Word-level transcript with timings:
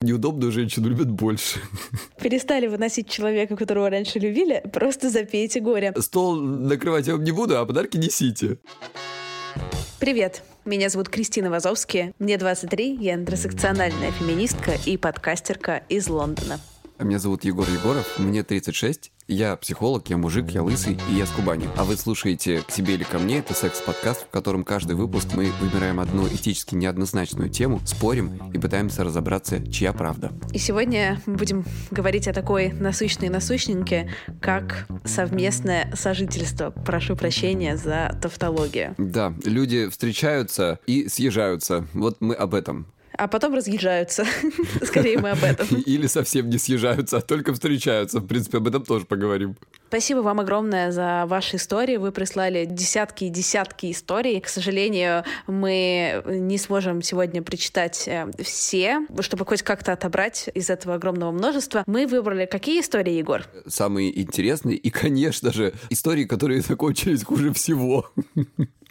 Неудобную 0.00 0.52
женщину 0.52 0.88
любят 0.88 1.10
больше. 1.10 1.58
Перестали 2.22 2.68
выносить 2.68 3.08
человека, 3.08 3.56
которого 3.56 3.90
раньше 3.90 4.20
любили, 4.20 4.62
просто 4.72 5.10
запейте 5.10 5.58
горе. 5.58 5.92
Стол 5.98 6.36
накрывать 6.36 7.08
я 7.08 7.14
вам 7.14 7.24
не 7.24 7.32
буду, 7.32 7.58
а 7.58 7.66
подарки 7.66 7.96
несите. 7.96 8.58
Привет, 9.98 10.44
меня 10.64 10.88
зовут 10.88 11.08
Кристина 11.08 11.50
Вазовски, 11.50 12.14
мне 12.20 12.38
23, 12.38 12.94
я 13.00 13.14
интерсекциональная 13.14 14.12
феминистка 14.12 14.78
и 14.86 14.96
подкастерка 14.96 15.78
из 15.88 16.08
Лондона. 16.08 16.60
А 16.98 17.02
Меня 17.02 17.18
зовут 17.18 17.42
Егор 17.42 17.66
Егоров, 17.68 18.20
мне 18.20 18.44
36, 18.44 19.10
я 19.28 19.56
психолог, 19.56 20.08
я 20.08 20.16
мужик, 20.16 20.50
я 20.50 20.62
лысый 20.62 20.98
и 21.10 21.14
я 21.14 21.26
с 21.26 21.30
Кубани. 21.30 21.68
А 21.76 21.84
вы 21.84 21.96
слушаете 21.96 22.62
«К 22.62 22.70
себе 22.70 22.94
или 22.94 23.04
ко 23.04 23.18
мне»— 23.18 23.38
это 23.40 23.54
секс-подкаст, 23.54 24.22
в 24.22 24.30
котором 24.30 24.64
каждый 24.64 24.96
выпуск 24.96 25.28
мы 25.34 25.52
выбираем 25.60 26.00
одну 26.00 26.26
этически 26.26 26.74
неоднозначную 26.74 27.50
тему, 27.50 27.80
спорим 27.84 28.50
и 28.52 28.58
пытаемся 28.58 29.04
разобраться, 29.04 29.64
чья 29.70 29.92
правда. 29.92 30.32
И 30.52 30.58
сегодня 30.58 31.20
мы 31.26 31.36
будем 31.36 31.64
говорить 31.90 32.26
о 32.26 32.32
такой 32.32 32.72
насущной 32.72 33.28
насущненьке, 33.28 34.10
как 34.40 34.86
совместное 35.04 35.94
сожительство. 35.94 36.70
Прошу 36.70 37.14
прощения 37.14 37.76
за 37.76 38.18
тавтологию. 38.22 38.94
Да, 38.96 39.34
люди 39.44 39.88
встречаются 39.88 40.80
и 40.86 41.08
съезжаются. 41.08 41.86
Вот 41.92 42.16
мы 42.20 42.34
об 42.34 42.54
этом. 42.54 42.86
А 43.18 43.26
потом 43.26 43.54
разъезжаются. 43.54 44.24
Скорее 44.82 45.18
мы 45.18 45.30
об 45.30 45.42
этом. 45.42 45.66
Или 45.86 46.06
совсем 46.06 46.48
не 46.48 46.56
съезжаются, 46.56 47.16
а 47.16 47.20
только 47.20 47.52
встречаются. 47.52 48.20
В 48.20 48.26
принципе, 48.26 48.58
об 48.58 48.68
этом 48.68 48.84
тоже 48.84 49.06
поговорим. 49.06 49.56
Спасибо 49.88 50.20
вам 50.20 50.38
огромное 50.38 50.92
за 50.92 51.24
ваши 51.26 51.56
истории. 51.56 51.96
Вы 51.96 52.12
прислали 52.12 52.64
десятки 52.64 53.24
и 53.24 53.28
десятки 53.28 53.90
историй. 53.90 54.40
К 54.40 54.48
сожалению, 54.48 55.24
мы 55.48 56.22
не 56.26 56.58
сможем 56.58 57.02
сегодня 57.02 57.42
прочитать 57.42 58.06
э, 58.06 58.30
все, 58.40 59.00
чтобы 59.20 59.44
хоть 59.44 59.62
как-то 59.62 59.92
отобрать 59.92 60.48
из 60.54 60.70
этого 60.70 60.94
огромного 60.94 61.32
множества. 61.32 61.82
Мы 61.86 62.06
выбрали 62.06 62.46
какие 62.46 62.80
истории, 62.80 63.14
Егор? 63.14 63.44
Самые 63.66 64.16
интересные 64.20 64.76
и, 64.76 64.90
конечно 64.90 65.52
же, 65.52 65.74
истории, 65.90 66.24
которые 66.24 66.60
закончились 66.68 67.24
хуже 67.24 67.52
всего. 67.52 68.12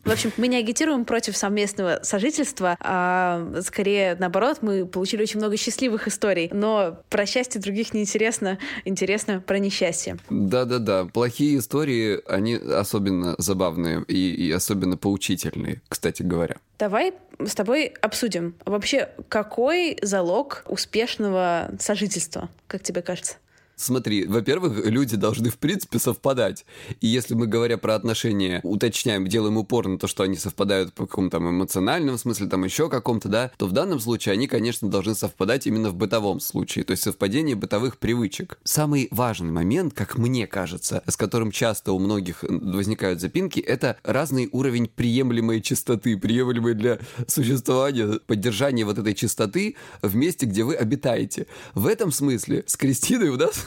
В 0.07 0.12
общем, 0.12 0.31
мы 0.38 0.47
не 0.47 0.56
агитируем 0.56 1.03
против 1.03 1.35
совместного 1.35 2.00
сожительства, 2.01 2.78
а 2.79 3.45
скорее 3.62 4.16
наоборот, 4.18 4.59
мы 4.62 4.85
получили 4.85 5.23
очень 5.23 5.38
много 5.38 5.57
счастливых 5.57 6.07
историй. 6.07 6.50
Но 6.53 6.97
про 7.09 7.25
счастье 7.25 7.59
других 7.59 7.94
неинтересно, 7.94 8.57
интересно 8.85 9.41
про 9.41 9.59
несчастье. 9.59 10.18
Да-да-да, 10.29 11.03
плохие 11.03 11.57
истории, 11.57 12.22
они 12.25 12.56
особенно 12.56 13.35
забавные 13.38 14.06
и, 14.07 14.34
и 14.34 14.50
особенно 14.50 14.95
поучительные, 14.95 15.81
кстати 15.90 16.24
говоря. 16.24 16.56
Давай 16.79 17.13
с 17.45 17.53
тобой 17.53 17.88
обсудим. 18.01 18.56
Вообще, 18.66 19.09
какой 19.28 19.97
залог 20.01 20.63
успешного 20.68 21.72
сожительства, 21.79 22.47
как 22.68 22.81
тебе 22.81 23.01
кажется? 23.01 23.35
Смотри, 23.80 24.26
во-первых, 24.26 24.88
люди 24.88 25.16
должны 25.16 25.52
в 25.52 25.60
принципе 25.60 26.00
совпадать. 26.00 26.66
И 27.00 27.06
если 27.06 27.36
мы, 27.36 27.46
говоря 27.46 27.78
про 27.78 27.94
отношения, 27.94 28.60
уточняем, 28.64 29.28
делаем 29.28 29.56
упор 29.58 29.88
на 29.88 30.00
то, 30.00 30.08
что 30.08 30.24
они 30.24 30.36
совпадают 30.36 30.94
по 30.94 31.06
какому-то 31.06 31.38
там 31.38 31.48
эмоциональном 31.52 32.18
смысле, 32.18 32.48
там 32.48 32.64
еще 32.64 32.90
каком-то, 32.90 33.30
да, 33.30 33.52
то 33.56 33.68
в 33.68 33.74
данном 33.74 34.00
случае 34.00 34.34
они, 34.34 34.48
конечно, 34.48 34.90
должны 34.90 35.14
совпадать 35.14 35.68
именно 35.68 35.92
в 35.92 35.96
бытовом 35.96 36.40
случае, 36.40 36.86
то 36.86 36.92
есть 36.92 37.04
совпадение 37.04 37.56
бытовых 37.56 38.00
привычек. 38.00 38.58
Самый 38.64 39.10
важный 39.12 39.52
момент, 39.52 39.94
как 39.94 40.18
мне 40.18 40.48
кажется, 40.48 41.04
с 41.06 41.16
которым 41.16 41.52
часто 41.52 41.92
у 41.92 42.00
многих 42.00 42.42
возникают 42.42 43.22
запинки, 43.22 43.60
это 43.60 43.98
разный 44.02 44.50
уровень 44.52 44.88
приемлемой 44.88 45.62
чистоты, 45.62 46.18
приемлемой 46.18 46.74
для 46.74 46.98
существования, 47.28 48.20
поддержания 48.26 48.86
вот 48.86 48.98
этой 48.98 49.14
чистоты 49.14 49.76
в 50.02 50.16
месте, 50.16 50.48
где 50.48 50.64
вы 50.64 50.74
обитаете. 50.74 51.46
В 51.76 51.86
этом 51.86 52.12
смысле 52.12 52.64
с 52.66 52.76
Кристиной 52.76 53.30
у 53.30 53.38
нас 53.38 53.67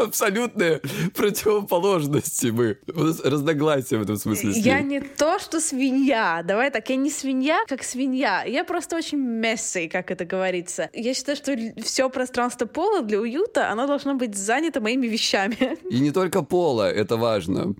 абсолютные 0.00 0.80
противоположности 1.14 2.46
мы. 2.46 2.78
У 2.94 3.04
нас 3.04 3.20
разногласия 3.20 3.98
в 3.98 4.02
этом 4.02 4.16
смысле. 4.16 4.52
Я 4.52 4.80
не 4.80 5.00
то, 5.00 5.38
что 5.38 5.60
свинья. 5.60 6.42
Давай 6.44 6.70
так, 6.70 6.88
я 6.90 6.96
не 6.96 7.10
свинья, 7.10 7.58
как 7.68 7.82
свинья. 7.82 8.44
Я 8.44 8.64
просто 8.64 8.96
очень 8.96 9.18
мессый, 9.18 9.88
как 9.88 10.10
это 10.10 10.24
говорится. 10.24 10.90
Я 10.92 11.14
считаю, 11.14 11.36
что 11.36 11.56
все 11.82 12.08
пространство 12.10 12.66
пола 12.66 13.02
для 13.02 13.20
уюта, 13.20 13.70
оно 13.70 13.86
должно 13.86 14.14
быть 14.14 14.36
занято 14.36 14.80
моими 14.80 15.06
вещами. 15.06 15.78
И 15.90 16.00
не 16.00 16.10
только 16.10 16.42
пола, 16.42 16.90
это 16.90 17.16
важно. 17.16 17.74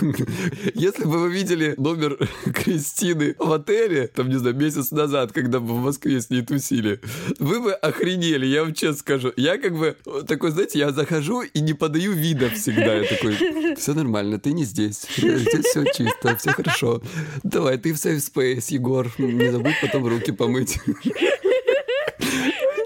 Если 0.74 1.04
бы 1.04 1.18
вы 1.18 1.32
видели 1.32 1.74
номер 1.76 2.16
Кристины 2.54 3.34
в 3.38 3.52
отеле, 3.52 4.08
там, 4.08 4.28
не 4.28 4.36
знаю, 4.36 4.56
месяц 4.56 4.90
назад, 4.90 5.32
когда 5.32 5.60
мы 5.60 5.74
в 5.74 5.84
Москве 5.84 6.20
с 6.20 6.30
ней 6.30 6.42
тусили, 6.42 7.00
вы 7.38 7.60
бы 7.60 7.72
охренели, 7.72 8.46
я 8.46 8.62
вам 8.64 8.74
честно 8.74 8.98
скажу. 8.98 9.32
Я 9.36 9.58
как 9.58 9.76
бы 9.76 9.96
такой, 10.26 10.50
знаете, 10.50 10.78
я 10.78 10.90
захожу 10.90 11.42
и 11.54 11.60
не 11.60 11.74
подаю 11.74 12.12
вида 12.12 12.50
всегда. 12.50 12.94
Я 12.94 13.08
такой, 13.08 13.74
все 13.76 13.94
нормально, 13.94 14.38
ты 14.38 14.52
не 14.52 14.64
здесь. 14.64 15.06
Здесь 15.16 15.66
все 15.66 15.84
чисто, 15.84 16.36
все 16.36 16.52
хорошо. 16.52 17.02
Давай, 17.42 17.78
ты 17.78 17.92
в 17.92 17.96
safe 17.96 18.16
space, 18.16 18.66
Егор. 18.68 19.10
Не 19.18 19.50
забудь 19.50 19.74
потом 19.80 20.06
руки 20.06 20.32
помыть. 20.32 20.78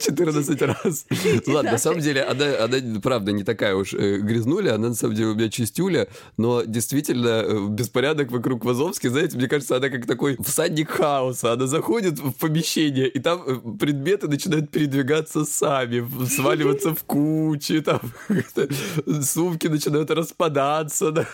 14 0.07 0.63
раз. 0.63 1.07
Ладно, 1.47 1.73
на 1.73 1.79
самом 1.79 2.01
деле, 2.01 2.23
она, 2.23 2.65
она, 2.65 3.01
правда, 3.01 3.33
не 3.33 3.45
такая 3.45 3.75
уж 3.75 3.95
э, 3.95 4.19
грязнуля, 4.19 4.75
она, 4.75 4.89
на 4.89 4.95
самом 4.95 5.15
деле, 5.15 5.29
у 5.29 5.35
меня 5.35 5.49
чистюля, 5.49 6.09
но 6.37 6.63
действительно 6.63 7.43
э, 7.45 7.69
беспорядок 7.69 8.31
вокруг 8.31 8.65
Вазовски, 8.65 9.09
знаете, 9.09 9.37
мне 9.37 9.49
кажется, 9.49 9.77
она 9.77 9.89
как 9.89 10.07
такой 10.07 10.37
всадник 10.43 10.91
хаоса. 10.91 11.53
Она 11.53 11.67
заходит 11.67 12.19
в 12.19 12.33
помещение, 12.33 13.09
и 13.09 13.19
там 13.19 13.43
э, 13.47 13.79
предметы 13.79 14.29
начинают 14.29 14.71
передвигаться 14.71 15.45
сами, 15.45 16.07
сваливаться 16.27 16.95
в 16.95 17.05
кучи, 17.05 17.81
там 17.81 18.01
сумки 19.23 19.67
начинают 19.67 20.11
распадаться, 20.11 21.13
да. 21.13 21.27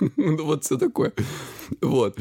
Ну, 0.16 0.44
вот 0.44 0.64
все 0.64 0.76
такое. 0.76 1.12
Вот. 1.80 2.18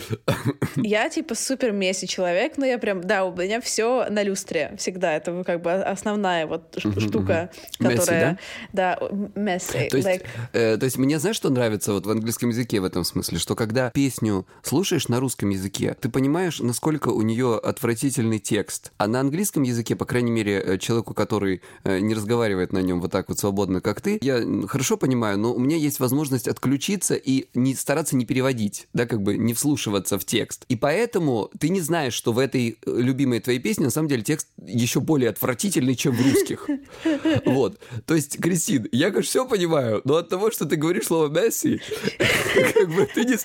Я 0.75 1.09
типа 1.09 1.35
супер 1.35 1.71
месси 1.71 2.07
человек, 2.07 2.57
но 2.57 2.65
я 2.65 2.77
прям, 2.77 3.01
да, 3.01 3.25
у 3.25 3.35
меня 3.35 3.61
все 3.61 4.07
на 4.09 4.23
люстре 4.23 4.75
всегда. 4.77 5.13
Это 5.13 5.43
как 5.43 5.61
бы 5.61 5.71
основная 5.95 6.45
вот 6.45 6.77
штука, 6.77 7.49
которая... 7.79 8.39
Да, 8.73 8.97
messy. 9.35 9.89
То 9.89 9.97
есть, 9.97 10.21
э, 10.53 10.77
то 10.77 10.83
есть 10.83 10.97
мне, 10.97 11.19
знаешь, 11.19 11.35
что 11.35 11.49
нравится 11.49 11.93
вот 11.93 12.05
в 12.05 12.11
английском 12.11 12.49
языке 12.49 12.79
в 12.79 12.83
этом 12.83 13.03
смысле? 13.03 13.39
Что 13.39 13.55
когда 13.55 13.89
песню 13.89 14.45
слушаешь 14.63 15.07
на 15.07 15.19
русском 15.19 15.49
языке, 15.49 15.95
ты 15.99 16.09
понимаешь, 16.09 16.59
насколько 16.59 17.09
у 17.09 17.21
нее 17.21 17.57
отвратительный 17.57 18.39
текст. 18.39 18.91
А 18.97 19.07
на 19.07 19.19
английском 19.19 19.63
языке, 19.63 19.95
по 19.95 20.05
крайней 20.05 20.31
мере, 20.31 20.61
э, 20.61 20.77
человеку, 20.77 21.13
который 21.13 21.61
э, 21.83 21.99
не 21.99 22.13
разговаривает 22.13 22.73
на 22.73 22.79
нем 22.79 23.01
вот 23.01 23.11
так 23.11 23.29
вот 23.29 23.39
свободно, 23.39 23.81
как 23.81 24.01
ты, 24.01 24.19
я 24.21 24.43
хорошо 24.67 24.97
понимаю, 24.97 25.39
но 25.39 25.53
у 25.53 25.59
меня 25.59 25.77
есть 25.77 25.99
возможность 25.99 26.47
отключиться 26.47 27.15
и 27.15 27.47
не 27.53 27.73
стараться 27.75 28.15
не 28.15 28.25
переводить, 28.25 28.87
да, 28.93 29.05
как 29.05 29.21
бы 29.21 29.37
не 29.37 29.53
вслушиваться 29.53 30.19
в 30.19 30.25
текст. 30.25 30.65
И 30.67 30.75
поэтому 30.75 31.49
ты 31.59 31.69
не 31.69 31.81
знаешь, 31.81 32.13
что 32.13 32.33
в 32.33 32.39
этой 32.39 32.77
любимой 32.85 33.39
твоей 33.39 33.59
песне 33.59 33.85
на 33.85 33.91
самом 33.91 34.07
деле 34.07 34.23
текст 34.23 34.47
еще 34.57 34.99
более 34.99 35.29
отвратительный, 35.29 35.74
чем 35.95 36.13
в 36.13 36.21
русских. 36.21 36.69
Вот. 37.45 37.79
То 38.05 38.15
есть, 38.15 38.41
Кристин, 38.41 38.87
я, 38.91 39.09
конечно, 39.09 39.29
все 39.29 39.47
понимаю, 39.47 40.01
но 40.03 40.17
от 40.17 40.29
того, 40.29 40.51
что 40.51 40.65
ты 40.65 40.75
говоришь 40.75 41.05
слово 41.05 41.27
«Месси», 41.27 41.81
как 42.73 42.89
бы 42.89 43.05
ты 43.05 43.25
не 43.25 43.37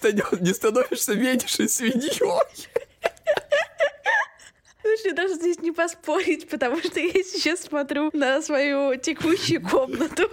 становишься 0.52 1.14
меньше 1.14 1.68
свиньей. 1.68 2.18
Слушай, 4.82 5.12
даже 5.12 5.34
здесь 5.34 5.60
не 5.60 5.72
поспорить, 5.72 6.48
потому 6.48 6.78
что 6.78 7.00
я 7.00 7.12
сейчас 7.12 7.62
смотрю 7.62 8.10
на 8.12 8.42
свою 8.42 8.96
текущую 8.96 9.62
комнату. 9.62 10.28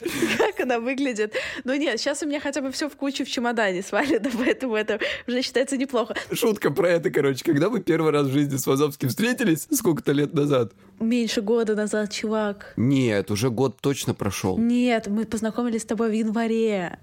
Как 0.38 0.60
она 0.60 0.78
выглядит. 0.78 1.34
Ну 1.64 1.74
нет, 1.74 1.98
сейчас 2.00 2.22
у 2.22 2.26
меня 2.26 2.40
хотя 2.40 2.60
бы 2.60 2.70
все 2.70 2.88
в 2.88 2.96
кучу 2.96 3.24
в 3.24 3.28
чемодане 3.28 3.82
свалено, 3.82 4.30
поэтому 4.38 4.76
это 4.76 4.98
уже 5.26 5.42
считается 5.42 5.76
неплохо. 5.76 6.14
Шутка 6.32 6.70
про 6.70 6.88
это, 6.90 7.10
короче. 7.10 7.44
Когда 7.44 7.70
мы 7.70 7.80
первый 7.80 8.12
раз 8.12 8.26
в 8.26 8.32
жизни 8.32 8.56
с 8.56 8.66
Вазовским 8.66 9.08
встретились, 9.08 9.66
сколько-то 9.70 10.12
лет 10.12 10.34
назад? 10.34 10.72
Меньше 11.00 11.42
года 11.42 11.74
назад, 11.74 12.12
чувак. 12.12 12.72
Нет, 12.76 13.30
уже 13.30 13.50
год 13.50 13.76
точно 13.80 14.14
прошел. 14.14 14.58
Нет, 14.58 15.08
мы 15.08 15.24
познакомились 15.24 15.82
с 15.82 15.86
тобой 15.86 16.10
в 16.10 16.12
январе. 16.12 16.98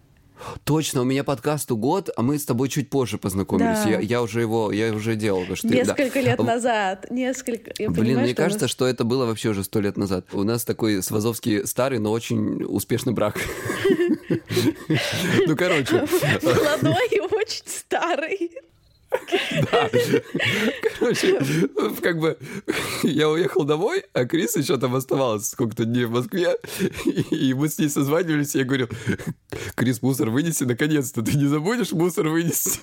Точно, 0.63 1.01
у 1.01 1.04
меня 1.04 1.24
подкасту 1.24 1.78
год, 1.78 2.10
а 2.16 2.22
мы 2.22 2.38
с 2.38 2.45
тобой 2.45 2.69
чуть 2.69 2.90
позже 2.90 3.18
познакомились. 3.18 3.84
Да. 3.84 3.90
Я, 3.90 4.00
я 4.00 4.22
уже 4.22 4.42
его, 4.42 4.72
я 4.72 4.94
уже 4.94 5.16
делал. 5.16 5.44
Что 5.56 5.68
несколько 5.68 6.16
да. 6.16 6.22
лет 6.22 6.40
назад, 6.40 7.07
несколько. 7.10 7.72
Я 7.78 7.90
Блин, 7.90 8.06
понимаю, 8.06 8.25
мне 8.25 8.34
что 8.34 8.44
кажется, 8.44 8.66
нас... 8.66 8.72
что 8.72 8.88
это 8.88 9.04
было 9.04 9.25
вообще 9.25 9.50
уже 9.50 9.63
сто 9.63 9.80
лет 9.80 9.98
назад. 9.98 10.25
У 10.34 10.44
нас 10.44 10.63
такой 10.63 11.04
свазовский 11.04 11.66
старый, 11.68 12.00
но 12.00 12.12
очень 12.12 12.63
успешный 12.63 13.13
брак. 13.13 13.38
Ну, 15.48 15.56
короче. 15.56 16.06
Молодой 16.42 17.07
и 17.12 17.19
очень 17.19 17.63
старый. 17.66 18.51
Да. 19.71 19.89
Короче, 21.00 21.39
как 22.01 22.19
бы 22.19 22.38
я 23.04 23.30
уехал 23.30 23.63
домой, 23.63 24.04
а 24.13 24.25
Крис 24.25 24.56
еще 24.56 24.77
там 24.77 24.95
оставалась 24.95 25.50
сколько-то 25.50 25.86
дней 25.86 26.06
в 26.06 26.12
Москве, 26.12 26.57
и 27.31 27.54
мы 27.54 27.69
с 27.69 27.77
ней 27.77 27.89
созванивались, 27.89 28.56
и 28.56 28.60
я 28.60 28.65
говорю, 28.65 28.89
Крис, 29.75 30.01
мусор 30.01 30.30
вынеси 30.30 30.63
наконец-то, 30.63 31.21
ты 31.21 31.38
не 31.38 31.45
забудешь 31.45 31.92
мусор 31.92 32.30
вынести? 32.30 32.80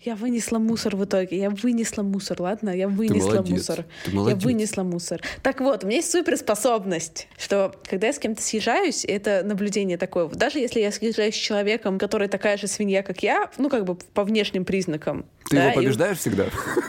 Я 0.00 0.14
вынесла 0.14 0.58
мусор 0.58 0.96
в 0.96 1.04
итоге. 1.04 1.38
Я 1.38 1.50
вынесла 1.50 2.02
мусор, 2.02 2.40
ладно? 2.40 2.70
Я 2.70 2.88
вынесла 2.88 3.42
ты 3.42 3.52
мусор. 3.52 3.84
Ты 4.04 4.10
молодец. 4.12 4.38
Я 4.38 4.44
вынесла 4.44 4.82
мусор. 4.82 5.22
Так 5.42 5.60
вот, 5.60 5.84
у 5.84 5.86
меня 5.86 5.98
есть 5.98 6.10
суперспособность, 6.10 7.28
что 7.38 7.74
когда 7.84 8.08
я 8.08 8.12
с 8.12 8.18
кем-то 8.18 8.42
съезжаюсь, 8.42 9.04
это 9.04 9.42
наблюдение 9.44 9.98
такое. 9.98 10.28
Даже 10.28 10.58
если 10.58 10.80
я 10.80 10.92
съезжаюсь 10.92 11.34
с 11.34 11.38
человеком, 11.38 11.98
который 11.98 12.28
такая 12.28 12.56
же 12.56 12.66
свинья, 12.66 13.02
как 13.02 13.22
я, 13.22 13.50
ну, 13.58 13.68
как 13.68 13.84
бы 13.84 13.96
по 13.96 14.24
внешним 14.24 14.64
признакам. 14.64 15.26
Ты 15.48 15.56
да, 15.56 15.64
его 15.66 15.74
побеждаешь 15.74 16.16
и... 16.16 16.20
всегда? 16.20 16.46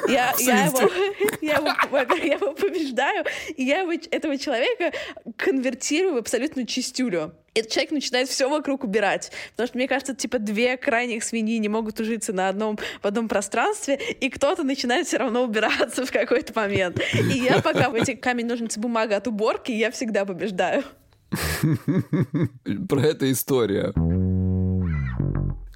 Я, 0.07 0.33
я, 0.39 0.65
его, 0.65 0.79
я, 1.41 1.55
его, 1.55 2.15
я 2.15 2.33
его 2.33 2.53
побеждаю, 2.53 3.25
и 3.55 3.63
я 3.63 3.81
его, 3.81 3.93
этого 3.93 4.37
человека 4.37 4.91
конвертирую 5.35 6.15
в 6.15 6.17
абсолютную 6.17 6.65
чистюлю 6.65 7.33
этот 7.59 7.71
человек 7.71 7.91
начинает 7.91 8.29
все 8.29 8.49
вокруг 8.49 8.83
убирать. 8.83 9.31
Потому 9.51 9.67
что, 9.67 9.77
мне 9.77 9.87
кажется, 9.87 10.15
типа 10.15 10.39
две 10.39 10.77
крайних 10.77 11.23
свиньи 11.23 11.57
не 11.57 11.69
могут 11.69 11.99
ужиться 11.99 12.33
на 12.33 12.49
одном, 12.49 12.77
в 13.01 13.05
одном 13.05 13.27
пространстве, 13.27 13.99
и 14.19 14.29
кто-то 14.29 14.63
начинает 14.63 15.07
все 15.07 15.17
равно 15.17 15.43
убираться 15.43 16.05
в 16.05 16.11
какой-то 16.11 16.53
момент. 16.55 16.99
И 17.13 17.39
я 17.39 17.61
пока 17.61 17.89
в 17.89 17.95
эти 17.95 18.15
камень, 18.15 18.45
ножницы, 18.45 18.79
бумага 18.79 19.17
от 19.17 19.27
уборки, 19.27 19.71
я 19.71 19.91
всегда 19.91 20.25
побеждаю. 20.25 20.83
Про 22.89 23.01
это 23.01 23.31
история. 23.31 23.93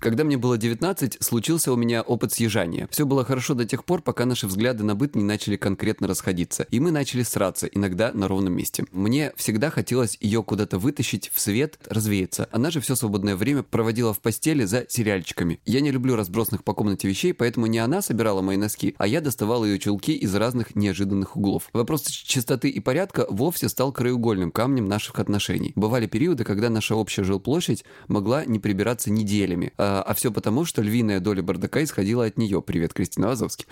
Когда 0.01 0.24
мне 0.24 0.36
было 0.36 0.57
19, 0.57 1.18
случился 1.19 1.71
у 1.71 1.75
меня 1.75 2.01
опыт 2.01 2.33
съезжания. 2.33 2.88
Все 2.89 3.06
было 3.06 3.24
хорошо 3.24 3.53
до 3.53 3.65
тех 3.65 3.86
пор, 3.86 4.01
пока 4.01 4.25
наши 4.25 4.48
взгляды 4.48 4.83
на 4.83 4.95
быт 4.95 5.15
не 5.15 5.24
начали 5.24 5.57
конкретно 5.57 6.07
расходиться, 6.07 6.63
и 6.71 6.80
мы 6.80 6.89
начали 6.89 7.21
сраться, 7.21 7.68
иногда 7.68 8.12
на 8.12 8.27
ровном 8.27 8.53
месте. 8.53 8.83
Мне 8.92 9.31
всегда 9.36 9.69
хотелось 9.69 10.18
ее 10.19 10.42
куда-то 10.42 10.80
вытащить 10.80 11.30
в 11.31 11.39
свет, 11.39 11.77
развеяться. 11.88 12.50
Она 12.51 12.71
же 12.71 12.81
все 12.81 12.95
свободное 12.95 13.36
время 13.36 13.62
проводила 13.62 14.12
в 14.12 14.21
постели 14.21 14.65
за 14.65 14.88
сериальчиками. 14.89 15.59
Я 15.68 15.81
не 15.81 15.92
люблю 15.92 16.15
разбросанных 16.15 16.63
по 16.63 16.74
комнате 16.74 17.07
вещей, 17.07 17.36
поэтому 17.36 17.68
не 17.68 17.77
она 17.77 18.01
собирала 18.01 18.42
мои 18.42 18.57
носки, 18.57 18.95
а 18.98 19.06
я 19.06 19.21
доставал 19.21 19.63
ее 19.65 19.77
чулки 19.77 20.13
из 20.13 20.33
разных 20.33 20.75
неожиданных 20.75 21.38
углов. 21.38 21.69
Вопрос 21.74 22.07
чистоты 22.07 22.69
и 22.69 22.80
порядка 22.80 23.27
вовсе 23.30 23.69
стал 23.69 23.92
краеугольным 23.92 24.51
камнем 24.51 24.88
наших 24.88 25.19
отношений. 25.19 25.74
Бывали 25.75 26.07
периоды, 26.07 26.44
когда 26.44 26.71
наша 26.71 26.95
общая 26.95 27.24
жилплощадь 27.24 27.86
могла 28.07 28.45
не 28.45 28.57
прибираться 28.57 29.12
неделями, 29.12 29.74
а 29.77 29.91
а, 30.00 30.14
все 30.14 30.32
потому, 30.32 30.66
что 30.66 30.82
львиная 30.82 31.20
доля 31.20 31.44
бардака 31.44 31.84
исходила 31.84 32.26
от 32.26 32.38
нее. 32.38 32.62
Привет, 32.62 32.94
Кристина 32.94 33.28
Вазовски. 33.28 33.66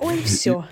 Ой, 0.00 0.22
все. 0.22 0.66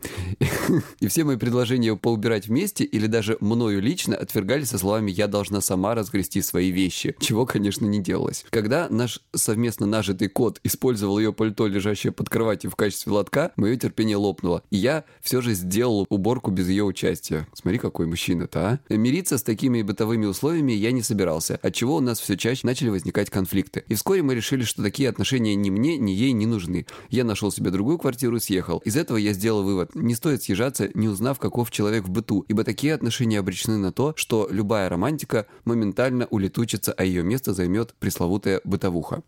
И 1.00 1.08
все 1.08 1.24
мои 1.24 1.36
предложения 1.36 1.96
поубирать 1.96 2.48
вместе 2.48 2.84
или 2.84 3.06
даже 3.06 3.36
мною 3.40 3.80
лично 3.80 4.16
отвергали 4.16 4.64
со 4.64 4.78
словами 4.78 5.10
«я 5.10 5.26
должна 5.26 5.60
сама 5.60 5.94
разгрести 5.94 6.42
свои 6.42 6.70
вещи», 6.70 7.14
чего, 7.20 7.46
конечно, 7.46 7.86
не 7.86 8.00
делалось. 8.00 8.44
Когда 8.50 8.88
наш 8.90 9.20
совместно 9.34 9.86
нажитый 9.86 10.28
кот 10.28 10.60
использовал 10.64 11.18
ее 11.18 11.32
пальто, 11.32 11.66
лежащее 11.66 12.12
под 12.12 12.28
кроватью 12.28 12.70
в 12.70 12.76
качестве 12.76 13.12
лотка, 13.12 13.52
мое 13.56 13.76
терпение 13.76 14.16
лопнуло. 14.16 14.62
И 14.70 14.76
я 14.76 15.04
все 15.20 15.40
же 15.40 15.54
сделал 15.54 16.06
уборку 16.08 16.50
без 16.50 16.68
ее 16.68 16.84
участия. 16.84 17.46
Смотри, 17.54 17.78
какой 17.78 18.06
мужчина-то, 18.06 18.80
а. 18.88 18.94
Мириться 18.94 19.38
с 19.38 19.42
такими 19.42 19.82
бытовыми 19.82 20.26
условиями 20.26 20.72
я 20.72 20.92
не 20.92 21.02
собирался, 21.02 21.58
отчего 21.62 21.96
у 21.96 22.00
нас 22.00 22.20
все 22.20 22.36
чаще 22.36 22.66
начали 22.66 22.88
возникать 22.88 23.30
конфликты. 23.30 23.84
И 23.88 23.94
вскоре 23.94 24.22
мы 24.22 24.34
решили, 24.34 24.62
что 24.62 24.82
такие 24.82 25.08
отношения 25.08 25.54
ни 25.54 25.70
мне, 25.70 25.96
ни 25.98 26.10
ей 26.10 26.32
не 26.32 26.46
нужны. 26.46 26.86
Я 27.10 27.24
нашел 27.24 27.50
себе 27.50 27.70
другую 27.70 27.98
квартиру 27.98 28.36
и 28.36 28.40
съехал. 28.40 28.78
Из 28.84 28.96
этого 28.96 29.16
я 29.16 29.32
сделал 29.32 29.62
вывод 29.62 29.83
не 29.94 30.14
стоит 30.14 30.42
съезжаться, 30.42 30.88
не 30.94 31.08
узнав, 31.08 31.38
каков 31.38 31.70
человек 31.70 32.04
в 32.04 32.10
быту, 32.10 32.44
ибо 32.48 32.64
такие 32.64 32.94
отношения 32.94 33.38
обречены 33.38 33.78
на 33.78 33.92
то, 33.92 34.14
что 34.16 34.48
любая 34.50 34.88
романтика 34.88 35.46
моментально 35.64 36.26
улетучится, 36.26 36.92
а 36.92 37.04
ее 37.04 37.22
место 37.22 37.52
займет 37.52 37.94
пресловутая 37.98 38.60
бытовуха. 38.64 39.22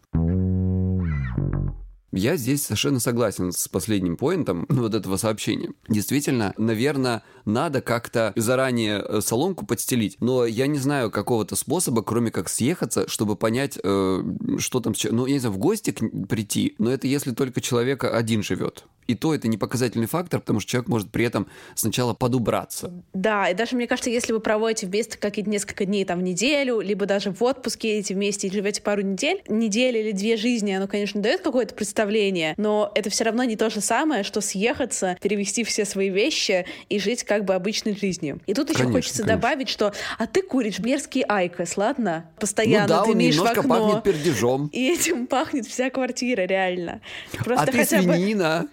Я 2.13 2.37
здесь 2.37 2.63
совершенно 2.63 2.99
согласен 2.99 3.53
с 3.53 3.69
последним 3.69 4.17
поинтом 4.17 4.65
вот 4.71 4.95
этого 4.95 5.19
сообщения. 5.19 5.73
Действительно, 5.87 6.55
наверное, 6.57 7.23
надо 7.47 7.81
как-то 7.81 8.33
заранее 8.37 9.03
э, 9.03 9.21
соломку 9.23 9.65
подстелить, 9.65 10.17
но 10.21 10.45
я 10.45 10.67
не 10.67 10.79
знаю 10.79 11.11
какого-то 11.11 11.57
способа, 11.57 12.03
кроме 12.03 12.31
как 12.31 12.49
съехаться, 12.49 13.09
чтобы 13.09 13.37
понять, 13.37 13.79
э, 13.83 14.23
что 14.59 14.81
там... 14.81 14.95
Ну, 15.11 15.27
я 15.27 15.35
не 15.35 15.39
знаю, 15.39 15.55
в 15.55 15.59
гости 15.59 15.93
прийти, 16.29 16.75
но 16.79 16.91
это 16.91 17.07
если 17.07 17.31
только 17.31 17.61
человек 17.61 18.05
один 18.05 18.43
живет. 18.43 18.85
И 19.07 19.15
то 19.15 19.35
это 19.35 19.49
не 19.49 19.57
показательный 19.57 20.07
фактор, 20.07 20.41
потому 20.41 20.61
что 20.61 20.71
человек 20.71 20.89
может 20.89 21.11
при 21.11 21.25
этом 21.25 21.47
сначала 21.75 22.13
подубраться. 22.13 22.93
Да, 23.15 23.49
и 23.49 23.55
даже, 23.55 23.77
мне 23.77 23.87
кажется, 23.87 24.11
если 24.11 24.33
вы 24.33 24.41
проводите 24.41 24.87
вместе 24.87 25.17
какие-то 25.17 25.49
несколько 25.49 25.85
дней 25.85 26.05
там 26.05 26.19
в 26.19 26.23
неделю, 26.23 26.81
либо 26.81 27.07
даже 27.07 27.31
в 27.31 27.41
отпуске 27.43 27.97
едете 27.97 28.15
вместе 28.15 28.49
и 28.49 28.51
живете 28.51 28.83
пару 28.83 29.03
недель, 29.03 29.43
неделя 29.49 30.01
или 30.01 30.13
две 30.13 30.37
жизни, 30.37 30.73
оно, 30.73 30.89
конечно, 30.89 31.21
дает 31.21 31.41
какое-то 31.41 31.75
представление, 31.75 32.55
но 32.57 32.91
это 32.95 33.11
все 33.11 33.25
равно 33.25 33.45
не 33.45 33.57
то 33.57 33.71
же 33.71 33.81
самое, 33.81 34.25
что 34.25 34.41
съехаться, 34.41 35.17
перевести 35.23 35.63
все 35.63 35.85
свои 35.85 36.11
вещи 36.11 36.67
и 36.89 36.99
жить 36.99 37.23
как 37.23 37.36
бы 37.45 37.55
обычной 37.55 37.97
жизнью. 37.97 38.41
И 38.47 38.55
тут 38.55 38.69
еще 38.69 38.79
конечно, 38.79 38.99
хочется 38.99 39.23
конечно. 39.23 39.37
добавить, 39.37 39.69
что 39.69 39.93
а 40.19 40.27
ты 40.27 40.43
куришь 40.43 40.79
мерзкий 40.79 41.23
айкос, 41.23 41.77
ладно? 41.77 42.31
Постоянно 42.39 42.83
ну 42.83 42.89
да, 42.89 43.03
ты 43.05 43.11
он 43.11 43.17
имеешь 43.17 43.35
немножко 43.35 43.63
в 43.63 43.73
окно. 43.73 43.79
пахнет 43.79 44.03
пердежом. 44.05 44.69
И 44.73 44.93
этим 44.93 45.27
пахнет 45.27 45.67
вся 45.67 45.91
квартира, 45.91 46.43
реально. 46.43 47.01
Просто 47.45 47.65
а 47.65 47.67
ты 47.67 47.85
свинина. 47.85 48.69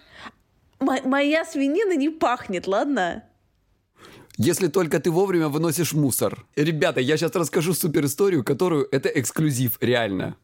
Бы 0.80 1.00
моя 1.04 1.44
свинина 1.44 1.96
не 1.96 2.08
пахнет, 2.08 2.66
ладно? 2.66 3.24
Если 4.36 4.66
только 4.66 4.98
ты 4.98 5.10
вовремя 5.10 5.48
выносишь 5.48 5.92
мусор. 5.92 6.44
Ребята, 6.56 7.00
я 7.00 7.16
сейчас 7.16 7.34
расскажу 7.34 7.72
супер 7.72 8.04
историю, 8.06 8.42
которую 8.42 8.88
это 8.90 9.08
эксклюзив, 9.08 9.78
реально. 9.80 10.36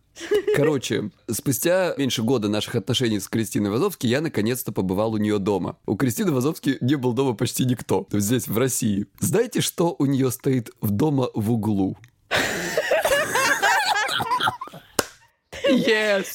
Короче, 0.57 1.11
спустя 1.31 1.95
меньше 1.97 2.23
года 2.23 2.49
наших 2.49 2.75
отношений 2.75 3.21
с 3.21 3.29
Кристиной 3.29 3.71
Вазовски 3.71 4.07
я 4.07 4.21
наконец-то 4.21 4.73
побывал 4.73 5.13
у 5.13 5.17
нее 5.17 5.39
дома. 5.39 5.79
У 5.87 5.97
Кристины 5.97 6.33
Вазовски 6.33 6.79
не 6.81 6.97
был 6.97 7.13
дома 7.13 7.35
почти 7.35 7.65
никто. 7.65 8.07
Здесь, 8.13 8.49
в 8.49 8.59
России. 8.59 9.07
Знаете, 9.21 9.61
что 9.61 9.95
у 9.99 10.07
нее 10.07 10.31
стоит 10.31 10.71
в 10.81 10.91
дома 10.91 11.29
в 11.35 11.53
углу? 11.53 11.97
Yes! 15.71 16.27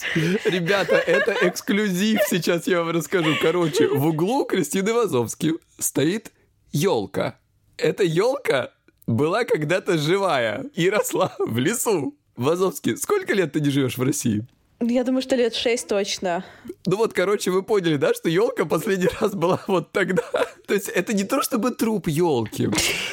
Ребята, 0.46 0.96
это 0.96 1.36
эксклюзив, 1.42 2.22
сейчас 2.28 2.68
я 2.68 2.84
вам 2.84 2.96
расскажу. 2.96 3.36
Короче, 3.42 3.88
в 3.88 4.08
углу 4.08 4.46
Кристины 4.46 4.94
Вазовски 4.94 5.54
стоит 5.78 6.32
елка. 6.72 7.38
Эта 7.78 8.04
елка 8.04 8.72
была 9.08 9.44
когда-то 9.44 9.98
живая 9.98 10.66
и 10.74 10.90
росла 10.90 11.36
в 11.38 11.58
лесу. 11.58 12.18
Вазовский, 12.36 12.98
сколько 12.98 13.34
лет 13.34 13.54
ты 13.54 13.62
не 13.62 13.70
живешь 13.70 13.98
в 13.98 14.04
России? 14.04 14.46
Я 14.82 15.06
думаю, 15.06 15.22
что 15.22 15.38
лет 15.38 15.56
шесть 15.56 15.88
точно. 15.88 16.44
Ну 16.86 16.98
вот, 16.98 17.14
короче, 17.14 17.50
вы 17.50 17.64
поняли, 17.64 17.96
да, 17.96 18.14
что 18.14 18.28
елка 18.28 18.66
последний 18.66 19.08
раз 19.22 19.34
была 19.34 19.62
вот 19.68 19.94
тогда. 19.94 20.24
То 20.68 20.74
есть 20.74 20.90
это 20.90 21.14
не 21.14 21.24
то 21.24 21.42
чтобы 21.42 21.72
труп 21.72 22.08
елки, 22.08 22.70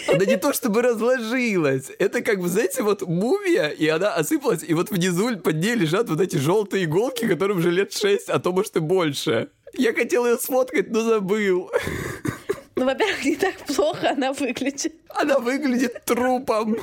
она 0.09 0.25
не 0.25 0.37
то 0.37 0.53
чтобы 0.53 0.83
разложилась. 0.83 1.91
Это 2.01 2.23
как 2.23 2.41
бы, 2.41 2.49
знаете, 2.49 2.83
вот 2.83 3.03
мумия, 3.03 3.69
и 3.69 3.87
она 3.87 4.15
осыпалась, 4.15 4.65
и 4.67 4.75
вот 4.75 4.91
внизу 4.91 5.37
под 5.37 5.57
ней 5.57 5.77
лежат 5.77 6.09
вот 6.09 6.21
эти 6.21 6.37
желтые 6.37 6.85
иголки, 6.85 7.29
которым 7.29 7.59
уже 7.59 7.71
лет 7.71 7.93
шесть, 7.93 8.29
а 8.29 8.41
то, 8.41 8.53
может, 8.53 8.77
и 8.77 8.81
больше. 8.81 9.51
Я 9.75 9.93
хотел 9.93 10.27
ее 10.27 10.39
сфоткать, 10.39 10.91
но 10.91 11.03
забыл. 11.03 11.71
Ну, 12.75 12.87
во-первых, 12.87 13.25
не 13.25 13.37
так 13.37 13.55
плохо 13.67 14.11
она 14.11 14.33
выглядит. 14.33 14.95
Она 15.11 15.39
выглядит 15.39 16.05
трупом. 16.05 16.77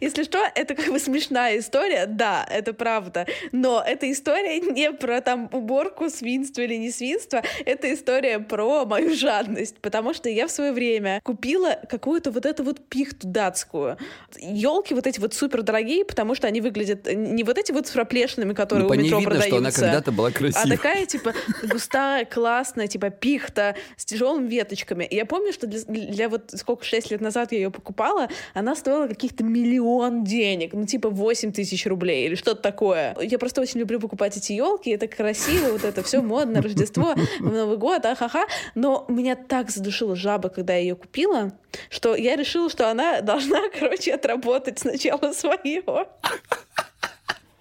Если 0.00 0.24
что, 0.24 0.38
это 0.54 0.74
как 0.74 0.92
бы 0.92 0.98
смешная 0.98 1.58
история, 1.58 2.06
да, 2.06 2.46
это 2.50 2.74
правда, 2.74 3.26
но 3.52 3.82
эта 3.84 4.10
история 4.12 4.60
не 4.60 4.92
про 4.92 5.20
там 5.22 5.48
уборку, 5.52 6.10
свинство 6.10 6.60
или 6.60 6.74
не 6.74 6.90
свинство, 6.90 7.42
это 7.64 7.92
история 7.92 8.38
про 8.38 8.84
мою 8.84 9.14
жадность, 9.14 9.78
потому 9.78 10.12
что 10.12 10.28
я 10.28 10.46
в 10.46 10.50
свое 10.50 10.72
время 10.72 11.20
купила 11.24 11.78
какую-то 11.88 12.30
вот 12.30 12.44
эту 12.44 12.62
вот 12.62 12.86
пихту 12.88 13.26
датскую. 13.26 13.96
Елки 14.38 14.94
вот 14.94 15.06
эти 15.06 15.18
вот 15.18 15.32
супер 15.32 15.62
дорогие, 15.62 16.04
потому 16.04 16.34
что 16.34 16.46
они 16.46 16.60
выглядят 16.60 17.06
не 17.14 17.42
вот 17.42 17.56
эти 17.56 17.72
вот 17.72 17.86
с 17.86 17.90
проплешинами, 17.90 18.52
которые 18.52 18.86
ну, 18.86 18.94
у 18.94 18.96
метро 18.96 19.18
видно, 19.18 19.34
продаются. 19.34 19.48
что 19.48 19.56
она 19.56 19.70
когда-то 19.70 20.12
была 20.12 20.30
красивая. 20.30 20.74
А 20.74 20.76
такая, 20.76 21.06
типа, 21.06 21.32
густая, 21.62 22.24
классная, 22.26 22.86
типа, 22.86 23.08
пихта 23.08 23.76
с 23.96 24.04
тяжелыми 24.04 24.48
веточками. 24.48 25.04
И 25.04 25.16
я 25.16 25.24
помню, 25.24 25.52
что 25.52 25.66
для, 25.66 25.80
для 25.86 26.28
вот 26.28 26.50
сколько, 26.54 26.84
6 26.84 27.10
лет 27.12 27.20
назад 27.22 27.52
я 27.52 27.58
ее 27.58 27.70
покупала, 27.70 28.28
она 28.52 28.74
стоила 28.76 29.06
каких-то 29.06 29.42
миллионов 29.42 29.85
миллион 29.86 30.24
денег, 30.24 30.72
ну 30.72 30.84
типа 30.86 31.10
8 31.10 31.52
тысяч 31.52 31.86
рублей 31.86 32.26
или 32.26 32.34
что-то 32.34 32.62
такое. 32.62 33.16
Я 33.20 33.38
просто 33.38 33.60
очень 33.60 33.80
люблю 33.80 34.00
покупать 34.00 34.36
эти 34.36 34.52
елки, 34.52 34.90
это 34.90 35.06
красиво, 35.06 35.72
вот 35.72 35.84
это 35.84 36.02
все 36.02 36.20
модно, 36.20 36.60
Рождество, 36.62 37.14
Новый 37.40 37.76
год, 37.76 38.04
ахаха. 38.04 38.46
Но 38.74 39.04
меня 39.08 39.36
так 39.36 39.70
задушила 39.70 40.16
жаба, 40.16 40.48
когда 40.48 40.74
я 40.74 40.80
ее 40.80 40.96
купила, 40.96 41.52
что 41.90 42.14
я 42.14 42.36
решила, 42.36 42.68
что 42.68 42.90
она 42.90 43.20
должна, 43.20 43.60
короче, 43.78 44.14
отработать 44.14 44.78
сначала 44.78 45.32
свое 45.32 45.82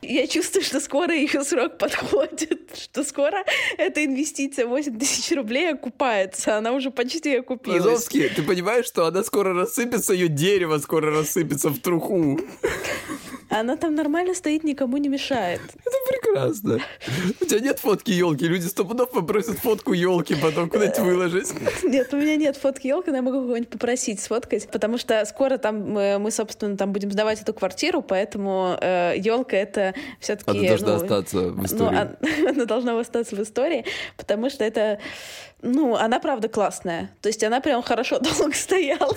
я 0.08 0.28
чувствую, 0.28 0.64
что 0.64 0.80
скоро 0.80 1.14
ее 1.14 1.44
срок 1.44 1.78
подходит, 1.80 2.78
что 2.78 3.04
скоро 3.04 3.44
эта 3.78 4.04
инвестиция 4.06 4.66
8 4.66 5.00
тысяч 5.00 5.36
рублей 5.36 5.74
окупается, 5.74 6.58
она 6.58 6.72
уже 6.72 6.92
почти 6.92 7.36
окупилась. 7.36 7.84
Лазовский, 7.84 8.30
ты 8.30 8.44
понимаешь, 8.44 8.86
что 8.86 9.06
она 9.06 9.24
скоро 9.24 9.54
рассыпется, 9.54 10.14
ее 10.14 10.28
дерево 10.28 10.78
скоро 10.80 11.12
рассыпется 11.12 11.70
в 11.70 11.80
труху. 11.80 12.40
Она 13.60 13.78
там 13.78 13.96
нормально 13.96 14.34
стоит, 14.34 14.64
никому 14.66 14.98
не 14.98 15.08
мешает. 15.08 15.62
Это 15.62 15.96
прекрасно. 16.10 16.80
У 17.40 17.46
тебя 17.46 17.60
нет 17.62 17.80
фотки 17.80 18.12
елки? 18.12 18.46
Люди 18.48 18.66
сто 18.66 18.84
пудов 18.84 19.12
попросят 19.12 19.60
фотку 19.60 19.94
елки 19.94 20.36
потом 20.36 20.70
куда-нибудь 20.70 21.00
выложить. 21.00 21.54
Нет, 21.84 22.14
у 22.14 22.18
меня 22.18 22.36
нет 22.36 22.58
фотки 22.58 22.88
елки, 22.88 23.12
но 23.12 23.18
я 23.18 23.22
могу 23.22 23.42
кого-нибудь 23.42 23.70
попросить 23.70 24.20
сфоткать, 24.20 24.70
потому 24.70 24.98
что 24.98 25.24
скоро 25.26 25.58
там 25.58 25.90
мы, 25.90 26.20
мы 26.20 26.32
собственно, 26.32 26.76
там 26.76 26.92
будем 26.92 27.12
сдавать 27.12 27.42
эту 27.42 27.54
квартиру, 27.54 28.02
поэтому 28.02 28.78
э, 28.82 29.14
елка 29.18 29.56
это 29.56 29.94
все-таки... 30.20 30.68
Она 30.68 30.68
должна 30.68 30.88
ну, 30.88 30.96
остаться 30.96 31.38
в 31.38 31.58
ну, 31.58 31.66
истории. 31.66 32.10
Ну, 32.22 32.50
она 32.50 32.66
должна 32.66 33.00
остаться 33.00 33.36
в 33.36 33.42
истории, 33.42 33.86
потому 34.18 34.50
что 34.50 34.66
это 34.66 35.00
ну, 35.66 35.96
она 35.96 36.20
правда 36.20 36.48
классная. 36.48 37.12
То 37.22 37.28
есть 37.28 37.44
она 37.44 37.60
прям 37.60 37.82
хорошо 37.82 38.20
долго 38.38 38.54
стояла. 38.54 39.16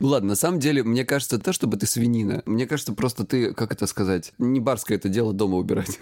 Ладно, 0.00 0.30
на 0.30 0.36
самом 0.36 0.60
деле, 0.60 0.82
мне 0.82 1.04
кажется, 1.04 1.38
то, 1.38 1.52
чтобы 1.52 1.76
ты 1.76 1.86
свинина. 1.86 2.42
Мне 2.44 2.66
кажется, 2.66 2.92
просто 2.92 3.24
ты, 3.24 3.54
как 3.54 3.72
это 3.72 3.86
сказать, 3.86 4.32
не 4.38 4.60
барское 4.60 4.98
это 4.98 5.08
дело 5.08 5.32
дома 5.32 5.56
убирать. 5.56 5.98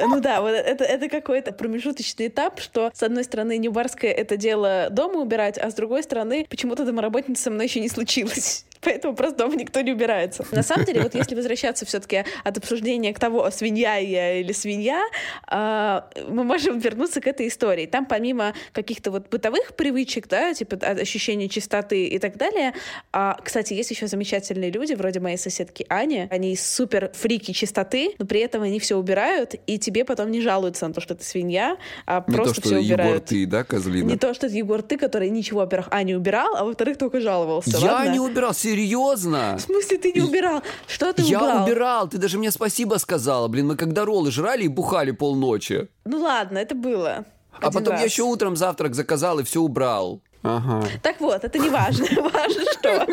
Ну 0.00 0.20
да, 0.20 0.40
вот 0.40 0.50
это, 0.50 0.84
это 0.84 1.08
какой-то 1.08 1.50
промежуточный 1.50 2.28
этап, 2.28 2.60
что, 2.60 2.90
с 2.94 3.02
одной 3.02 3.24
стороны, 3.24 3.58
не 3.58 3.68
барское 3.68 4.12
это 4.12 4.36
дело 4.36 4.88
дома 4.90 5.18
убирать, 5.20 5.58
а 5.58 5.70
с 5.70 5.74
другой 5.74 6.04
стороны, 6.04 6.46
почему-то 6.48 6.84
домоработница 6.84 7.42
со 7.42 7.50
мной 7.50 7.66
еще 7.66 7.80
не 7.80 7.88
случилось. 7.88 8.64
Поэтому 8.80 9.14
просто 9.14 9.38
дома 9.38 9.56
никто 9.56 9.80
не 9.80 9.92
убирается. 9.92 10.44
На 10.52 10.62
самом 10.62 10.84
деле, 10.84 11.02
вот 11.02 11.14
если 11.14 11.34
возвращаться 11.34 11.84
все-таки 11.86 12.24
от 12.44 12.58
обсуждения 12.58 13.12
к 13.12 13.18
того, 13.18 13.50
свинья 13.50 13.96
я 13.96 14.40
или 14.40 14.52
свинья, 14.52 15.02
а, 15.46 16.08
мы 16.28 16.44
можем 16.44 16.78
вернуться 16.78 17.20
к 17.20 17.26
этой 17.26 17.48
истории. 17.48 17.86
Там 17.86 18.06
помимо 18.06 18.54
каких-то 18.72 19.10
вот 19.10 19.28
бытовых 19.28 19.74
привычек, 19.74 20.28
да, 20.28 20.54
типа 20.54 20.76
ощущения 20.76 21.48
чистоты 21.48 22.06
и 22.06 22.18
так 22.18 22.36
далее, 22.36 22.74
а, 23.12 23.38
кстати, 23.42 23.74
есть 23.74 23.90
еще 23.90 24.06
замечательные 24.06 24.70
люди, 24.70 24.94
вроде 24.94 25.20
моей 25.20 25.38
соседки 25.38 25.86
Ани, 25.88 26.28
они 26.30 26.56
супер 26.56 27.10
фрики 27.14 27.52
чистоты, 27.52 28.14
но 28.18 28.26
при 28.26 28.40
этом 28.40 28.62
они 28.62 28.78
все 28.78 28.96
убирают, 28.96 29.54
и 29.66 29.78
тебе 29.78 30.04
потом 30.04 30.30
не 30.30 30.40
жалуются 30.40 30.86
на 30.88 30.94
то, 30.94 31.00
что 31.00 31.14
ты 31.14 31.24
свинья, 31.24 31.76
а 32.06 32.24
не 32.26 32.34
просто 32.34 32.54
то, 32.54 32.60
что 32.60 32.68
все 32.68 32.78
убирают. 32.78 33.14
Егор 33.14 33.28
ты, 33.28 33.46
да, 33.46 33.64
козлина? 33.64 34.08
Не 34.08 34.16
то, 34.16 34.34
что 34.34 34.46
это 34.46 34.56
Егор 34.56 34.82
ты, 34.82 34.98
который 34.98 35.30
ничего, 35.30 35.60
во-первых, 35.60 35.88
а 35.90 36.02
не 36.02 36.14
убирал, 36.14 36.56
а 36.56 36.64
во-вторых, 36.64 36.98
только 36.98 37.20
жаловался. 37.20 37.76
Я 37.78 37.92
ладно? 37.92 38.12
не 38.12 38.20
убирал, 38.20 38.54
серьезно? 38.68 39.56
В 39.58 39.60
смысле 39.62 39.98
ты 39.98 40.12
не 40.12 40.20
убирал? 40.20 40.62
Что 40.86 41.12
ты 41.12 41.22
Я 41.22 41.38
убрал? 41.40 41.64
убирал, 41.64 42.08
ты 42.08 42.18
даже 42.18 42.38
мне 42.38 42.50
спасибо 42.50 42.96
сказала. 42.96 43.48
Блин, 43.48 43.66
мы 43.68 43.76
когда 43.76 44.04
роллы 44.04 44.30
жрали 44.30 44.64
и 44.64 44.68
бухали 44.68 45.10
полночи. 45.12 45.88
Ну 46.04 46.20
ладно, 46.20 46.58
это 46.58 46.74
было. 46.74 47.24
А 47.60 47.70
потом 47.70 47.92
раз. 47.92 48.00
я 48.00 48.06
еще 48.06 48.22
утром 48.22 48.56
завтрак 48.56 48.94
заказал 48.94 49.38
и 49.38 49.42
все 49.44 49.60
убрал. 49.60 50.20
Ага. 50.42 50.86
Так 51.02 51.20
вот, 51.20 51.42
это 51.42 51.58
не 51.58 51.68
важно. 51.70 52.06
Важно, 52.32 52.62
что... 52.78 53.06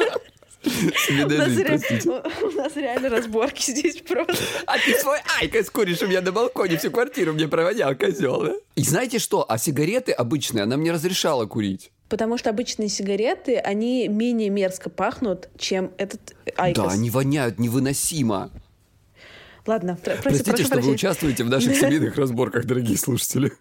У 0.66 1.28
нас, 1.30 1.48
жизнь, 1.48 1.62
ре- 1.62 1.66
простите. 1.66 2.10
у 2.10 2.52
нас 2.52 2.76
реально 2.76 3.10
разборки 3.10 3.70
здесь 3.72 4.02
просто. 4.02 4.36
А 4.66 4.78
ты 4.80 4.94
свой 5.00 5.20
айкос 5.40 5.70
куришь 5.70 6.02
у 6.02 6.08
меня 6.08 6.22
на 6.22 6.32
балконе, 6.32 6.78
всю 6.78 6.90
квартиру 6.90 7.34
мне 7.34 7.48
проводил, 7.48 7.96
козел, 7.96 8.42
да? 8.42 8.54
И 8.76 8.82
знаете 8.84 9.20
что? 9.20 9.46
А 9.48 9.58
сигареты 9.60 10.12
обычные 10.12 10.64
она 10.64 10.78
мне 10.78 10.92
разрешала 10.92 11.46
курить. 11.46 11.92
Потому 12.10 12.38
что 12.38 12.52
обычные 12.52 12.88
сигареты, 12.90 13.58
они 13.58 14.08
менее 14.08 14.50
мерзко 14.50 14.90
пахнут, 14.90 15.50
чем 15.58 15.92
этот 15.98 16.36
айкос. 16.56 16.84
Да, 16.86 16.92
они 16.92 17.10
воняют 17.10 17.58
невыносимо. 17.60 18.52
Ладно, 19.66 19.98
про- 20.04 20.14
проси- 20.14 20.22
Простите, 20.22 20.52
прошу 20.52 20.64
что 20.64 20.70
вы 20.70 20.76
прощения. 20.76 20.94
участвуете 20.96 21.44
в 21.44 21.50
наших 21.50 21.76
семейных 21.76 22.16
разборках, 22.18 22.66
дорогие 22.66 22.98
слушатели. 22.98 23.52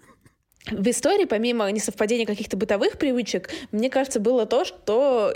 В 0.71 0.88
истории, 0.88 1.26
помимо 1.26 1.71
несовпадения 1.71 2.25
каких-то 2.25 2.56
бытовых 2.56 2.97
привычек, 2.97 3.50
мне 3.71 3.90
кажется, 3.90 4.18
было 4.18 4.47
то, 4.47 4.64
что 4.64 5.35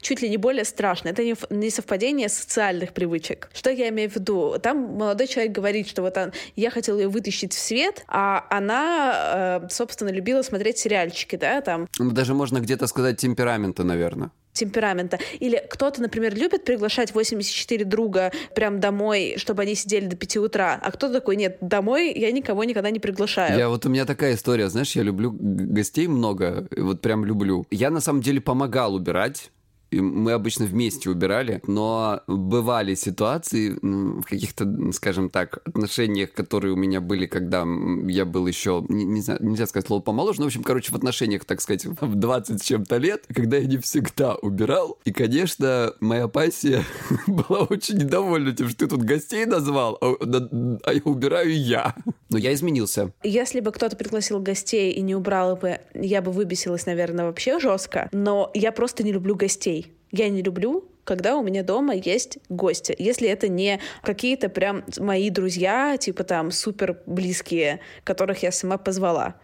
чуть 0.00 0.20
ли 0.20 0.28
не 0.28 0.36
более 0.36 0.64
страшно. 0.64 1.08
Это 1.08 1.22
несовпадение 1.50 2.28
социальных 2.28 2.92
привычек. 2.92 3.48
Что 3.54 3.70
я 3.70 3.88
имею 3.88 4.10
в 4.10 4.16
виду? 4.16 4.56
Там 4.62 4.78
молодой 4.96 5.26
человек 5.26 5.52
говорит, 5.52 5.88
что 5.88 6.02
вот 6.02 6.18
он, 6.18 6.32
я 6.54 6.70
хотел 6.70 6.98
ее 6.98 7.08
вытащить 7.08 7.54
в 7.54 7.58
свет, 7.58 8.04
а 8.08 8.46
она, 8.50 9.60
э, 9.64 9.68
собственно, 9.70 10.10
любила 10.10 10.42
смотреть 10.42 10.78
сериальчики, 10.78 11.36
да, 11.36 11.62
там, 11.62 11.88
Ну, 11.98 12.10
Даже 12.10 12.34
можно 12.34 12.60
где-то 12.60 12.86
сказать 12.86 13.16
темперамента, 13.16 13.84
наверное. 13.84 14.30
Темперамента. 14.58 15.18
Или 15.40 15.62
кто-то, 15.70 16.02
например, 16.02 16.34
любит 16.34 16.64
приглашать 16.64 17.14
84 17.14 17.84
друга 17.84 18.32
прям 18.54 18.80
домой, 18.80 19.34
чтобы 19.38 19.62
они 19.62 19.74
сидели 19.74 20.06
до 20.06 20.16
5 20.16 20.36
утра, 20.38 20.80
а 20.82 20.90
кто 20.90 21.12
такой, 21.12 21.36
нет, 21.36 21.58
домой 21.60 22.12
я 22.14 22.30
никого 22.32 22.64
никогда 22.64 22.90
не 22.90 22.98
приглашаю. 22.98 23.58
Я 23.58 23.68
вот 23.68 23.86
у 23.86 23.88
меня 23.88 24.04
такая 24.04 24.34
история, 24.34 24.68
знаешь, 24.68 24.92
я 24.96 25.02
люблю 25.02 25.34
гостей 25.38 26.06
много, 26.06 26.68
вот 26.76 27.00
прям 27.00 27.24
люблю. 27.24 27.66
Я 27.70 27.90
на 27.90 28.00
самом 28.00 28.22
деле 28.22 28.40
помогал 28.40 28.94
убирать. 28.94 29.50
Мы 29.90 30.32
обычно 30.32 30.66
вместе 30.66 31.10
убирали, 31.10 31.60
но 31.66 32.20
бывали 32.26 32.94
ситуации 32.94 33.78
в 33.80 34.22
каких-то, 34.22 34.92
скажем 34.92 35.30
так, 35.30 35.58
отношениях, 35.66 36.32
которые 36.32 36.72
у 36.72 36.76
меня 36.76 37.00
были, 37.00 37.26
когда 37.26 37.64
я 38.06 38.24
был 38.24 38.46
еще, 38.46 38.84
не, 38.88 39.04
не 39.04 39.20
знаю, 39.22 39.40
нельзя 39.42 39.66
сказать 39.66 39.86
слово 39.86 40.00
помоложе, 40.00 40.40
но, 40.40 40.44
в 40.44 40.48
общем, 40.48 40.62
короче, 40.62 40.92
в 40.92 40.96
отношениях, 40.96 41.44
так 41.44 41.60
сказать, 41.60 41.86
в 41.86 42.14
20 42.14 42.60
с 42.62 42.64
чем-то 42.64 42.96
лет, 42.98 43.24
когда 43.34 43.56
я 43.56 43.66
не 43.66 43.78
всегда 43.78 44.34
убирал. 44.36 44.98
И, 45.04 45.12
конечно, 45.12 45.92
моя 46.00 46.28
пассия 46.28 46.84
была 47.26 47.60
очень 47.60 47.96
недовольна 47.98 48.52
тем, 48.52 48.68
что 48.68 48.78
ты 48.80 48.86
тут 48.88 49.02
гостей 49.02 49.46
назвал, 49.46 49.98
а, 50.00 50.16
да- 50.24 50.78
а 50.84 50.92
я 50.92 51.00
убираю 51.04 51.54
я. 51.58 51.94
Но 52.30 52.36
я 52.38 52.52
изменился. 52.52 53.12
Если 53.22 53.60
бы 53.60 53.72
кто-то 53.72 53.96
пригласил 53.96 54.38
гостей 54.40 54.92
и 54.92 55.00
не 55.00 55.14
убрал 55.14 55.56
бы, 55.56 55.80
я 55.94 56.20
бы 56.20 56.30
выбесилась, 56.30 56.84
наверное, 56.84 57.24
вообще 57.24 57.58
жестко. 57.58 58.08
Но 58.12 58.50
я 58.54 58.70
просто 58.72 59.02
не 59.02 59.12
люблю 59.12 59.34
гостей. 59.34 59.87
Я 60.10 60.28
не 60.28 60.42
люблю, 60.42 60.90
когда 61.04 61.36
у 61.36 61.42
меня 61.42 61.62
дома 61.62 61.94
есть 61.94 62.38
гости. 62.48 62.94
Если 62.98 63.28
это 63.28 63.48
не 63.48 63.80
какие-то 64.02 64.48
прям 64.48 64.84
мои 64.98 65.30
друзья, 65.30 65.96
типа 65.96 66.24
там 66.24 66.50
супер 66.50 67.00
близкие, 67.06 67.80
которых 68.04 68.42
я 68.42 68.52
сама 68.52 68.78
позвала. 68.78 69.36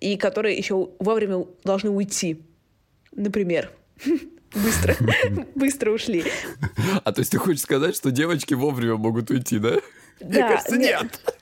И 0.00 0.16
которые 0.16 0.56
еще 0.56 0.90
вовремя 0.98 1.46
должны 1.64 1.90
уйти. 1.90 2.42
Например. 3.12 3.70
Быстро. 4.54 4.96
Быстро 5.54 5.90
ушли. 5.92 6.24
А 7.04 7.12
то 7.12 7.20
есть 7.20 7.32
ты 7.32 7.38
хочешь 7.38 7.62
сказать, 7.62 7.96
что 7.96 8.10
девочки 8.10 8.54
вовремя 8.54 8.96
могут 8.96 9.30
уйти, 9.30 9.58
да? 9.58 9.80
Мне 10.20 10.38
Да, 10.38 10.48
кажется, 10.48 10.76
нет. 10.76 11.02
нет. 11.02 11.34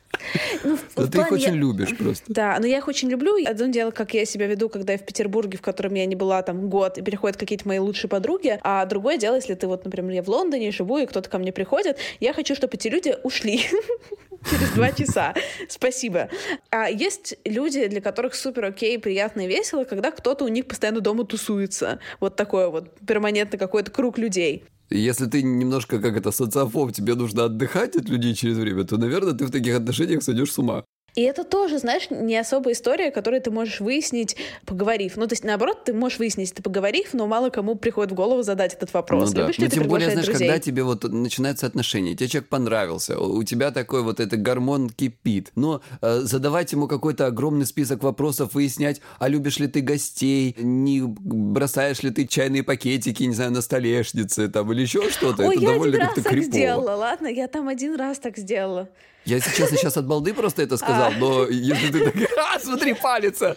Ну, 0.64 0.78
Но 0.97 1.07
ты 1.07 1.19
их 1.21 1.33
очень 1.33 1.54
любишь 1.54 1.97
просто. 1.97 2.25
Да, 2.28 2.57
но 2.59 2.66
я 2.66 2.78
их 2.78 2.88
очень 2.88 3.11
люблю. 3.11 3.37
Одно 3.47 3.66
дело, 3.66 3.90
как 3.90 4.14
я 4.14 4.25
себя 4.25 4.47
веду, 4.47 4.69
когда 4.69 4.93
я 4.93 4.99
в 4.99 5.04
Петербурге, 5.04 5.59
в 5.59 5.62
котором 5.62 5.95
я 5.95 6.07
не 6.07 6.14
была 6.16 6.43
там 6.43 6.69
год, 6.71 6.99
и 6.99 7.02
приходят 7.02 7.37
какие-то 7.37 7.69
мои 7.69 7.78
лучшие 7.78 8.09
подруги. 8.09 8.59
А 8.62 8.87
другое 8.87 9.19
дело, 9.19 9.37
если 9.37 9.54
ты 9.54 9.66
вот, 9.66 9.85
например, 9.85 10.12
я 10.12 10.23
в 10.23 10.28
Лондоне 10.28 10.71
живу, 10.71 10.99
и 10.99 11.07
кто-то 11.07 11.28
ко 11.28 11.38
мне 11.38 11.52
приходит, 11.52 11.99
я 12.21 12.33
хочу, 12.33 12.54
чтобы 12.54 12.75
эти 12.75 12.88
люди 12.88 13.14
ушли 13.23 13.59
через 14.50 14.71
два 14.71 14.93
часа. 14.93 15.35
Спасибо. 15.69 16.31
А 16.71 16.88
есть 16.88 17.37
люди, 17.45 17.87
для 17.87 18.00
которых 18.00 18.35
супер 18.35 18.64
окей, 18.66 18.99
приятно 18.99 19.43
и 19.43 19.49
весело, 19.49 19.85
когда 19.85 20.11
кто-то 20.11 20.45
у 20.45 20.49
них 20.49 20.66
постоянно 20.66 21.00
дома 21.00 21.25
тусуется. 21.25 21.99
Вот 22.21 22.37
такой 22.37 22.71
вот 22.71 22.99
перманентно 23.07 23.59
какой-то 23.59 23.90
круг 23.90 24.16
людей. 24.19 24.64
Если 24.90 25.26
ты 25.26 25.42
немножко 25.42 26.00
как 26.00 26.16
это 26.16 26.30
социофоб, 26.30 26.92
тебе 26.92 27.14
нужно 27.14 27.44
отдыхать 27.44 27.96
от 27.96 28.08
людей 28.08 28.34
через 28.34 28.58
время, 28.58 28.84
то, 28.84 28.96
наверное, 28.96 29.32
ты 29.32 29.46
в 29.46 29.50
таких 29.50 29.74
отношениях 29.76 30.22
сойдешь 30.22 30.52
с 30.52 30.58
ума. 30.58 30.84
И 31.14 31.23
это 31.23 31.44
тоже, 31.44 31.78
знаешь, 31.78 32.09
не 32.11 32.37
особая 32.37 32.75
история, 32.75 33.11
которую 33.12 33.40
ты 33.40 33.50
можешь 33.50 33.80
выяснить, 33.80 34.37
поговорив. 34.66 35.16
Ну, 35.16 35.26
то 35.26 35.33
есть, 35.35 35.44
наоборот, 35.44 35.85
ты 35.85 35.92
можешь 35.92 36.18
выяснить, 36.18 36.52
ты 36.52 36.62
поговорив, 36.62 37.14
но 37.14 37.26
мало 37.26 37.50
кому 37.50 37.76
приходит 37.76 38.12
в 38.12 38.14
голову 38.14 38.42
задать 38.42 38.75
этот 38.75 38.92
вопрос. 38.92 39.30
Ну, 39.30 39.37
да. 39.37 39.42
Любишь 39.42 39.59
ну, 39.59 39.68
тем 39.68 39.87
более, 39.87 40.11
знаешь, 40.11 40.26
друзей? 40.26 40.49
когда 40.49 40.61
тебе 40.61 40.83
вот 40.83 41.04
начинаются 41.04 41.66
отношения, 41.66 42.16
тебе 42.16 42.28
человек 42.28 42.49
понравился, 42.49 43.18
у 43.18 43.42
тебя 43.44 43.71
такой 43.71 44.02
вот 44.02 44.18
этот 44.18 44.42
гормон 44.42 44.90
кипит, 44.90 45.52
но 45.54 45.83
э, 46.00 46.21
задавать 46.23 46.73
ему 46.73 46.88
какой-то 46.88 47.26
огромный 47.26 47.66
список 47.66 48.02
вопросов, 48.02 48.54
выяснять, 48.54 49.00
а 49.21 49.28
любишь 49.28 49.59
ли 49.59 49.68
ты 49.68 49.83
гостей, 49.83 50.56
не 50.59 51.00
бросаешь 51.02 52.02
ли 52.02 52.11
ты 52.11 52.26
чайные 52.26 52.64
пакетики, 52.64 53.23
не 53.23 53.35
знаю, 53.35 53.52
на 53.52 53.61
столешнице 53.61 54.49
там 54.49 54.73
или 54.73 54.83
еще 54.83 55.09
что-то, 55.11 55.44
это 55.44 55.52
я 55.52 55.68
довольно 55.68 55.97
один 55.97 56.00
раз 56.00 56.09
как-то 56.09 56.23
так 56.23 56.33
крипово. 56.33 56.52
сделала, 56.52 56.97
ладно? 56.97 57.26
Я 57.28 57.47
там 57.47 57.68
один 57.68 57.94
раз 57.94 58.18
так 58.18 58.37
сделала. 58.37 58.88
Я, 59.25 59.37
если 59.37 59.57
честно, 59.57 59.78
сейчас 59.78 59.97
от 59.97 60.07
балды 60.07 60.35
просто 60.35 60.62
это 60.62 60.76
сказал, 60.76 61.12
но 61.12 61.47
если 61.47 61.90
ты 61.90 62.04
такая, 62.04 62.28
а, 62.54 62.61
смотри, 62.61 62.95
палится, 62.95 63.57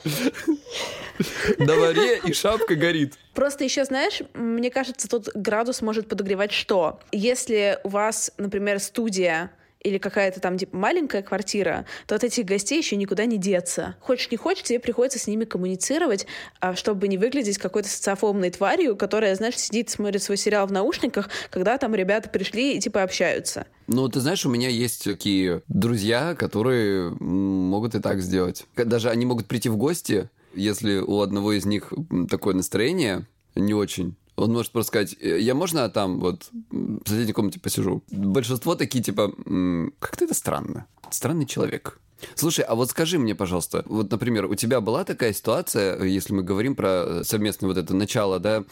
на 1.57 1.75
варе 1.75 2.19
и 2.23 2.33
шапка 2.33 2.75
горит. 2.75 3.15
Просто 3.33 3.63
еще, 3.63 3.83
знаешь, 3.83 4.21
мне 4.33 4.71
кажется, 4.71 5.09
тут 5.09 5.29
градус 5.35 5.81
может 5.81 6.07
подогревать 6.07 6.51
что? 6.53 6.99
Если 7.11 7.79
у 7.83 7.89
вас, 7.89 8.31
например, 8.37 8.79
студия 8.79 9.51
или 9.81 9.97
какая-то 9.97 10.39
там 10.39 10.57
типа 10.57 10.75
маленькая 10.75 11.21
квартира, 11.21 11.85
то 12.07 12.15
от 12.15 12.23
этих 12.23 12.45
гостей 12.45 12.77
еще 12.77 12.95
никуда 12.95 13.25
не 13.25 13.37
деться. 13.37 13.95
Хочешь 13.99 14.31
не 14.31 14.37
хочешь, 14.37 14.63
тебе 14.63 14.79
приходится 14.79 15.19
с 15.19 15.27
ними 15.27 15.45
коммуницировать, 15.45 16.27
а, 16.59 16.75
чтобы 16.75 17.07
не 17.07 17.17
выглядеть 17.17 17.57
какой-то 17.57 17.89
социофобной 17.89 18.49
тварью, 18.49 18.95
которая, 18.95 19.35
знаешь, 19.35 19.57
сидит, 19.57 19.89
смотрит 19.89 20.23
свой 20.23 20.37
сериал 20.37 20.67
в 20.67 20.71
наушниках, 20.71 21.29
когда 21.49 21.77
там 21.77 21.95
ребята 21.95 22.29
пришли 22.29 22.75
и 22.75 22.79
типа 22.79 23.03
общаются. 23.03 23.65
Ну, 23.87 24.07
ты 24.09 24.19
знаешь, 24.19 24.45
у 24.45 24.49
меня 24.49 24.69
есть 24.69 25.03
такие 25.03 25.61
друзья, 25.67 26.35
которые 26.35 27.11
могут 27.11 27.95
и 27.95 27.99
так 27.99 28.21
сделать. 28.21 28.65
Даже 28.75 29.09
они 29.09 29.25
могут 29.25 29.47
прийти 29.47 29.69
в 29.69 29.77
гости, 29.77 30.29
если 30.53 30.97
у 30.97 31.21
одного 31.21 31.53
из 31.53 31.65
них 31.65 31.93
такое 32.29 32.53
настроение 32.53 33.25
не 33.55 33.73
очень. 33.73 34.15
Он 34.37 34.53
может 34.53 34.71
просто 34.71 34.89
сказать, 34.89 35.15
«Э, 35.19 35.39
я 35.39 35.55
можно 35.55 35.89
там 35.89 36.19
вот 36.19 36.49
в 36.71 37.09
соседней 37.09 37.33
комнате 37.33 37.59
посижу? 37.59 38.03
Большинство 38.11 38.75
такие, 38.75 39.03
типа, 39.03 39.33
«М, 39.45 39.93
как-то 39.99 40.25
это 40.25 40.33
странно. 40.35 40.85
Странный 41.09 41.45
человек. 41.47 41.99
Слушай, 42.35 42.65
а 42.65 42.75
вот 42.75 42.89
скажи 42.89 43.19
мне, 43.19 43.35
пожалуйста, 43.35 43.83
вот, 43.85 44.11
например, 44.11 44.45
у 44.45 44.55
тебя 44.55 44.81
была 44.81 45.03
такая 45.03 45.33
ситуация, 45.33 46.03
если 46.03 46.33
мы 46.33 46.43
говорим 46.43 46.75
про 46.75 47.23
совместное 47.23 47.67
вот 47.67 47.77
это 47.77 47.95
начало, 47.95 48.39
да, 48.39 48.63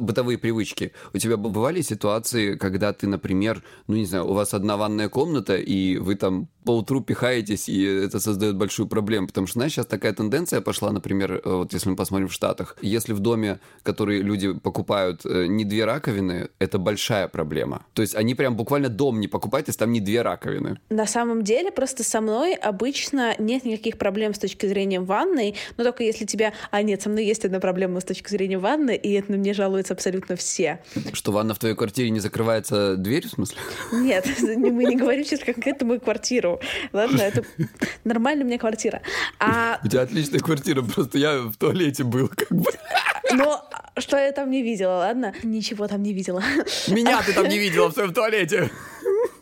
бытовые 0.00 0.38
привычки. 0.38 0.92
У 1.12 1.18
тебя 1.18 1.36
бывали 1.36 1.82
ситуации, 1.82 2.56
когда 2.56 2.92
ты, 2.92 3.06
например, 3.06 3.62
ну, 3.86 3.96
не 3.96 4.06
знаю, 4.06 4.26
у 4.28 4.32
вас 4.32 4.54
одна 4.54 4.76
ванная 4.76 5.08
комната, 5.08 5.56
и 5.56 5.96
вы 5.98 6.14
там 6.14 6.48
по 6.68 6.72
утру 6.72 7.00
пихаетесь, 7.00 7.68
и 7.70 7.82
это 7.82 8.20
создает 8.20 8.56
большую 8.56 8.88
проблему, 8.88 9.26
потому 9.26 9.46
что, 9.46 9.54
знаешь, 9.54 9.72
сейчас 9.72 9.86
такая 9.86 10.12
тенденция 10.12 10.60
пошла, 10.60 10.92
например, 10.92 11.32
э, 11.32 11.40
вот 11.44 11.72
если 11.72 11.88
мы 11.88 11.96
посмотрим 11.96 12.28
в 12.28 12.32
Штатах, 12.34 12.76
если 12.82 13.14
в 13.14 13.20
доме, 13.20 13.58
который 13.82 14.20
люди 14.20 14.52
покупают, 14.52 15.24
э, 15.24 15.46
не 15.46 15.64
две 15.64 15.86
раковины, 15.86 16.50
это 16.58 16.78
большая 16.78 17.26
проблема. 17.28 17.86
То 17.94 18.02
есть 18.02 18.14
они 18.14 18.34
прям 18.34 18.54
буквально 18.54 18.90
дом 18.90 19.18
не 19.18 19.28
покупают, 19.28 19.68
если 19.68 19.78
там 19.78 19.92
не 19.92 20.00
две 20.00 20.20
раковины. 20.20 20.78
На 20.90 21.06
самом 21.06 21.42
деле, 21.42 21.72
просто 21.72 22.04
со 22.04 22.20
мной 22.20 22.54
обычно 22.62 23.34
нет 23.38 23.64
никаких 23.64 23.98
проблем 23.98 24.34
с 24.34 24.38
точки 24.38 24.66
зрения 24.66 25.00
ванной, 25.00 25.54
но 25.76 25.84
только 25.84 26.02
если 26.04 26.24
тебя... 26.24 26.52
А 26.70 26.82
нет, 26.82 27.02
со 27.02 27.08
мной 27.08 27.24
есть 27.24 27.44
одна 27.44 27.60
проблема 27.60 28.00
с 28.00 28.04
точки 28.04 28.28
зрения 28.30 28.58
ванны, 28.58 28.96
и 28.96 29.12
это 29.12 29.32
на 29.32 29.38
мне 29.38 29.54
жалуются 29.54 29.94
абсолютно 29.94 30.36
все. 30.36 30.80
Что 31.12 31.32
ванна 31.32 31.54
в 31.54 31.58
твоей 31.58 31.74
квартире 31.74 32.10
не 32.10 32.20
закрывается 32.20 32.96
дверь, 32.96 33.26
в 33.26 33.30
смысле? 33.30 33.58
Нет, 33.92 34.26
мы 34.40 34.84
не 34.84 34.96
говорим 34.96 35.24
сейчас 35.24 35.40
конкретно 35.40 35.86
мою 35.86 36.00
квартиру. 36.00 36.60
Ладно, 36.92 37.20
это 37.20 37.44
нормальная 38.04 38.44
у 38.44 38.48
меня 38.48 38.58
квартира. 38.58 39.02
А, 39.38 39.80
У 39.84 39.88
тебя 39.88 40.02
отличная 40.02 40.40
квартира, 40.40 40.82
просто 40.82 41.18
я 41.18 41.38
в 41.38 41.56
туалете 41.56 42.04
был, 42.04 42.28
как 42.28 42.50
бы. 42.50 42.70
но 43.32 43.68
что 43.98 44.16
я 44.16 44.32
там 44.32 44.50
не 44.50 44.62
видела, 44.62 44.98
ладно? 44.98 45.34
Ничего 45.42 45.88
там 45.88 46.02
не 46.02 46.12
видела. 46.12 46.42
Меня 46.88 47.22
ты 47.22 47.32
там 47.32 47.48
не 47.48 47.58
видела 47.58 47.88
в 47.88 47.92
своем 47.92 48.12
туалете. 48.12 48.70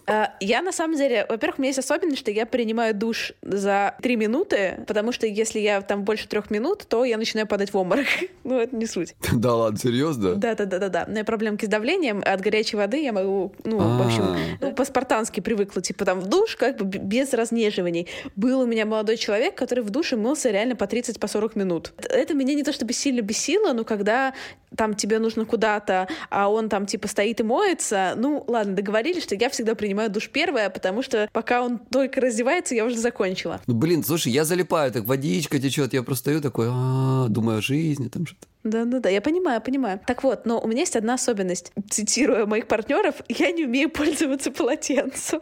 А, 0.06 0.32
Я 0.40 0.62
на 0.62 0.72
самом 0.72 0.96
деле, 0.96 1.26
во-первых, 1.28 1.58
у 1.58 1.62
меня 1.62 1.70
есть 1.70 1.78
особенность, 1.78 2.20
что 2.20 2.30
я 2.30 2.46
принимаю 2.46 2.94
душ 2.94 3.32
за 3.42 3.94
три 4.02 4.16
минуты, 4.16 4.84
потому 4.86 5.12
что 5.12 5.26
если 5.26 5.58
я 5.58 5.80
там 5.82 6.04
больше 6.04 6.28
трех 6.28 6.50
минут, 6.50 6.86
то 6.88 7.04
я 7.04 7.16
начинаю 7.16 7.46
падать 7.46 7.72
в 7.72 7.76
обморок. 7.76 8.06
Ну, 8.44 8.60
это 8.60 8.76
не 8.76 8.86
суть. 8.86 9.14
Да 9.32 9.54
ладно, 9.56 9.78
серьезно? 9.78 10.36
Да, 10.36 10.54
да, 10.54 10.64
да, 10.66 10.78
да, 10.78 10.88
да. 10.88 11.04
У 11.08 11.10
меня 11.10 11.24
проблемки 11.24 11.64
с 11.64 11.68
давлением. 11.68 12.22
От 12.24 12.40
горячей 12.40 12.76
воды 12.76 13.02
я 13.02 13.12
могу, 13.12 13.52
ну, 13.64 13.78
в 13.78 14.06
общем, 14.06 14.22
А. 14.22 14.36
ну, 14.60 14.72
по-спартански 14.72 15.40
привыкла, 15.40 15.82
типа 15.82 16.04
там 16.04 16.20
в 16.20 16.28
душ, 16.28 16.54
как 16.54 16.76
бы 16.76 16.84
без 16.98 17.32
разнеживаний. 17.32 18.06
Был 18.36 18.60
у 18.60 18.66
меня 18.66 18.86
молодой 18.86 19.16
человек, 19.16 19.56
который 19.56 19.82
в 19.82 19.90
душе 19.90 20.16
мылся 20.16 20.50
реально 20.50 20.76
по 20.76 20.86
30 20.86 21.18
по 21.18 21.26
40 21.26 21.56
минут. 21.56 21.92
Это 22.08 22.34
меня 22.34 22.54
не 22.54 22.62
то 22.62 22.72
чтобы 22.72 22.92
сильно 22.92 23.20
бесило, 23.20 23.72
но 23.72 23.84
когда 23.84 24.32
там 24.76 24.94
тебе 24.94 25.18
нужно 25.18 25.44
куда-то, 25.44 26.06
а 26.30 26.50
он 26.50 26.68
там 26.68 26.86
типа 26.86 27.08
стоит 27.08 27.40
и 27.40 27.42
моется, 27.42 28.14
ну 28.16 28.44
ладно, 28.46 28.74
договорились, 28.74 29.22
что 29.22 29.34
я 29.34 29.48
всегда 29.48 29.74
принимаю 29.74 29.95
душ 30.08 30.28
первая, 30.28 30.70
потому 30.70 31.02
что 31.02 31.28
пока 31.32 31.62
он 31.62 31.78
только 31.78 32.20
раздевается, 32.20 32.74
я 32.74 32.84
уже 32.84 32.96
закончила. 32.96 33.60
Ну, 33.66 33.74
блин, 33.74 34.04
слушай, 34.04 34.32
я 34.32 34.44
залипаю, 34.44 34.92
так 34.92 35.04
водичка 35.04 35.58
течет, 35.58 35.92
я 35.92 36.02
просто 36.02 36.26
стою 36.26 36.40
такой, 36.40 36.68
«А, 36.70 37.26
думаю 37.28 37.58
о 37.58 37.62
жизни, 37.62 38.08
там 38.08 38.26
что-то. 38.26 38.46
Да-да-да, 38.64 39.08
я 39.08 39.20
понимаю, 39.20 39.60
понимаю. 39.60 40.00
Так 40.06 40.24
вот, 40.24 40.44
но 40.44 40.60
у 40.60 40.66
меня 40.66 40.80
есть 40.80 40.96
одна 40.96 41.14
особенность. 41.14 41.72
Цитируя 41.88 42.46
моих 42.46 42.66
партнеров, 42.66 43.14
я 43.28 43.52
не 43.52 43.64
умею 43.64 43.90
пользоваться 43.90 44.50
полотенцем. 44.50 45.40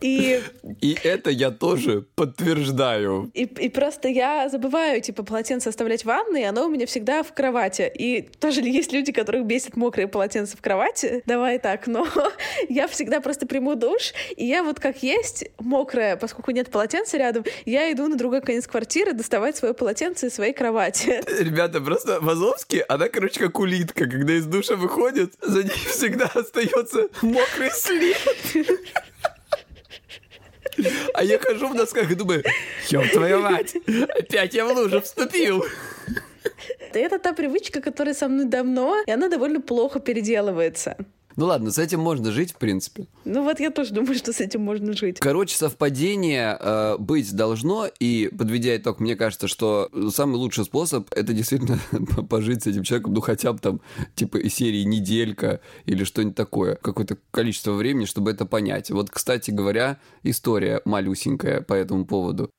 И, 0.00 0.42
и, 0.80 0.96
это 1.02 1.30
я 1.30 1.50
тоже 1.50 2.06
подтверждаю. 2.14 3.30
и, 3.34 3.42
и 3.44 3.68
просто 3.68 4.08
я 4.08 4.48
забываю, 4.48 5.02
типа, 5.02 5.24
полотенце 5.24 5.68
оставлять 5.68 6.02
в 6.02 6.06
ванной, 6.06 6.40
и 6.40 6.44
оно 6.44 6.66
у 6.66 6.70
меня 6.70 6.86
всегда 6.86 7.22
в 7.22 7.34
кровати. 7.34 7.90
И 7.94 8.22
тоже 8.22 8.62
есть 8.62 8.92
люди, 8.92 9.12
которых 9.12 9.44
бесит 9.44 9.76
мокрые 9.76 10.08
полотенца 10.08 10.56
в 10.56 10.62
кровати? 10.62 11.22
Давай 11.26 11.58
так, 11.58 11.86
но 11.86 12.06
я 12.70 12.88
всегда 12.88 13.20
просто 13.20 13.46
приму 13.46 13.74
душ, 13.74 14.14
и 14.36 14.46
я 14.46 14.62
вот 14.62 14.80
как 14.80 15.02
есть, 15.02 15.44
мокрая, 15.58 16.16
поскольку 16.16 16.50
нет 16.52 16.70
полотенца 16.70 17.18
рядом, 17.18 17.44
я 17.66 17.92
иду 17.92 18.08
на 18.08 18.16
другой 18.16 18.40
конец 18.40 18.66
квартиры 18.66 19.12
доставать 19.12 19.56
свое 19.56 19.74
полотенце 19.74 20.28
из 20.28 20.34
своей 20.34 20.54
кровати. 20.54 21.20
Ребята, 21.42 21.80
просто 21.80 22.20
в 22.20 22.28
Азовске 22.28 22.84
она, 22.88 23.08
короче, 23.08 23.40
как 23.40 23.58
улитка. 23.58 24.06
Когда 24.06 24.32
из 24.32 24.46
душа 24.46 24.76
выходит, 24.76 25.34
за 25.42 25.62
ней 25.62 25.86
всегда 25.88 26.24
остается 26.34 27.08
мокрый 27.20 27.70
след. 27.70 28.16
А 31.14 31.24
я 31.24 31.38
хожу 31.38 31.68
в 31.68 31.74
носках 31.74 32.10
и 32.10 32.14
думаю, 32.14 32.42
ёб 32.88 33.08
твою 33.10 33.40
мать, 33.40 33.76
опять 34.18 34.54
я 34.54 34.64
в 34.64 34.72
лужу 34.72 35.00
вступил. 35.00 35.64
Это 36.92 37.18
та 37.18 37.32
привычка, 37.32 37.80
которая 37.80 38.14
со 38.14 38.28
мной 38.28 38.46
давно, 38.46 38.96
и 39.06 39.10
она 39.10 39.28
довольно 39.28 39.60
плохо 39.60 40.00
переделывается. 40.00 40.96
Ну 41.40 41.46
ладно, 41.46 41.70
с 41.70 41.78
этим 41.78 42.00
можно 42.00 42.32
жить, 42.32 42.52
в 42.52 42.56
принципе. 42.56 43.06
Ну 43.24 43.42
вот 43.44 43.60
я 43.60 43.70
тоже 43.70 43.94
думаю, 43.94 44.14
что 44.14 44.30
с 44.30 44.40
этим 44.40 44.60
можно 44.60 44.92
жить. 44.92 45.20
Короче, 45.20 45.56
совпадение 45.56 46.54
э, 46.60 46.96
быть 46.98 47.34
должно, 47.34 47.86
и 47.98 48.28
подведя 48.28 48.76
итог, 48.76 49.00
мне 49.00 49.16
кажется, 49.16 49.48
что 49.48 49.88
самый 50.10 50.34
лучший 50.34 50.66
способ 50.66 51.08
это 51.14 51.32
действительно 51.32 51.78
пожить 52.28 52.64
с 52.64 52.66
этим 52.66 52.82
человеком, 52.82 53.14
ну 53.14 53.22
хотя 53.22 53.54
бы 53.54 53.58
там, 53.58 53.80
типа, 54.16 54.36
из 54.36 54.52
серии 54.52 54.82
неделька 54.82 55.60
или 55.86 56.04
что-нибудь 56.04 56.36
такое, 56.36 56.74
какое-то 56.74 57.16
количество 57.30 57.72
времени, 57.72 58.04
чтобы 58.04 58.30
это 58.32 58.44
понять. 58.44 58.90
Вот, 58.90 59.08
кстати 59.08 59.50
говоря, 59.50 59.98
история 60.22 60.82
малюсенькая 60.84 61.62
по 61.62 61.72
этому 61.72 62.04
поводу. 62.04 62.50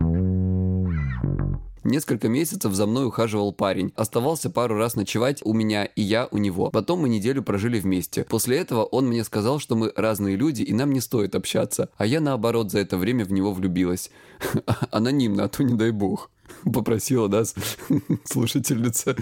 Несколько 1.83 2.29
месяцев 2.29 2.73
за 2.73 2.85
мной 2.85 3.07
ухаживал 3.07 3.53
парень. 3.53 3.91
Оставался 3.95 4.51
пару 4.51 4.77
раз 4.77 4.95
ночевать 4.95 5.41
у 5.43 5.53
меня 5.53 5.85
и 5.85 6.01
я 6.01 6.27
у 6.29 6.37
него. 6.37 6.69
Потом 6.69 7.01
мы 7.01 7.09
неделю 7.09 7.41
прожили 7.41 7.79
вместе. 7.79 8.23
После 8.25 8.57
этого 8.57 8.83
он 8.83 9.07
мне 9.07 9.23
сказал, 9.23 9.59
что 9.59 9.75
мы 9.75 9.91
разные 9.95 10.35
люди 10.35 10.61
и 10.61 10.73
нам 10.73 10.91
не 10.91 10.99
стоит 10.99 11.33
общаться. 11.33 11.89
А 11.97 12.05
я 12.05 12.21
наоборот 12.21 12.71
за 12.71 12.79
это 12.79 12.97
время 12.97 13.25
в 13.25 13.31
него 13.31 13.51
влюбилась. 13.51 14.11
Анонимно, 14.91 15.45
а 15.45 15.49
то 15.49 15.63
не 15.63 15.73
дай 15.73 15.89
бог. 15.89 16.29
Попросила, 16.73 17.27
да, 17.27 17.43
слушательница. 18.25 19.15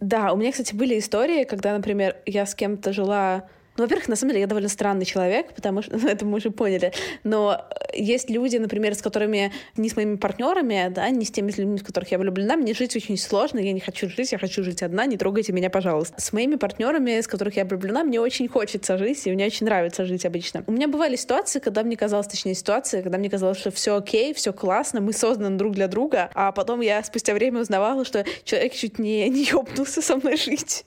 Да, 0.00 0.32
у 0.32 0.36
меня, 0.36 0.52
кстати, 0.52 0.74
были 0.74 0.98
истории, 0.98 1.44
когда, 1.44 1.76
например, 1.76 2.16
я 2.24 2.46
с 2.46 2.54
кем-то 2.54 2.92
жила 2.92 3.48
Ну, 3.76 3.84
во-первых, 3.84 4.08
на 4.08 4.16
самом 4.16 4.32
деле 4.32 4.42
я 4.42 4.46
довольно 4.46 4.68
странный 4.68 5.04
человек, 5.04 5.54
потому 5.54 5.82
что 5.82 5.96
ну, 5.96 6.08
это 6.08 6.24
мы 6.24 6.36
уже 6.36 6.50
поняли. 6.50 6.92
Но 7.24 7.64
есть 7.94 8.28
люди, 8.28 8.56
например, 8.58 8.94
с 8.94 9.02
которыми 9.02 9.52
не 9.76 9.88
с 9.88 9.96
моими 9.96 10.16
партнерами, 10.16 10.88
да, 10.90 11.08
не 11.10 11.24
с 11.24 11.30
теми 11.30 11.50
людьми, 11.52 11.78
с 11.78 11.82
которых 11.82 12.10
я 12.10 12.18
влюблена, 12.18 12.56
мне 12.56 12.74
жить 12.74 12.94
очень 12.96 13.16
сложно, 13.16 13.58
я 13.58 13.72
не 13.72 13.80
хочу 13.80 14.08
жить, 14.08 14.32
я 14.32 14.38
хочу 14.38 14.62
жить 14.62 14.82
одна, 14.82 15.06
не 15.06 15.16
трогайте 15.16 15.52
меня, 15.52 15.70
пожалуйста. 15.70 16.20
С 16.20 16.32
моими 16.32 16.56
партнерами, 16.56 17.20
с 17.20 17.26
которых 17.26 17.56
я 17.56 17.64
влюблена, 17.64 18.04
мне 18.04 18.20
очень 18.20 18.48
хочется 18.48 18.98
жить, 18.98 19.26
и 19.26 19.32
мне 19.32 19.46
очень 19.46 19.66
нравится 19.66 20.04
жить 20.04 20.26
обычно. 20.26 20.64
У 20.66 20.72
меня 20.72 20.88
бывали 20.88 21.16
ситуации, 21.16 21.58
когда 21.58 21.82
мне 21.82 21.96
казалось, 21.96 22.26
точнее, 22.26 22.54
ситуации, 22.54 23.02
когда 23.02 23.18
мне 23.18 23.30
казалось, 23.30 23.58
что 23.58 23.70
все 23.70 23.96
окей, 23.96 24.34
все 24.34 24.52
классно, 24.52 25.00
мы 25.00 25.12
созданы 25.12 25.56
друг 25.56 25.72
для 25.72 25.88
друга, 25.88 26.30
а 26.34 26.52
потом 26.52 26.80
я 26.80 27.02
спустя 27.02 27.32
время 27.34 27.60
узнавала, 27.60 28.04
что 28.04 28.24
человек 28.44 28.74
чуть 28.74 28.98
не, 28.98 29.28
не 29.30 29.44
ёбнулся 29.44 30.02
со 30.02 30.16
мной 30.16 30.36
жить. 30.36 30.84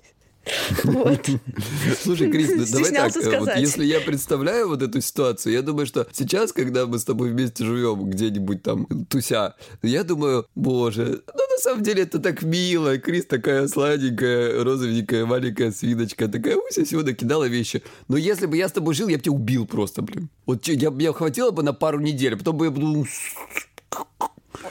Вот. 0.84 1.30
Слушай, 2.02 2.32
Крис, 2.32 2.70
давай 2.72 2.92
так, 2.92 3.16
э, 3.18 3.40
вот 3.40 3.50
если 3.58 3.86
я 3.86 4.00
представляю 4.00 4.68
вот 4.68 4.82
эту 4.82 5.02
ситуацию, 5.02 5.54
я 5.54 5.62
думаю, 5.62 5.86
что 5.86 6.08
сейчас, 6.12 6.52
когда 6.52 6.86
мы 6.86 7.00
с 7.00 7.04
тобой 7.04 7.32
вместе 7.32 7.66
живем 7.66 8.10
где-нибудь 8.10 8.64
там 8.64 8.86
туся, 9.10 9.56
я 9.82 10.04
думаю, 10.04 10.46
боже, 10.56 11.24
ну 11.28 11.42
на 11.56 11.58
самом 11.58 11.84
деле 11.84 12.04
это 12.04 12.20
так 12.20 12.44
мило, 12.44 12.98
Крис 12.98 13.26
такая 13.26 13.68
сладенькая, 13.68 14.64
розовенькая, 14.64 15.26
маленькая 15.26 15.72
свиночка, 15.72 16.28
такая 16.28 16.58
уся 16.58 16.86
сегодня 16.86 17.14
кидала 17.14 17.46
вещи. 17.46 17.82
Но 18.08 18.18
если 18.18 18.46
бы 18.46 18.58
я 18.58 18.70
с 18.70 18.72
тобой 18.72 18.94
жил, 18.94 19.08
я 19.08 19.18
бы 19.18 19.24
тебя 19.24 19.34
убил 19.34 19.66
просто, 19.66 20.02
блин. 20.02 20.30
Вот 20.46 20.68
я, 20.68 20.92
я 20.98 21.14
хватило 21.14 21.52
бы 21.52 21.64
на 21.64 21.74
пару 21.74 22.00
недель, 22.00 22.36
а 22.36 22.38
потом 22.38 22.58
бы 22.58 22.66
я 22.66 22.72
буду 22.72 23.06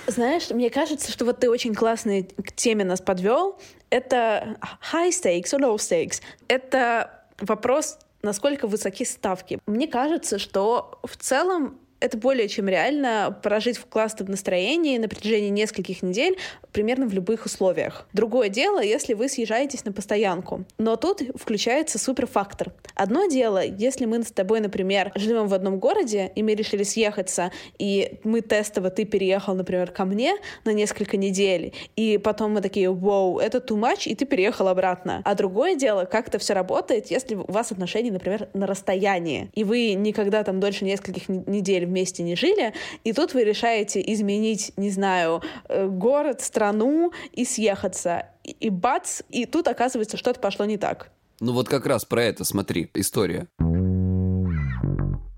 знаешь, 0.07 0.50
мне 0.50 0.70
кажется, 0.70 1.11
что 1.11 1.24
вот 1.24 1.40
ты 1.40 1.50
очень 1.50 1.74
классный 1.74 2.24
к 2.24 2.52
теме 2.52 2.85
нас 2.85 3.00
подвел. 3.00 3.59
Это 3.90 4.57
high 4.92 5.11
stakes 5.11 5.52
or 5.52 5.61
low 5.61 5.76
stakes. 5.76 6.20
Это 6.48 7.24
вопрос 7.40 7.98
насколько 8.22 8.66
высоки 8.66 9.04
ставки. 9.04 9.61
Мне 9.66 9.87
кажется, 9.87 10.38
что 10.38 10.98
в 11.04 11.16
целом 11.16 11.78
это 12.04 12.18
более 12.18 12.48
чем 12.48 12.68
реально 12.68 13.36
прожить 13.42 13.78
в 13.78 13.86
классном 13.86 14.28
настроении 14.28 14.98
на 14.98 15.08
протяжении 15.08 15.48
нескольких 15.48 16.02
недель 16.02 16.36
примерно 16.70 17.06
в 17.06 17.14
любых 17.14 17.46
условиях. 17.46 18.06
Другое 18.12 18.50
дело, 18.50 18.82
если 18.82 19.14
вы 19.14 19.28
съезжаетесь 19.28 19.86
на 19.86 19.92
постоянку. 19.92 20.64
Но 20.76 20.96
тут 20.96 21.22
включается 21.34 21.98
суперфактор. 21.98 22.72
Одно 22.94 23.26
дело, 23.26 23.64
если 23.64 24.04
мы 24.04 24.22
с 24.22 24.30
тобой, 24.30 24.60
например, 24.60 25.12
живем 25.14 25.46
в 25.48 25.54
одном 25.54 25.78
городе, 25.78 26.30
и 26.34 26.42
мы 26.42 26.54
решили 26.54 26.82
съехаться, 26.82 27.50
и 27.78 28.18
мы 28.22 28.42
тестово, 28.42 28.90
ты 28.90 29.04
переехал, 29.04 29.54
например, 29.54 29.90
ко 29.90 30.04
мне 30.04 30.36
на 30.64 30.74
несколько 30.74 31.16
недель, 31.16 31.72
и 31.96 32.18
потом 32.18 32.52
мы 32.52 32.60
такие, 32.60 32.92
вау, 32.92 33.38
это 33.38 33.58
too 33.58 33.80
much, 33.80 34.06
и 34.06 34.14
ты 34.14 34.26
переехал 34.26 34.68
обратно. 34.68 35.22
А 35.24 35.34
другое 35.34 35.74
дело, 35.74 36.04
как 36.04 36.28
это 36.28 36.38
все 36.38 36.52
работает, 36.52 37.10
если 37.10 37.34
у 37.34 37.50
вас 37.50 37.72
отношения, 37.72 38.12
например, 38.12 38.48
на 38.52 38.66
расстоянии, 38.66 39.50
и 39.54 39.64
вы 39.64 39.94
никогда 39.94 40.42
там 40.44 40.60
дольше 40.60 40.84
нескольких 40.84 41.28
недель 41.28 41.86
вместе 41.94 42.24
не 42.24 42.35
жили, 42.35 42.74
и 43.04 43.12
тут 43.12 43.35
вы 43.35 43.44
решаете 43.44 44.02
изменить, 44.12 44.72
не 44.76 44.90
знаю, 44.90 45.42
э, 45.68 45.87
город, 45.87 46.40
страну 46.40 47.12
и 47.33 47.44
съехаться. 47.44 48.26
И 48.42 48.68
бац, 48.68 49.22
и 49.30 49.46
тут 49.46 49.68
оказывается, 49.68 50.16
что-то 50.16 50.40
пошло 50.40 50.64
не 50.64 50.76
так. 50.76 51.11
Ну 51.40 51.52
вот 51.52 51.68
как 51.68 51.87
раз 51.87 52.04
про 52.04 52.24
это, 52.24 52.44
смотри, 52.44 52.90
история. 52.94 53.46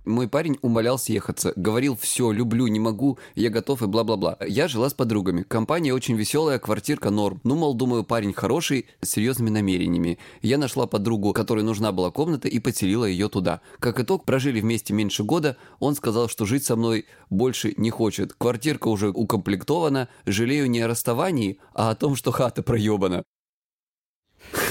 Мой 0.07 0.29
парень 0.29 0.57
умолял 0.63 0.99
съехаться, 1.01 1.53
говорил, 1.57 1.97
все, 2.01 2.31
люблю, 2.31 2.69
не 2.69 2.79
могу, 2.79 3.19
я 3.35 3.51
готов 3.51 3.83
и 3.83 3.87
бла-бла-бла. 3.87 4.39
Я 4.47 4.69
жила 4.69 4.89
с 4.89 4.95
подругами. 4.95 5.43
Компания 5.43 5.93
очень 5.93 6.15
веселая, 6.15 6.61
квартирка 6.61 7.11
норм. 7.11 7.41
Ну, 7.43 7.57
мол, 7.57 7.75
думаю, 7.75 8.05
парень 8.05 8.33
хороший, 8.33 8.87
с 9.01 9.11
серьезными 9.11 9.51
намерениями. 9.51 10.19
Я 10.43 10.59
нашла 10.59 10.87
подругу, 10.87 11.33
которой 11.33 11.65
нужна 11.65 11.91
была 11.91 12.13
комната, 12.13 12.47
и 12.47 12.61
поселила 12.61 13.05
ее 13.05 13.29
туда. 13.29 13.61
Как 13.81 13.99
итог, 13.99 14.25
прожили 14.25 14.61
вместе 14.61 14.95
меньше 14.95 15.25
года. 15.25 15.57
Он 15.81 15.97
сказал, 15.97 16.29
что 16.29 16.47
жить 16.47 16.65
со 16.65 16.77
мной 16.77 17.07
больше 17.29 17.75
не 17.77 17.91
хочет. 17.91 18.33
Квартирка 18.33 18.87
уже 18.87 19.09
укомплектована. 19.11 20.09
Жалею 20.25 20.71
не 20.71 20.83
о 20.83 20.89
расставании, 20.89 21.59
а 21.75 21.91
о 21.91 21.97
том, 21.97 22.15
что 22.15 22.31
хата 22.31 22.63
проебана. 22.63 23.25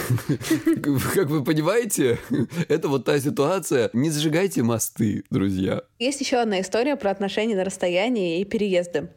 Как 1.13 1.29
вы 1.29 1.43
понимаете, 1.43 2.19
это 2.67 2.87
вот 2.87 3.05
та 3.05 3.19
ситуация. 3.19 3.89
Не 3.93 4.09
зажигайте 4.09 4.63
мосты, 4.63 5.23
друзья. 5.29 5.83
Есть 5.99 6.21
еще 6.21 6.37
одна 6.37 6.61
история 6.61 6.95
про 6.95 7.11
отношения 7.11 7.55
на 7.55 7.63
расстоянии 7.63 8.41
и 8.41 8.45
переезды. 8.45 9.09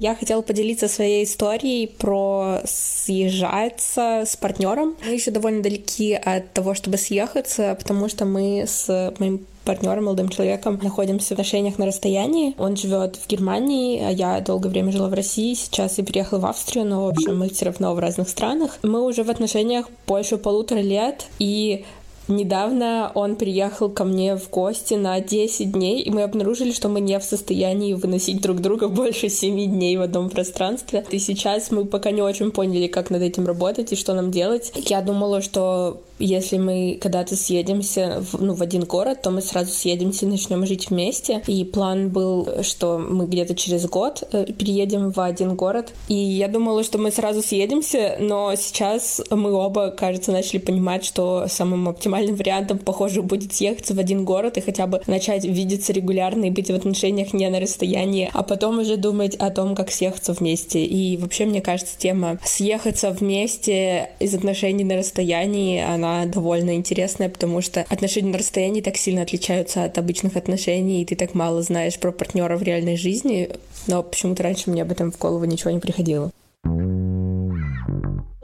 Я 0.00 0.14
хотела 0.14 0.40
поделиться 0.40 0.88
своей 0.88 1.24
историей 1.24 1.86
про 1.86 2.62
съезжаться 2.64 4.24
с 4.26 4.34
партнером. 4.34 4.96
Мы 5.04 5.12
еще 5.12 5.30
довольно 5.30 5.62
далеки 5.62 6.14
от 6.14 6.54
того, 6.54 6.72
чтобы 6.72 6.96
съехаться, 6.96 7.76
потому 7.78 8.08
что 8.08 8.24
мы 8.24 8.64
с 8.66 9.12
моим 9.18 9.46
партнером, 9.64 10.04
молодым 10.04 10.28
человеком, 10.28 10.78
находимся 10.82 11.28
в 11.28 11.32
отношениях 11.32 11.78
на 11.78 11.86
расстоянии. 11.86 12.54
Он 12.58 12.76
живет 12.76 13.16
в 13.16 13.26
Германии, 13.28 14.02
а 14.02 14.10
я 14.10 14.40
долгое 14.40 14.68
время 14.68 14.92
жила 14.92 15.08
в 15.08 15.14
России. 15.14 15.54
Сейчас 15.54 15.98
я 15.98 16.04
переехала 16.04 16.40
в 16.40 16.46
Австрию, 16.46 16.86
но, 16.86 17.04
в 17.04 17.08
общем, 17.08 17.38
мы 17.38 17.48
все 17.48 17.66
равно 17.66 17.94
в 17.94 17.98
разных 17.98 18.28
странах. 18.28 18.78
Мы 18.82 19.02
уже 19.02 19.22
в 19.22 19.30
отношениях 19.30 19.86
больше 20.06 20.38
полутора 20.38 20.80
лет, 20.80 21.26
и 21.38 21.84
Недавно 22.30 23.10
он 23.14 23.34
приехал 23.34 23.90
ко 23.90 24.04
мне 24.04 24.36
в 24.36 24.48
гости 24.50 24.94
на 24.94 25.20
10 25.20 25.72
дней, 25.72 26.00
и 26.00 26.10
мы 26.10 26.22
обнаружили, 26.22 26.70
что 26.70 26.88
мы 26.88 27.00
не 27.00 27.18
в 27.18 27.24
состоянии 27.24 27.94
выносить 27.94 28.40
друг 28.40 28.60
друга 28.60 28.88
больше 28.88 29.28
7 29.28 29.66
дней 29.66 29.96
в 29.96 30.02
одном 30.02 30.30
пространстве. 30.30 31.04
И 31.10 31.18
сейчас 31.18 31.70
мы 31.70 31.84
пока 31.84 32.12
не 32.12 32.22
очень 32.22 32.52
поняли, 32.52 32.86
как 32.86 33.10
над 33.10 33.22
этим 33.22 33.46
работать 33.46 33.92
и 33.92 33.96
что 33.96 34.14
нам 34.14 34.30
делать. 34.30 34.72
Я 34.76 35.02
думала, 35.02 35.42
что 35.42 36.00
если 36.20 36.58
мы 36.58 36.98
когда-то 37.00 37.36
съедемся 37.36 38.22
в, 38.30 38.40
ну, 38.40 38.54
в 38.54 38.62
один 38.62 38.84
город, 38.84 39.22
то 39.22 39.30
мы 39.30 39.40
сразу 39.40 39.72
съедемся 39.72 40.26
и 40.26 40.28
начнем 40.28 40.64
жить 40.66 40.90
вместе. 40.90 41.42
И 41.46 41.64
план 41.64 42.10
был, 42.10 42.62
что 42.62 42.98
мы 42.98 43.26
где-то 43.26 43.54
через 43.54 43.86
год 43.86 44.22
э, 44.32 44.44
переедем 44.52 45.10
в 45.10 45.20
один 45.20 45.56
город. 45.56 45.92
И 46.08 46.14
я 46.14 46.48
думала, 46.48 46.84
что 46.84 46.98
мы 46.98 47.10
сразу 47.10 47.42
съедемся, 47.42 48.16
но 48.20 48.54
сейчас 48.56 49.20
мы 49.30 49.52
оба, 49.52 49.90
кажется, 49.90 50.32
начали 50.32 50.58
понимать, 50.58 51.04
что 51.04 51.46
самым 51.48 51.88
оптимальным 51.88 52.36
вариантом, 52.36 52.78
похоже, 52.78 53.22
будет 53.22 53.54
съехаться 53.54 53.94
в 53.94 53.98
один 53.98 54.24
город 54.24 54.58
и 54.58 54.60
хотя 54.60 54.86
бы 54.86 55.00
начать 55.06 55.44
видеться 55.44 55.92
регулярно 55.92 56.46
и 56.46 56.50
быть 56.50 56.70
в 56.70 56.74
отношениях 56.74 57.32
не 57.32 57.48
на 57.48 57.60
расстоянии, 57.60 58.30
а 58.32 58.42
потом 58.42 58.78
уже 58.78 58.96
думать 58.96 59.34
о 59.36 59.50
том, 59.50 59.74
как 59.74 59.90
съехаться 59.90 60.32
вместе. 60.32 60.84
И 60.84 61.16
вообще, 61.16 61.46
мне 61.46 61.60
кажется, 61.60 61.98
тема 61.98 62.38
съехаться 62.44 63.10
вместе 63.10 64.10
из 64.18 64.34
отношений 64.34 64.84
на 64.84 64.96
расстоянии, 64.96 65.80
она 65.80 66.09
довольно 66.26 66.74
интересная, 66.74 67.28
потому 67.28 67.60
что 67.60 67.84
отношения 67.88 68.30
на 68.32 68.38
расстоянии 68.38 68.80
так 68.80 68.96
сильно 68.96 69.22
отличаются 69.22 69.84
от 69.84 69.98
обычных 69.98 70.36
отношений, 70.36 71.02
и 71.02 71.04
ты 71.04 71.16
так 71.16 71.34
мало 71.34 71.62
знаешь 71.62 71.98
про 71.98 72.12
партнера 72.12 72.56
в 72.56 72.62
реальной 72.62 72.96
жизни, 72.96 73.50
но 73.86 74.02
почему-то 74.02 74.42
раньше 74.42 74.70
мне 74.70 74.82
об 74.82 74.92
этом 74.92 75.10
в 75.10 75.18
голову 75.18 75.44
ничего 75.44 75.70
не 75.70 75.80
приходило. 75.80 76.30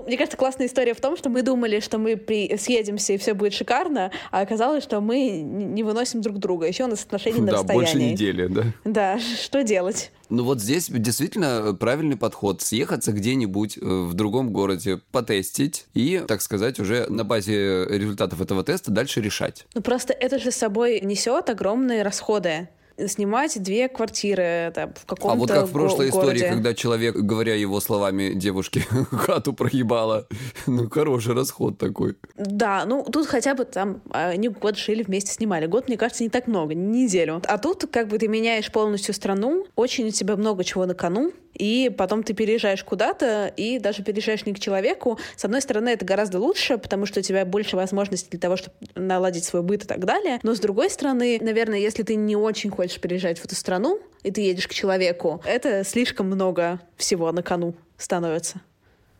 Мне 0.06 0.16
кажется, 0.16 0.36
классная 0.36 0.66
история 0.66 0.94
в 0.94 1.00
том, 1.00 1.16
что 1.16 1.28
мы 1.28 1.42
думали, 1.42 1.80
что 1.80 1.98
мы 1.98 2.16
при... 2.16 2.56
съедемся 2.56 3.14
и 3.14 3.18
все 3.18 3.34
будет 3.34 3.54
шикарно, 3.54 4.10
а 4.30 4.40
оказалось, 4.40 4.82
что 4.82 5.00
мы 5.00 5.40
не 5.40 5.82
выносим 5.82 6.20
друг 6.22 6.38
друга. 6.38 6.66
Еще 6.66 6.84
у 6.84 6.88
нас 6.88 7.02
отношения 7.02 7.40
на 7.40 7.46
да, 7.46 7.52
расстоянии. 7.54 7.84
больше 7.84 7.98
недели, 7.98 8.46
да. 8.46 8.62
Да, 8.84 9.18
что 9.18 9.62
делать? 9.62 10.12
Ну 10.28 10.44
вот 10.44 10.60
здесь 10.60 10.88
действительно 10.88 11.76
правильный 11.78 12.16
подход. 12.16 12.62
Съехаться 12.62 13.12
где-нибудь 13.12 13.78
э, 13.78 13.80
в 13.80 14.14
другом 14.14 14.52
городе, 14.52 15.00
потестить 15.12 15.86
и, 15.94 16.22
так 16.26 16.42
сказать, 16.42 16.80
уже 16.80 17.06
на 17.08 17.24
базе 17.24 17.84
результатов 17.86 18.40
этого 18.40 18.64
теста 18.64 18.90
дальше 18.90 19.20
решать. 19.20 19.66
Ну 19.74 19.82
просто 19.82 20.12
это 20.12 20.38
же 20.38 20.50
с 20.50 20.56
собой 20.56 21.00
несет 21.00 21.50
огромные 21.50 22.02
расходы 22.02 22.68
снимать 23.06 23.62
две 23.62 23.88
квартиры 23.88 24.42
это, 24.42 24.92
в 24.94 25.06
каком-то 25.06 25.34
А 25.34 25.36
вот 25.36 25.50
как 25.50 25.66
в 25.66 25.72
прошлой 25.72 26.10
городе. 26.10 26.38
истории, 26.38 26.52
когда 26.54 26.74
человек, 26.74 27.16
говоря 27.16 27.54
его 27.54 27.80
словами 27.80 28.32
девушки, 28.34 28.82
хату 29.10 29.52
проебала. 29.52 30.26
Ну, 30.66 30.88
хороший 30.88 31.34
расход 31.34 31.78
такой. 31.78 32.16
Да, 32.36 32.84
ну 32.86 33.04
тут 33.04 33.26
хотя 33.26 33.54
бы 33.54 33.64
там 33.64 34.02
они 34.10 34.48
год 34.48 34.76
жили 34.76 35.02
вместе, 35.02 35.32
снимали. 35.32 35.66
Год, 35.66 35.88
мне 35.88 35.96
кажется, 35.96 36.22
не 36.24 36.30
так 36.30 36.46
много, 36.46 36.74
неделю. 36.74 37.42
А 37.46 37.58
тут 37.58 37.86
как 37.90 38.08
бы 38.08 38.18
ты 38.18 38.28
меняешь 38.28 38.70
полностью 38.70 39.14
страну, 39.14 39.66
очень 39.76 40.08
у 40.08 40.10
тебя 40.10 40.36
много 40.36 40.64
чего 40.64 40.86
на 40.86 40.94
кону, 40.94 41.32
и 41.56 41.90
потом 41.90 42.22
ты 42.22 42.34
переезжаешь 42.34 42.84
куда-то, 42.84 43.52
и 43.56 43.78
даже 43.78 44.02
переезжаешь 44.02 44.46
не 44.46 44.54
к 44.54 44.60
человеку. 44.60 45.18
С 45.36 45.44
одной 45.44 45.62
стороны, 45.62 45.90
это 45.90 46.04
гораздо 46.04 46.38
лучше, 46.38 46.78
потому 46.78 47.06
что 47.06 47.20
у 47.20 47.22
тебя 47.22 47.44
больше 47.44 47.76
возможностей 47.76 48.30
для 48.30 48.40
того, 48.40 48.56
чтобы 48.56 48.76
наладить 48.94 49.44
свой 49.44 49.62
быт 49.62 49.84
и 49.84 49.86
так 49.86 50.04
далее. 50.04 50.38
Но 50.42 50.54
с 50.54 50.60
другой 50.60 50.90
стороны, 50.90 51.38
наверное, 51.40 51.78
если 51.78 52.02
ты 52.02 52.14
не 52.14 52.36
очень 52.36 52.70
хочешь 52.70 53.00
переезжать 53.00 53.38
в 53.38 53.44
эту 53.44 53.54
страну, 53.54 54.00
и 54.22 54.30
ты 54.30 54.40
едешь 54.40 54.68
к 54.68 54.74
человеку, 54.74 55.40
это 55.44 55.84
слишком 55.84 56.26
много 56.26 56.80
всего 56.96 57.30
на 57.32 57.42
кону 57.42 57.74
становится. 57.96 58.60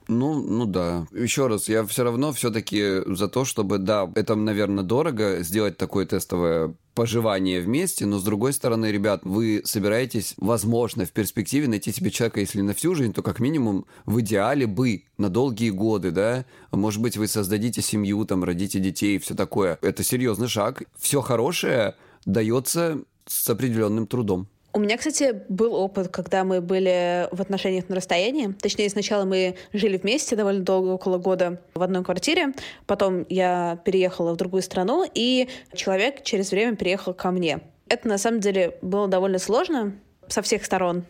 Ну, 0.08 0.40
ну 0.40 0.66
да. 0.66 1.06
Еще 1.12 1.46
раз, 1.46 1.68
я 1.68 1.84
все 1.84 2.04
равно 2.04 2.32
все-таки 2.32 3.02
за 3.06 3.28
то, 3.28 3.44
чтобы, 3.44 3.78
да, 3.78 4.10
это, 4.14 4.34
наверное, 4.34 4.84
дорого 4.84 5.42
сделать 5.42 5.76
такое 5.76 6.06
тестовое 6.06 6.74
поживание 6.94 7.60
вместе, 7.60 8.06
но 8.06 8.18
с 8.18 8.24
другой 8.24 8.52
стороны, 8.52 8.86
ребят, 8.86 9.20
вы 9.24 9.60
собираетесь, 9.64 10.34
возможно, 10.38 11.04
в 11.04 11.12
перспективе 11.12 11.68
найти 11.68 11.92
себе 11.92 12.10
человека, 12.10 12.40
если 12.40 12.62
на 12.62 12.72
всю 12.72 12.94
жизнь, 12.94 13.12
то 13.12 13.22
как 13.22 13.38
минимум 13.38 13.84
в 14.06 14.20
идеале 14.20 14.66
бы 14.66 15.04
на 15.18 15.28
долгие 15.28 15.70
годы, 15.70 16.10
да, 16.10 16.46
может 16.72 17.02
быть, 17.02 17.16
вы 17.16 17.28
создадите 17.28 17.82
семью, 17.82 18.24
там, 18.24 18.44
родите 18.44 18.78
детей 18.78 19.18
все 19.18 19.34
такое. 19.34 19.78
Это 19.82 20.02
серьезный 20.02 20.48
шаг. 20.48 20.84
Все 20.98 21.20
хорошее 21.20 21.96
дается 22.24 23.02
с 23.26 23.50
определенным 23.50 24.06
трудом. 24.06 24.48
У 24.76 24.78
меня, 24.78 24.98
кстати, 24.98 25.40
был 25.48 25.74
опыт, 25.74 26.08
когда 26.08 26.44
мы 26.44 26.60
были 26.60 27.28
в 27.30 27.40
отношениях 27.40 27.88
на 27.88 27.96
расстоянии. 27.96 28.52
Точнее, 28.60 28.90
сначала 28.90 29.24
мы 29.24 29.56
жили 29.72 29.96
вместе 29.96 30.36
довольно 30.36 30.62
долго, 30.62 30.88
около 30.88 31.16
года, 31.16 31.62
в 31.72 31.82
одной 31.82 32.04
квартире. 32.04 32.52
Потом 32.86 33.24
я 33.30 33.80
переехала 33.86 34.34
в 34.34 34.36
другую 34.36 34.60
страну, 34.60 35.10
и 35.14 35.48
человек 35.72 36.24
через 36.24 36.50
время 36.50 36.76
переехал 36.76 37.14
ко 37.14 37.30
мне. 37.30 37.60
Это, 37.88 38.06
на 38.06 38.18
самом 38.18 38.40
деле, 38.40 38.76
было 38.82 39.08
довольно 39.08 39.38
сложно 39.38 39.94
со 40.28 40.42
всех 40.42 40.62
сторон, 40.62 41.06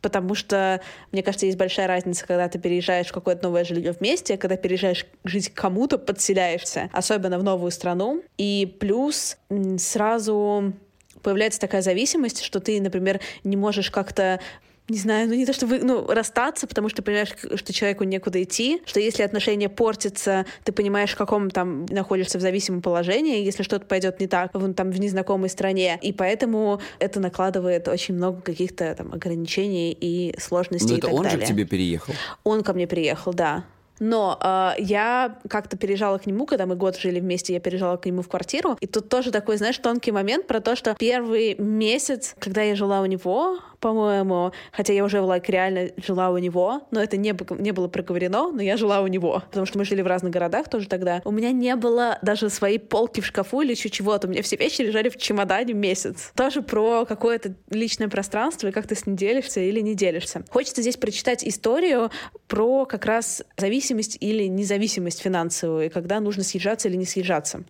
потому 0.00 0.34
что, 0.34 0.80
мне 1.12 1.22
кажется, 1.22 1.44
есть 1.44 1.58
большая 1.58 1.86
разница, 1.88 2.26
когда 2.26 2.48
ты 2.48 2.58
переезжаешь 2.58 3.08
в 3.08 3.12
какое-то 3.12 3.42
новое 3.42 3.64
жилье 3.64 3.92
вместе, 3.92 4.38
когда 4.38 4.56
переезжаешь 4.56 5.04
жить 5.24 5.50
к 5.50 5.54
кому-то, 5.60 5.98
подселяешься, 5.98 6.88
особенно 6.90 7.38
в 7.38 7.42
новую 7.42 7.70
страну. 7.70 8.22
И 8.38 8.76
плюс 8.80 9.36
сразу 9.76 10.72
появляется 11.24 11.58
такая 11.58 11.82
зависимость, 11.82 12.42
что 12.42 12.60
ты, 12.60 12.80
например, 12.80 13.20
не 13.42 13.56
можешь 13.56 13.90
как-то 13.90 14.40
не 14.88 14.98
знаю, 14.98 15.28
ну 15.28 15.34
не 15.34 15.46
то 15.46 15.54
чтобы 15.54 15.78
ну, 15.78 16.06
расстаться, 16.06 16.66
потому 16.66 16.90
что 16.90 16.96
ты 16.96 17.02
понимаешь, 17.02 17.30
что 17.54 17.72
человеку 17.72 18.04
некуда 18.04 18.42
идти, 18.42 18.82
что 18.84 19.00
если 19.00 19.22
отношения 19.22 19.70
портятся, 19.70 20.44
ты 20.62 20.72
понимаешь, 20.72 21.12
в 21.12 21.16
каком 21.16 21.50
там 21.50 21.86
находишься 21.86 22.36
в 22.38 22.42
зависимом 22.42 22.82
положении, 22.82 23.42
если 23.42 23.62
что-то 23.62 23.86
пойдет 23.86 24.20
не 24.20 24.26
так, 24.26 24.50
в, 24.52 24.74
там 24.74 24.90
в 24.90 25.00
незнакомой 25.00 25.48
стране, 25.48 25.98
и 26.02 26.12
поэтому 26.12 26.82
это 26.98 27.18
накладывает 27.18 27.88
очень 27.88 28.14
много 28.14 28.42
каких-то 28.42 28.94
там 28.94 29.12
ограничений 29.14 29.96
и 29.98 30.38
сложностей. 30.38 30.90
Но 30.90 30.98
это 30.98 31.06
и 31.06 31.10
так 31.10 31.18
он 31.18 31.22
далее. 31.22 31.40
же 31.40 31.46
к 31.46 31.48
тебе 31.48 31.64
переехал? 31.64 32.12
Он 32.44 32.62
ко 32.62 32.74
мне 32.74 32.86
приехал, 32.86 33.32
да. 33.32 33.64
Но 34.00 34.38
э, 34.40 34.72
я 34.78 35.38
как-то 35.48 35.76
переезжала 35.76 36.18
к 36.18 36.26
нему, 36.26 36.46
когда 36.46 36.66
мы 36.66 36.76
год 36.76 36.98
жили 36.98 37.20
вместе, 37.20 37.52
я 37.52 37.60
переезжала 37.60 37.96
к 37.96 38.06
нему 38.06 38.22
в 38.22 38.28
квартиру. 38.28 38.76
И 38.80 38.86
тут 38.86 39.08
тоже 39.08 39.30
такой, 39.30 39.56
знаешь, 39.56 39.78
тонкий 39.78 40.12
момент 40.12 40.46
про 40.46 40.60
то, 40.60 40.76
что 40.76 40.94
первый 40.98 41.54
месяц, 41.56 42.34
когда 42.38 42.62
я 42.62 42.74
жила 42.74 43.00
у 43.00 43.06
него, 43.06 43.58
по-моему, 43.84 44.52
хотя 44.72 44.94
я 44.94 45.04
уже 45.04 45.18
like, 45.18 45.44
реально 45.48 45.90
жила 45.98 46.30
у 46.30 46.38
него, 46.38 46.88
но 46.90 47.02
это 47.02 47.18
не, 47.18 47.34
не 47.58 47.72
было 47.72 47.86
проговорено, 47.86 48.50
но 48.50 48.62
я 48.62 48.78
жила 48.78 49.02
у 49.02 49.08
него, 49.08 49.42
потому 49.50 49.66
что 49.66 49.76
мы 49.76 49.84
жили 49.84 50.00
в 50.00 50.06
разных 50.06 50.32
городах 50.32 50.70
тоже 50.70 50.88
тогда. 50.88 51.20
У 51.26 51.30
меня 51.30 51.52
не 51.52 51.76
было 51.76 52.18
даже 52.22 52.48
своей 52.48 52.78
полки 52.78 53.20
в 53.20 53.26
шкафу 53.26 53.60
или 53.60 53.72
еще 53.72 53.90
чего-то. 53.90 54.26
У 54.26 54.30
меня 54.30 54.42
все 54.42 54.56
вещи 54.56 54.80
лежали 54.80 55.10
в 55.10 55.18
чемодане 55.18 55.74
месяц. 55.74 56.32
Тоже 56.34 56.62
про 56.62 57.04
какое-то 57.04 57.56
личное 57.68 58.08
пространство 58.08 58.68
и 58.68 58.70
как 58.72 58.86
ты 58.86 58.94
с 58.94 59.04
ним 59.04 59.16
делишься 59.16 59.60
или 59.60 59.80
не 59.80 59.94
делишься. 59.94 60.42
Хочется 60.48 60.80
здесь 60.80 60.96
прочитать 60.96 61.46
историю 61.46 62.10
про 62.48 62.86
как 62.86 63.04
раз 63.04 63.42
зависимость 63.58 64.16
или 64.18 64.44
независимость 64.44 65.20
финансовую, 65.20 65.84
и 65.84 65.88
когда 65.90 66.20
нужно 66.20 66.42
съезжаться 66.42 66.88
или 66.88 66.96
не 66.96 67.04
съезжаться. 67.04 67.64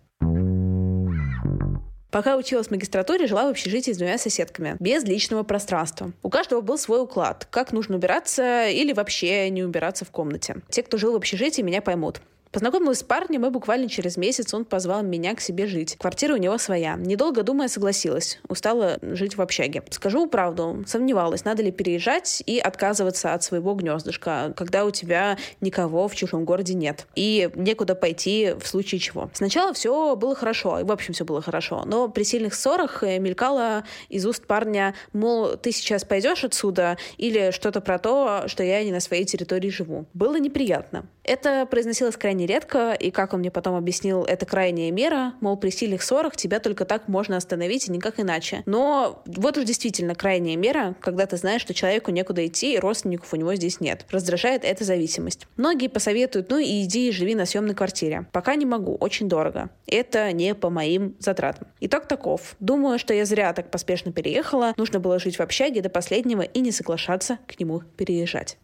Пока 2.14 2.36
училась 2.36 2.68
в 2.68 2.70
магистратуре, 2.70 3.26
жила 3.26 3.46
в 3.46 3.48
общежитии 3.48 3.90
с 3.90 3.96
двумя 3.96 4.18
соседками, 4.18 4.76
без 4.78 5.02
личного 5.02 5.42
пространства. 5.42 6.12
У 6.22 6.30
каждого 6.30 6.60
был 6.60 6.78
свой 6.78 7.02
уклад, 7.02 7.48
как 7.50 7.72
нужно 7.72 7.96
убираться 7.96 8.68
или 8.68 8.92
вообще 8.92 9.50
не 9.50 9.64
убираться 9.64 10.04
в 10.04 10.12
комнате. 10.12 10.58
Те, 10.68 10.84
кто 10.84 10.96
жил 10.96 11.14
в 11.14 11.16
общежитии, 11.16 11.62
меня 11.62 11.82
поймут. 11.82 12.20
Познакомилась 12.54 13.00
с 13.00 13.02
парнем, 13.02 13.44
и 13.44 13.50
буквально 13.50 13.88
через 13.88 14.16
месяц 14.16 14.54
он 14.54 14.64
позвал 14.64 15.02
меня 15.02 15.34
к 15.34 15.40
себе 15.40 15.66
жить. 15.66 15.96
Квартира 15.98 16.34
у 16.34 16.36
него 16.36 16.56
своя. 16.56 16.94
Недолго 16.94 17.42
думая, 17.42 17.66
согласилась. 17.66 18.38
Устала 18.48 18.98
жить 19.02 19.36
в 19.36 19.42
общаге. 19.42 19.82
Скажу 19.90 20.28
правду, 20.28 20.84
сомневалась, 20.86 21.44
надо 21.44 21.64
ли 21.64 21.72
переезжать 21.72 22.44
и 22.46 22.60
отказываться 22.60 23.34
от 23.34 23.42
своего 23.42 23.74
гнездышка, 23.74 24.54
когда 24.56 24.84
у 24.84 24.92
тебя 24.92 25.36
никого 25.60 26.06
в 26.06 26.14
чужом 26.14 26.44
городе 26.44 26.74
нет. 26.74 27.08
И 27.16 27.50
некуда 27.56 27.96
пойти 27.96 28.54
в 28.56 28.68
случае 28.68 29.00
чего. 29.00 29.30
Сначала 29.32 29.74
все 29.74 30.14
было 30.14 30.36
хорошо, 30.36 30.78
и 30.78 30.84
в 30.84 30.92
общем 30.92 31.12
все 31.12 31.24
было 31.24 31.42
хорошо. 31.42 31.82
Но 31.84 32.08
при 32.08 32.22
сильных 32.22 32.54
ссорах 32.54 33.02
э, 33.02 33.18
мелькало 33.18 33.82
из 34.08 34.24
уст 34.26 34.46
парня, 34.46 34.94
мол, 35.12 35.56
ты 35.56 35.72
сейчас 35.72 36.04
пойдешь 36.04 36.44
отсюда, 36.44 36.98
или 37.16 37.50
что-то 37.50 37.80
про 37.80 37.98
то, 37.98 38.44
что 38.46 38.62
я 38.62 38.84
не 38.84 38.92
на 38.92 39.00
своей 39.00 39.24
территории 39.24 39.70
живу. 39.70 40.06
Было 40.14 40.38
неприятно. 40.38 41.08
Это 41.24 41.66
произносилось 41.66 42.16
крайне 42.16 42.43
редко, 42.46 42.92
и, 42.92 43.10
как 43.10 43.32
он 43.32 43.40
мне 43.40 43.50
потом 43.50 43.74
объяснил, 43.74 44.24
это 44.24 44.46
крайняя 44.46 44.90
мера, 44.90 45.34
мол, 45.40 45.56
при 45.56 45.70
сильных 45.70 46.02
ссорах 46.02 46.36
тебя 46.36 46.60
только 46.60 46.84
так 46.84 47.08
можно 47.08 47.36
остановить, 47.36 47.88
и 47.88 47.92
никак 47.92 48.20
иначе. 48.20 48.62
Но 48.66 49.22
вот 49.26 49.58
уж 49.58 49.64
действительно 49.64 50.14
крайняя 50.14 50.56
мера, 50.56 50.94
когда 51.00 51.26
ты 51.26 51.36
знаешь, 51.36 51.62
что 51.62 51.74
человеку 51.74 52.10
некуда 52.10 52.46
идти, 52.46 52.74
и 52.74 52.78
родственников 52.78 53.32
у 53.32 53.36
него 53.36 53.54
здесь 53.54 53.80
нет. 53.80 54.06
Раздражает 54.10 54.64
эта 54.64 54.84
зависимость. 54.84 55.46
Многие 55.56 55.88
посоветуют, 55.88 56.50
ну 56.50 56.58
и 56.58 56.84
иди 56.84 57.08
и 57.08 57.12
живи 57.12 57.34
на 57.34 57.46
съемной 57.46 57.74
квартире. 57.74 58.26
Пока 58.32 58.54
не 58.54 58.66
могу, 58.66 58.94
очень 58.94 59.28
дорого. 59.28 59.70
Это 59.86 60.32
не 60.32 60.54
по 60.54 60.70
моим 60.70 61.16
затратам. 61.18 61.68
Итог 61.80 62.06
таков. 62.06 62.56
Думаю, 62.60 62.98
что 62.98 63.14
я 63.14 63.24
зря 63.24 63.52
так 63.52 63.70
поспешно 63.70 64.12
переехала. 64.12 64.72
Нужно 64.76 65.00
было 65.00 65.18
жить 65.18 65.36
в 65.36 65.40
общаге 65.40 65.80
до 65.80 65.88
последнего 65.88 66.42
и 66.42 66.60
не 66.60 66.72
соглашаться 66.72 67.38
к 67.46 67.58
нему 67.58 67.82
переезжать. 67.96 68.58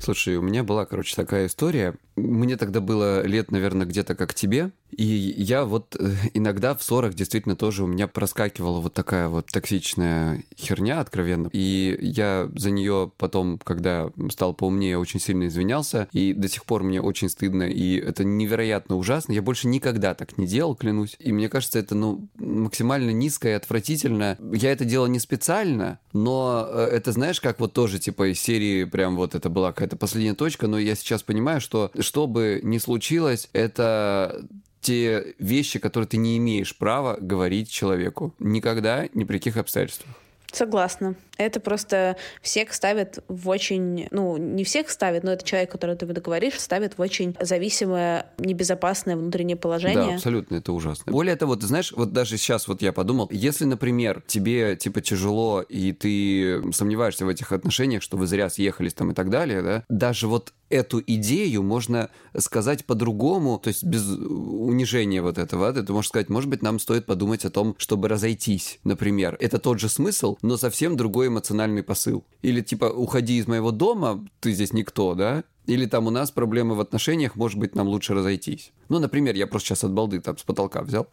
Слушай, 0.00 0.36
у 0.36 0.42
меня 0.42 0.64
была, 0.64 0.86
короче, 0.86 1.14
такая 1.14 1.46
история. 1.46 1.94
Мне 2.16 2.56
тогда 2.56 2.80
было 2.80 3.22
лет, 3.22 3.50
наверное, 3.50 3.86
где-то 3.86 4.14
как 4.14 4.32
тебе. 4.32 4.70
И 4.90 5.04
я 5.04 5.64
вот 5.64 5.96
э, 5.98 6.14
иногда 6.34 6.74
в 6.74 6.82
ссорах 6.82 7.14
действительно 7.14 7.56
тоже 7.56 7.84
у 7.84 7.86
меня 7.86 8.08
проскакивала 8.08 8.80
вот 8.80 8.94
такая 8.94 9.28
вот 9.28 9.46
токсичная 9.46 10.44
херня 10.56 11.00
откровенно. 11.00 11.48
И 11.52 11.96
я 12.00 12.48
за 12.54 12.70
нее 12.70 13.12
потом, 13.16 13.58
когда 13.58 14.10
стал 14.30 14.54
поумнее, 14.54 14.98
очень 14.98 15.20
сильно 15.20 15.46
извинялся. 15.46 16.08
И 16.12 16.32
до 16.32 16.48
сих 16.48 16.64
пор 16.64 16.82
мне 16.82 17.00
очень 17.00 17.28
стыдно. 17.28 17.64
И 17.64 17.96
это 17.96 18.24
невероятно 18.24 18.96
ужасно. 18.96 19.32
Я 19.32 19.42
больше 19.42 19.68
никогда 19.68 20.14
так 20.14 20.38
не 20.38 20.46
делал, 20.46 20.74
клянусь. 20.74 21.16
И 21.18 21.32
мне 21.32 21.48
кажется, 21.48 21.78
это, 21.78 21.94
ну, 21.94 22.28
максимально 22.38 23.10
низко 23.10 23.48
и 23.48 23.52
отвратительно. 23.52 24.36
Я 24.52 24.72
это 24.72 24.84
делал 24.84 25.06
не 25.06 25.18
специально, 25.18 25.98
но 26.12 26.66
э, 26.68 26.88
это, 26.92 27.12
знаешь, 27.12 27.40
как 27.40 27.60
вот 27.60 27.72
тоже, 27.72 27.98
типа, 27.98 28.32
из 28.32 28.40
серии 28.40 28.84
прям 28.84 29.16
вот 29.16 29.34
это 29.34 29.48
была 29.48 29.72
какая-то 29.72 29.96
последняя 29.96 30.34
точка, 30.34 30.66
но 30.66 30.78
я 30.78 30.94
сейчас 30.94 31.22
понимаю, 31.22 31.60
что 31.60 31.90
что 31.98 32.26
бы 32.26 32.60
ни 32.62 32.78
случилось, 32.78 33.48
это 33.52 34.44
те 34.80 35.34
вещи, 35.38 35.78
которые 35.78 36.08
ты 36.08 36.16
не 36.16 36.36
имеешь 36.38 36.76
права 36.76 37.16
говорить 37.20 37.70
человеку. 37.70 38.34
Никогда, 38.38 39.08
ни 39.14 39.24
при 39.24 39.38
каких 39.38 39.56
обстоятельствах. 39.56 40.14
Согласна. 40.52 41.14
Это 41.38 41.60
просто 41.60 42.16
всех 42.42 42.72
ставит 42.72 43.20
в 43.28 43.48
очень... 43.48 44.08
Ну, 44.10 44.36
не 44.36 44.64
всех 44.64 44.90
ставит, 44.90 45.22
но 45.22 45.32
это 45.32 45.44
человек, 45.44 45.70
который 45.70 45.96
ты 45.96 46.06
договоришь, 46.06 46.58
ставит 46.58 46.98
в 46.98 47.00
очень 47.00 47.36
зависимое, 47.40 48.26
небезопасное 48.38 49.16
внутреннее 49.16 49.56
положение. 49.56 50.08
Да, 50.08 50.14
абсолютно, 50.14 50.56
это 50.56 50.72
ужасно. 50.72 51.12
Более 51.12 51.36
того, 51.36 51.56
ты 51.56 51.66
знаешь, 51.66 51.92
вот 51.92 52.12
даже 52.12 52.36
сейчас 52.36 52.66
вот 52.66 52.82
я 52.82 52.92
подумал, 52.92 53.28
если, 53.30 53.64
например, 53.64 54.22
тебе, 54.26 54.76
типа, 54.76 55.00
тяжело, 55.00 55.62
и 55.62 55.92
ты 55.92 56.72
сомневаешься 56.72 57.24
в 57.24 57.28
этих 57.28 57.52
отношениях, 57.52 58.02
что 58.02 58.16
вы 58.16 58.26
зря 58.26 58.50
съехались 58.50 58.94
там 58.94 59.12
и 59.12 59.14
так 59.14 59.30
далее, 59.30 59.62
да, 59.62 59.84
даже 59.88 60.26
вот 60.26 60.52
эту 60.70 61.02
идею 61.04 61.62
можно 61.62 62.10
сказать 62.38 62.84
по-другому, 62.86 63.58
то 63.58 63.68
есть 63.68 63.84
без 63.84 64.08
унижения 64.08 65.20
вот 65.20 65.36
этого, 65.36 65.72
ты 65.72 65.92
можешь 65.92 66.08
сказать, 66.08 66.28
может 66.28 66.48
быть, 66.48 66.62
нам 66.62 66.78
стоит 66.78 67.06
подумать 67.06 67.44
о 67.44 67.50
том, 67.50 67.74
чтобы 67.78 68.08
разойтись, 68.08 68.78
например. 68.84 69.36
Это 69.40 69.58
тот 69.58 69.80
же 69.80 69.88
смысл, 69.88 70.38
но 70.42 70.56
совсем 70.56 70.96
другой 70.96 71.26
эмоциональный 71.26 71.82
посыл. 71.82 72.24
Или 72.42 72.60
типа, 72.60 72.86
уходи 72.86 73.38
из 73.38 73.46
моего 73.46 73.72
дома, 73.72 74.26
ты 74.40 74.52
здесь 74.52 74.72
никто, 74.72 75.14
да? 75.14 75.44
Или 75.66 75.86
там 75.86 76.06
у 76.06 76.10
нас 76.10 76.30
проблемы 76.30 76.74
в 76.74 76.80
отношениях, 76.80 77.36
может 77.36 77.58
быть, 77.58 77.74
нам 77.74 77.86
лучше 77.88 78.14
разойтись. 78.14 78.72
Ну, 78.88 78.98
например, 78.98 79.34
я 79.34 79.46
просто 79.46 79.68
сейчас 79.68 79.84
от 79.84 79.92
балды 79.92 80.20
там 80.20 80.38
с 80.38 80.42
потолка 80.42 80.82
взял. 80.82 81.08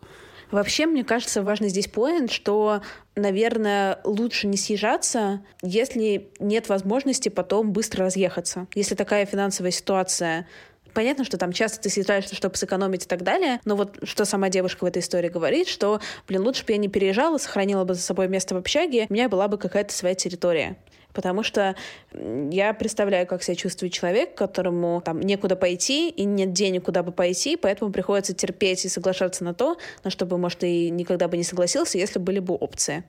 Вообще, 0.52 0.86
мне 0.86 1.04
кажется, 1.04 1.44
важный 1.44 1.70
здесь 1.70 1.88
поинт, 1.88 2.32
что, 2.32 2.82
наверное, 3.16 4.00
лучше 4.04 4.48
не 4.48 4.58
съезжаться, 4.58 5.42
если 5.62 6.30
нет 6.40 6.70
возможности 6.70 7.30
потом 7.30 7.72
быстро 7.72 8.06
разъехаться. 8.06 8.68
Если 8.74 8.96
такая 8.96 9.26
финансовая 9.26 9.72
ситуация 9.72 10.48
понятно, 10.94 11.26
что 11.26 11.38
там 11.38 11.52
часто 11.52 11.80
ты 11.80 11.90
съезжаешься, 11.90 12.34
чтобы 12.34 12.56
сэкономить 12.56 13.04
и 13.04 13.08
так 13.08 13.22
далее, 13.22 13.60
но 13.66 13.76
вот 13.76 14.00
что 14.02 14.26
сама 14.26 14.50
девушка 14.50 14.84
в 14.84 14.88
этой 14.88 15.04
истории 15.04 15.30
говорит, 15.30 15.68
что, 15.68 16.02
блин, 16.28 16.42
лучше 16.42 16.66
бы 16.66 16.72
я 16.72 16.80
не 16.80 16.88
переезжала, 16.88 17.38
сохранила 17.38 17.84
бы 17.84 17.94
за 17.94 18.02
собой 18.02 18.28
место 18.28 18.56
в 18.56 18.58
общаге, 18.58 19.06
у 19.08 19.14
меня 19.14 19.30
была 19.30 19.48
бы 19.48 19.60
какая-то 19.60 19.94
своя 19.94 20.16
территория 20.16 20.76
потому 21.18 21.42
что 21.42 21.76
я 22.14 22.76
представляю, 22.76 23.26
как 23.26 23.42
себя 23.42 23.56
чувствует 23.56 23.92
человек, 23.92 24.36
которому 24.36 25.02
там 25.04 25.20
некуда 25.20 25.56
пойти 25.56 26.10
и 26.10 26.26
нет 26.26 26.54
денег, 26.54 26.84
куда 26.86 27.02
бы 27.02 27.12
пойти, 27.12 27.56
поэтому 27.56 27.92
приходится 27.92 28.36
терпеть 28.36 28.86
и 28.86 28.88
соглашаться 28.88 29.44
на 29.44 29.56
то, 29.56 29.78
на 30.04 30.12
что 30.12 30.28
бы, 30.28 30.38
может, 30.38 30.64
и 30.64 30.92
никогда 30.92 31.28
бы 31.28 31.36
не 31.36 31.44
согласился, 31.44 31.98
если 31.98 32.20
были 32.20 32.38
бы 32.38 32.54
опции. 32.54 33.04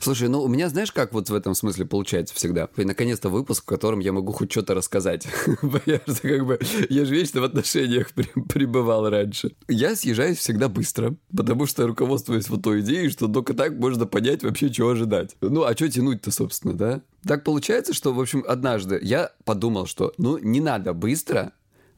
Слушай, 0.00 0.28
ну 0.28 0.42
у 0.42 0.48
меня, 0.48 0.68
знаешь, 0.68 0.92
как 0.92 1.12
вот 1.12 1.30
в 1.30 1.34
этом 1.34 1.54
смысле 1.54 1.86
получается 1.86 2.34
всегда? 2.34 2.68
И 2.76 2.84
наконец-то 2.84 3.28
выпуск, 3.28 3.64
в 3.64 3.66
котором 3.66 4.00
я 4.00 4.12
могу 4.12 4.32
хоть 4.32 4.50
что-то 4.50 4.74
рассказать. 4.74 5.26
я 5.86 6.00
же 6.06 6.14
как 6.22 6.46
бы, 6.46 6.60
я 6.88 7.04
же 7.04 7.14
вечно 7.14 7.40
в 7.40 7.44
отношениях 7.44 8.12
пребывал 8.12 9.08
раньше. 9.08 9.52
Я 9.68 9.96
съезжаюсь 9.96 10.38
всегда 10.38 10.68
быстро, 10.68 11.16
потому 11.36 11.66
что 11.66 11.86
руководствуюсь 11.86 12.48
вот 12.48 12.62
той 12.62 12.80
идеей, 12.80 13.08
что 13.08 13.28
только 13.28 13.54
так 13.54 13.74
можно 13.74 14.06
понять 14.06 14.42
вообще, 14.42 14.70
чего 14.70 14.90
ожидать. 14.90 15.36
Ну, 15.40 15.64
а 15.64 15.72
что 15.74 15.88
тянуть-то, 15.88 16.30
собственно, 16.30 16.74
да? 16.74 17.02
Так 17.26 17.44
получается, 17.44 17.94
что, 17.94 18.12
в 18.12 18.20
общем, 18.20 18.44
однажды 18.46 18.98
я 19.02 19.32
подумал, 19.44 19.86
что, 19.86 20.12
ну, 20.18 20.38
не 20.38 20.60
надо 20.60 20.92
быстро, 20.92 21.52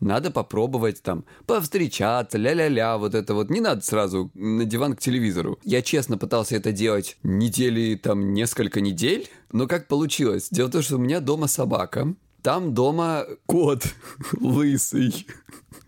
надо 0.04 0.30
попробовать 0.30 1.02
там 1.02 1.24
повстречаться, 1.46 2.38
ля-ля-ля, 2.38 2.98
вот 2.98 3.14
это 3.14 3.34
вот. 3.34 3.50
Не 3.50 3.60
надо 3.60 3.80
сразу 3.80 4.30
на 4.34 4.64
диван 4.64 4.94
к 4.94 5.00
телевизору. 5.00 5.58
Я 5.64 5.82
честно 5.82 6.18
пытался 6.18 6.56
это 6.56 6.72
делать 6.72 7.16
недели, 7.22 7.96
там, 7.96 8.32
несколько 8.32 8.80
недель, 8.80 9.28
но 9.52 9.66
как 9.66 9.88
получилось? 9.88 10.48
Дело 10.50 10.68
в 10.68 10.72
том, 10.72 10.82
что 10.82 10.96
у 10.96 10.98
меня 10.98 11.20
дома 11.20 11.46
собака, 11.46 12.14
там 12.44 12.74
дома 12.74 13.24
кот 13.46 13.85
лысый. 14.40 15.26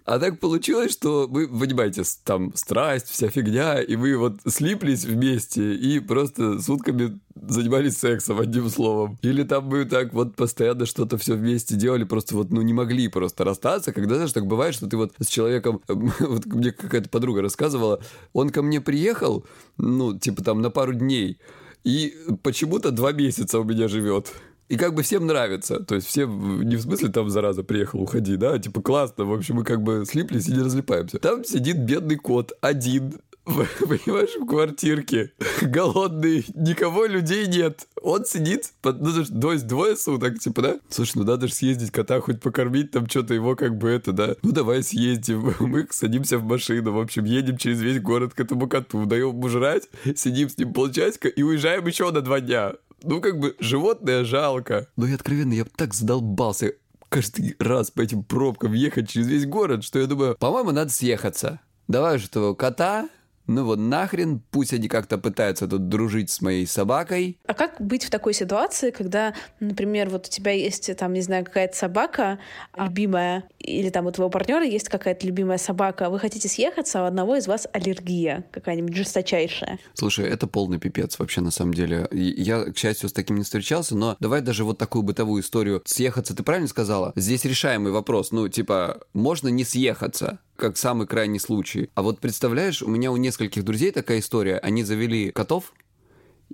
А 0.07 0.19
так 0.19 0.40
получилось, 0.40 0.92
что 0.92 1.27
вы, 1.29 1.49
понимаете, 1.49 2.03
там 2.25 2.55
страсть, 2.55 3.09
вся 3.09 3.29
фигня, 3.29 3.83
и 3.83 3.95
вы 3.97 4.16
вот 4.16 4.40
слиплись 4.47 5.05
вместе 5.05 5.75
и 5.75 6.01
просто 6.01 6.61
сутками 6.61 7.21
занимались 7.35 7.99
сексом, 7.99 8.40
одним 8.40 8.71
словом. 8.71 9.19
Или 9.21 9.42
там 9.42 9.66
мы 9.66 9.85
так 9.85 10.14
вот 10.14 10.35
постоянно 10.35 10.87
что-то 10.87 11.19
все 11.19 11.35
вместе 11.35 11.75
делали, 11.75 12.05
просто 12.05 12.37
вот, 12.37 12.51
ну, 12.51 12.62
не 12.62 12.73
могли 12.73 13.09
просто 13.09 13.45
расстаться. 13.45 13.92
Когда, 13.92 14.14
знаешь, 14.14 14.33
так 14.33 14.47
бывает, 14.47 14.75
что 14.75 14.87
ты 14.87 14.97
вот 14.97 15.12
с 15.21 15.27
человеком, 15.27 15.83
вот 15.88 16.47
мне 16.47 16.73
какая-то 16.73 17.11
подруга 17.11 17.42
рассказывала, 17.42 18.01
он 18.33 18.49
ко 18.49 18.62
мне 18.62 18.81
приехал, 18.81 19.45
ну, 19.77 20.19
типа 20.19 20.42
там 20.42 20.62
на 20.62 20.71
пару 20.71 20.95
дней, 20.95 21.38
и 21.85 22.14
почему-то 22.42 22.92
два 22.92 23.12
месяца 23.12 23.61
у 23.61 23.64
меня 23.64 23.88
живет. 23.88 24.33
И 24.68 24.76
как 24.76 24.94
бы 24.94 25.02
всем 25.02 25.26
нравится. 25.26 25.81
То 25.81 25.94
есть 25.94 26.07
все 26.07 26.26
не 26.26 26.76
в 26.76 26.83
смысле 26.83 27.09
там 27.09 27.31
зараза 27.31 27.62
приехал, 27.62 28.00
уходи, 28.00 28.37
да, 28.37 28.59
типа 28.59 28.83
классно. 28.83 29.24
В 29.24 29.33
общем, 29.33 29.57
мы 29.57 29.64
как 29.64 29.83
бы 29.83 30.05
слиплись 30.07 30.48
и 30.48 30.52
не 30.52 30.61
разлипаемся. 30.61 31.18
Там 31.18 31.44
сидит 31.44 31.79
бедный 31.79 32.16
кот 32.16 32.52
один, 32.61 33.14
понимаешь, 33.46 34.35
в 34.35 34.44
квартирке, 34.44 35.33
голодный, 35.62 36.44
никого 36.55 37.07
людей 37.07 37.46
нет. 37.46 37.87
Он 38.02 38.24
сидит, 38.24 38.72
под, 38.83 39.00
ну, 39.00 39.12
то 39.12 39.64
двое 39.64 39.96
суток, 39.96 40.40
типа, 40.40 40.62
да? 40.62 40.81
Слушай, 40.88 41.18
ну 41.18 41.24
надо 41.24 41.46
же 41.46 41.55
съездить 41.55 41.92
кота, 41.92 42.20
хоть 42.20 42.40
покормить 42.40 42.90
там 42.90 43.09
что-то 43.09 43.35
его 43.35 43.55
как 43.55 43.79
бы 43.79 43.88
это, 43.88 44.11
да? 44.11 44.35
Ну 44.42 44.50
давай 44.50 44.83
съездим. 44.83 45.55
Мы 45.61 45.87
садимся 45.90 46.38
в 46.38 46.44
машину, 46.44 46.92
в 46.92 46.98
общем, 46.98 47.24
едем 47.24 47.57
через 47.57 47.81
весь 47.81 48.00
город 48.00 48.35
к 48.35 48.40
этому 48.40 48.68
коту, 48.68 49.07
даем 49.07 49.29
ему 49.29 49.48
жрать, 49.48 49.88
сидим 50.16 50.48
с 50.48 50.59
ним 50.59 50.72
полчасика 50.72 51.29
и 51.29 51.42
уезжаем 51.42 51.87
еще 51.87 52.11
на 52.11 52.22
два 52.22 52.40
дня. 52.40 52.72
Ну, 53.07 53.21
как 53.21 53.38
бы, 53.38 53.55
животное 53.61 54.25
жалко. 54.25 54.88
Но 54.97 55.07
я 55.07 55.14
откровенно, 55.14 55.53
я 55.53 55.64
так 55.64 55.95
задолбался 55.95 56.73
каждый 57.09 57.55
раз 57.61 57.92
по 57.92 58.01
этим 58.01 58.25
пробкам 58.25 58.73
ехать 58.73 59.09
через 59.09 59.29
весь 59.29 59.47
город, 59.47 59.85
что 59.85 60.01
я 60.01 60.07
думаю, 60.07 60.37
по-моему, 60.37 60.73
надо 60.73 60.90
съехаться. 60.90 61.61
Давай 61.87 62.19
же 62.19 62.27
этого 62.27 62.55
кота 62.55 63.09
ну 63.46 63.64
вот 63.64 63.78
нахрен, 63.78 64.42
пусть 64.50 64.72
они 64.72 64.88
как-то 64.88 65.18
пытаются 65.18 65.68
тут 65.68 65.88
дружить 65.88 66.30
с 66.30 66.40
моей 66.40 66.66
собакой. 66.66 67.38
А 67.46 67.54
как 67.54 67.80
быть 67.80 68.04
в 68.04 68.11
такой 68.11 68.35
ситуации, 68.35 68.90
когда, 68.90 69.35
например, 69.61 70.11
вот 70.11 70.26
у 70.26 70.30
тебя 70.30 70.52
есть 70.52 70.94
там, 70.96 71.12
не 71.12 71.20
знаю, 71.22 71.44
какая-то 71.44 71.76
собака 71.76 72.38
любимая, 72.76 73.44
или 73.59 73.90
там 73.90 74.06
у 74.06 74.11
твоего 74.11 74.30
партнера 74.30 74.64
есть 74.64 74.88
какая-то 74.88 75.26
любимая 75.26 75.59
собака, 75.59 76.11
вы 76.11 76.18
хотите 76.18 76.48
съехаться, 76.48 77.00
а 77.00 77.04
у 77.04 77.06
одного 77.06 77.37
из 77.37 77.46
вас 77.46 77.66
аллергия 77.72 78.44
какая-нибудь 78.50 78.94
жесточайшая? 78.94 79.78
Слушай, 79.94 80.28
это 80.28 80.46
полный 80.46 80.78
пипец 80.78 81.18
вообще 81.18 81.40
на 81.40 81.50
самом 81.50 81.74
деле. 81.74 82.09
Я, 82.12 82.64
к 82.64 82.76
счастью, 82.76 83.09
с 83.09 83.12
таким 83.12 83.37
не 83.37 83.44
встречался, 83.44 83.96
но 83.96 84.16
давай 84.20 84.40
даже 84.40 84.64
вот 84.64 84.78
такую 84.78 85.02
бытовую 85.02 85.42
историю. 85.42 85.82
Съехаться, 85.85 86.35
ты 86.35 86.42
правильно 86.42 86.68
сказала? 86.68 87.12
Здесь 87.16 87.44
решаемый 87.44 87.92
вопрос. 87.92 88.32
Ну, 88.32 88.48
типа, 88.48 89.00
можно 89.12 89.48
не 89.48 89.64
съехаться, 89.64 90.38
как 90.57 90.77
самый 90.77 91.07
крайний 91.07 91.40
случай. 91.40 91.90
А 91.95 92.03
вот 92.03 92.21
представляешь, 92.21 92.83
у 92.83 92.88
меня 92.88 93.12
у 93.12 93.16
нескольких 93.16 93.64
друзей 93.64 93.92
такая 93.92 94.21
история. 94.21 94.59
Они 94.59 94.83
завели 94.83 95.31
котов, 95.31 95.73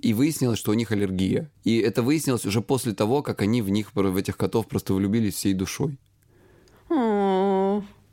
и 0.01 0.13
выяснилось, 0.13 0.59
что 0.59 0.71
у 0.71 0.73
них 0.73 0.91
аллергия. 0.91 1.51
И 1.63 1.77
это 1.77 2.01
выяснилось 2.01 2.45
уже 2.45 2.61
после 2.61 2.93
того, 2.93 3.21
как 3.21 3.41
они 3.41 3.61
в 3.61 3.69
них, 3.69 3.93
в 3.93 4.17
этих 4.17 4.37
котов 4.37 4.67
просто 4.67 4.93
влюбились 4.93 5.35
всей 5.35 5.53
душой. 5.53 5.97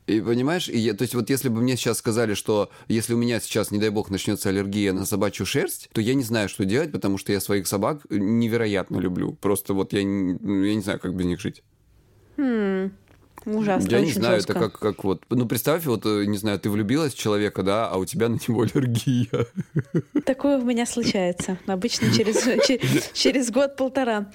И 0.07 0.21
понимаешь, 0.21 0.69
и 0.69 0.77
я, 0.77 0.95
то 0.95 1.03
есть 1.03 1.15
вот 1.15 1.31
если 1.31 1.49
бы 1.49 1.61
мне 1.61 1.77
сейчас 1.77 1.99
сказали, 1.99 2.35
что 2.35 2.71
если 2.89 3.15
у 3.15 3.17
меня 3.17 3.39
сейчас, 3.39 3.71
не 3.71 3.79
дай 3.79 3.91
бог, 3.91 4.11
начнется 4.11 4.49
аллергия 4.49 4.93
на 4.93 5.07
собачью 5.07 5.47
шерсть, 5.47 5.89
то 5.93 6.01
я 6.01 6.15
не 6.15 6.25
знаю, 6.25 6.49
что 6.49 6.65
делать, 6.65 6.91
потому 6.91 7.17
что 7.17 7.33
я 7.33 7.41
своих 7.41 7.69
собак 7.69 8.03
невероятно 8.11 8.99
люблю. 8.99 9.35
Просто 9.35 9.73
вот 9.73 9.93
я, 9.93 10.01
я 10.01 10.05
не 10.05 10.81
знаю, 10.81 10.99
как 10.99 11.15
без 11.15 11.27
них 11.27 11.41
жить. 11.41 11.63
Хм. 12.37 12.91
Ужасно. 13.45 13.89
Я 13.91 14.01
не 14.01 14.13
знаю, 14.13 14.37
жестко. 14.37 14.53
это 14.53 14.61
как, 14.61 14.79
как 14.79 15.05
вот. 15.05 15.23
Ну, 15.31 15.47
представь, 15.47 15.85
вот, 15.87 16.05
э, 16.05 16.25
не 16.27 16.37
знаю, 16.37 16.59
ты 16.59 16.69
влюбилась 16.69 17.15
в 17.15 17.19
человека, 17.19 17.63
да, 17.63 17.89
а 17.89 17.97
у 17.97 18.05
тебя 18.05 18.29
на 18.29 18.35
него 18.35 18.63
аллергия. 18.63 19.47
Такое 20.27 20.59
у 20.59 20.65
меня 20.65 20.87
случается. 20.87 21.59
Обычно 21.67 22.13
через, 22.13 23.13
через 23.15 23.51
год-полтора. 23.51 24.31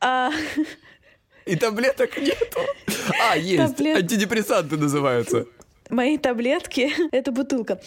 А... 0.00 0.30
И 1.46 1.56
таблеток 1.56 2.16
нету. 2.16 2.60
А, 3.28 3.36
есть. 3.36 3.76
Таблет... 3.76 3.98
Антидепрессанты 3.98 4.76
называются 4.76 5.46
мои 5.90 6.18
таблетки— 6.18 6.92
это 7.12 7.32
бутылка. 7.32 7.80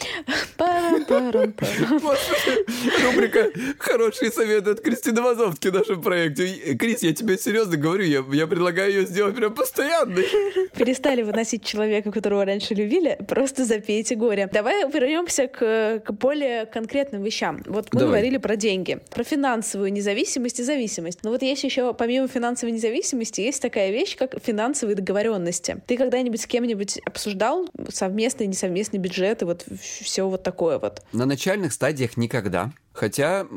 Рубрика 3.03 3.51
«Хорошие 3.79 4.31
советы 4.31 4.71
от 4.71 4.81
Кристины 4.81 5.21
Вазовски» 5.21 5.69
в 5.69 5.73
нашем 5.73 6.01
проекте. 6.01 6.75
Крис, 6.75 7.03
я 7.03 7.13
тебе 7.13 7.37
серьезно 7.37 7.77
говорю, 7.77 8.03
я, 8.03 8.23
я 8.33 8.47
предлагаю 8.47 8.91
ее 8.91 9.05
сделать 9.05 9.35
прям 9.35 9.53
постоянной. 9.53 10.25
Перестали 10.75 11.21
выносить 11.21 11.63
человека, 11.65 12.11
которого 12.11 12.45
раньше 12.45 12.73
любили, 12.73 13.17
просто 13.27 13.65
запейте 13.65 14.15
горе. 14.15 14.49
Давай 14.51 14.89
вернемся 14.89 15.47
к, 15.47 16.01
к 16.05 16.11
более 16.11 16.65
конкретным 16.65 17.23
вещам. 17.23 17.63
Вот 17.65 17.93
мы 17.93 17.99
Давай. 17.99 18.07
говорили 18.07 18.37
про 18.37 18.55
деньги, 18.55 18.99
про 19.09 19.23
финансовую 19.23 19.91
независимость 19.91 20.59
и 20.59 20.63
зависимость. 20.63 21.19
Но 21.23 21.31
вот 21.31 21.41
есть 21.41 21.63
еще, 21.63 21.93
помимо 21.93 22.27
финансовой 22.27 22.73
независимости, 22.73 23.41
есть 23.41 23.61
такая 23.61 23.91
вещь, 23.91 24.15
как 24.15 24.35
финансовые 24.43 24.95
договоренности. 24.95 25.81
Ты 25.87 25.97
когда-нибудь 25.97 26.41
с 26.41 26.47
кем-нибудь 26.47 26.99
обсуждал 27.05 27.67
совместный, 27.97 28.47
несовместный 28.47 28.99
бюджет 28.99 29.41
и 29.41 29.45
вот 29.45 29.65
все 29.79 30.27
вот 30.29 30.43
такое 30.43 30.79
вот. 30.79 31.03
На 31.11 31.25
начальных 31.25 31.73
стадиях 31.73 32.15
никогда. 32.15 32.71
Хотя, 32.93 33.47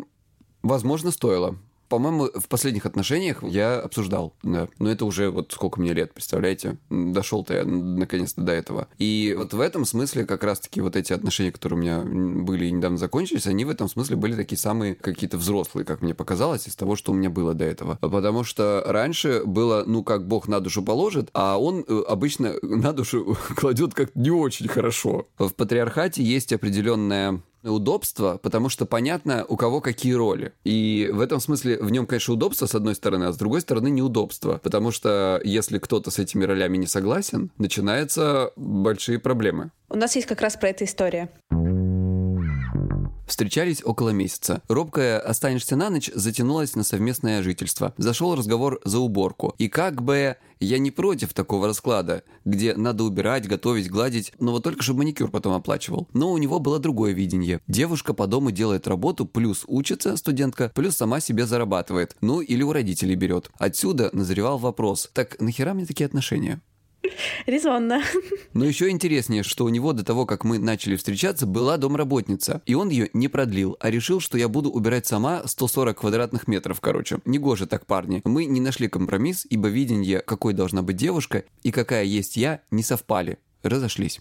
возможно, 0.62 1.10
стоило 1.10 1.56
по-моему, 1.90 2.30
в 2.32 2.48
последних 2.48 2.86
отношениях 2.86 3.42
я 3.42 3.80
обсуждал, 3.80 4.32
да. 4.44 4.68
Но 4.78 4.90
это 4.90 5.04
уже 5.04 5.30
вот 5.30 5.52
сколько 5.52 5.80
мне 5.80 5.92
лет, 5.92 6.14
представляете? 6.14 6.78
Дошел-то 6.88 7.52
я 7.54 7.64
наконец-то 7.64 8.40
до 8.42 8.52
этого. 8.52 8.86
И 8.98 9.34
вот 9.36 9.52
в 9.52 9.60
этом 9.60 9.84
смысле 9.84 10.24
как 10.24 10.44
раз-таки 10.44 10.80
вот 10.80 10.94
эти 10.94 11.12
отношения, 11.12 11.50
которые 11.50 11.78
у 11.78 11.82
меня 11.82 12.00
были 12.44 12.66
и 12.66 12.70
недавно 12.70 12.96
закончились, 12.96 13.48
они 13.48 13.64
в 13.64 13.70
этом 13.70 13.88
смысле 13.88 14.14
были 14.16 14.36
такие 14.36 14.56
самые 14.56 14.94
какие-то 14.94 15.36
взрослые, 15.36 15.84
как 15.84 16.00
мне 16.00 16.14
показалось, 16.14 16.68
из 16.68 16.76
того, 16.76 16.94
что 16.94 17.10
у 17.10 17.14
меня 17.14 17.28
было 17.28 17.54
до 17.54 17.64
этого. 17.64 17.98
Потому 18.00 18.44
что 18.44 18.84
раньше 18.86 19.42
было, 19.44 19.82
ну, 19.84 20.04
как 20.04 20.28
Бог 20.28 20.46
на 20.46 20.60
душу 20.60 20.84
положит, 20.84 21.28
а 21.34 21.58
он 21.58 21.84
э, 21.86 22.02
обычно 22.06 22.54
на 22.62 22.92
душу 22.92 23.36
кладет 23.56 23.94
как 23.94 24.14
не 24.14 24.30
очень 24.30 24.68
хорошо. 24.68 25.26
В 25.38 25.50
патриархате 25.50 26.22
есть 26.22 26.52
определенная 26.52 27.42
удобство, 27.62 28.38
потому 28.42 28.68
что 28.68 28.86
понятно, 28.86 29.44
у 29.48 29.56
кого 29.56 29.80
какие 29.80 30.12
роли. 30.12 30.52
И 30.64 31.10
в 31.12 31.20
этом 31.20 31.40
смысле 31.40 31.78
в 31.78 31.90
нем, 31.90 32.06
конечно, 32.06 32.34
удобство 32.34 32.66
с 32.66 32.74
одной 32.74 32.94
стороны, 32.94 33.24
а 33.24 33.32
с 33.32 33.36
другой 33.36 33.60
стороны 33.60 33.90
неудобство. 33.90 34.60
Потому 34.62 34.90
что 34.90 35.40
если 35.44 35.78
кто-то 35.78 36.10
с 36.10 36.18
этими 36.18 36.44
ролями 36.44 36.76
не 36.76 36.86
согласен, 36.86 37.50
начинаются 37.58 38.52
большие 38.56 39.18
проблемы. 39.18 39.70
У 39.88 39.96
нас 39.96 40.14
есть 40.16 40.26
как 40.26 40.40
раз 40.40 40.56
про 40.56 40.68
это 40.68 40.84
история. 40.84 41.30
Встречались 43.30 43.80
около 43.84 44.10
месяца. 44.10 44.60
Робкая 44.68 45.20
«останешься 45.20 45.76
на 45.76 45.88
ночь» 45.88 46.10
затянулась 46.12 46.74
на 46.74 46.82
совместное 46.82 47.44
жительство. 47.44 47.94
Зашел 47.96 48.34
разговор 48.34 48.80
за 48.84 48.98
уборку. 48.98 49.54
И 49.56 49.68
как 49.68 50.02
бы 50.02 50.36
я 50.60 50.78
не 50.78 50.90
против 50.90 51.34
такого 51.34 51.66
расклада, 51.66 52.22
где 52.44 52.74
надо 52.74 53.04
убирать, 53.04 53.48
готовить, 53.48 53.90
гладить, 53.90 54.32
но 54.38 54.52
вот 54.52 54.62
только 54.62 54.82
чтобы 54.82 55.00
маникюр 55.00 55.30
потом 55.30 55.54
оплачивал. 55.54 56.08
Но 56.12 56.32
у 56.32 56.38
него 56.38 56.58
было 56.58 56.78
другое 56.78 57.12
видение. 57.12 57.60
Девушка 57.66 58.14
по 58.14 58.26
дому 58.26 58.50
делает 58.50 58.86
работу, 58.86 59.26
плюс 59.26 59.64
учится 59.66 60.16
студентка, 60.16 60.70
плюс 60.74 60.96
сама 60.96 61.20
себе 61.20 61.46
зарабатывает. 61.46 62.16
Ну 62.20 62.40
или 62.40 62.62
у 62.62 62.72
родителей 62.72 63.14
берет. 63.14 63.50
Отсюда 63.58 64.10
назревал 64.12 64.58
вопрос. 64.58 65.10
Так 65.12 65.40
нахера 65.40 65.74
мне 65.74 65.86
такие 65.86 66.06
отношения? 66.06 66.60
Резонно. 67.46 68.02
Но 68.52 68.64
еще 68.64 68.90
интереснее, 68.90 69.42
что 69.42 69.64
у 69.64 69.68
него 69.68 69.92
до 69.92 70.04
того, 70.04 70.26
как 70.26 70.44
мы 70.44 70.58
начали 70.58 70.96
встречаться, 70.96 71.46
была 71.46 71.76
домработница. 71.76 72.62
И 72.66 72.74
он 72.74 72.88
ее 72.88 73.10
не 73.12 73.28
продлил, 73.28 73.76
а 73.80 73.90
решил, 73.90 74.20
что 74.20 74.38
я 74.38 74.48
буду 74.48 74.70
убирать 74.70 75.06
сама 75.06 75.42
140 75.46 75.98
квадратных 75.98 76.48
метров, 76.48 76.80
короче. 76.80 77.18
Негоже 77.24 77.66
так, 77.66 77.86
парни. 77.86 78.20
Мы 78.24 78.44
не 78.46 78.60
нашли 78.60 78.88
компромисс, 78.88 79.46
ибо 79.48 79.68
видение, 79.68 80.20
какой 80.20 80.54
должна 80.54 80.82
быть 80.82 80.96
девушка 80.96 81.44
и 81.62 81.70
какая 81.70 82.04
есть 82.04 82.36
я, 82.36 82.60
не 82.70 82.82
совпали. 82.82 83.38
Разошлись. 83.62 84.20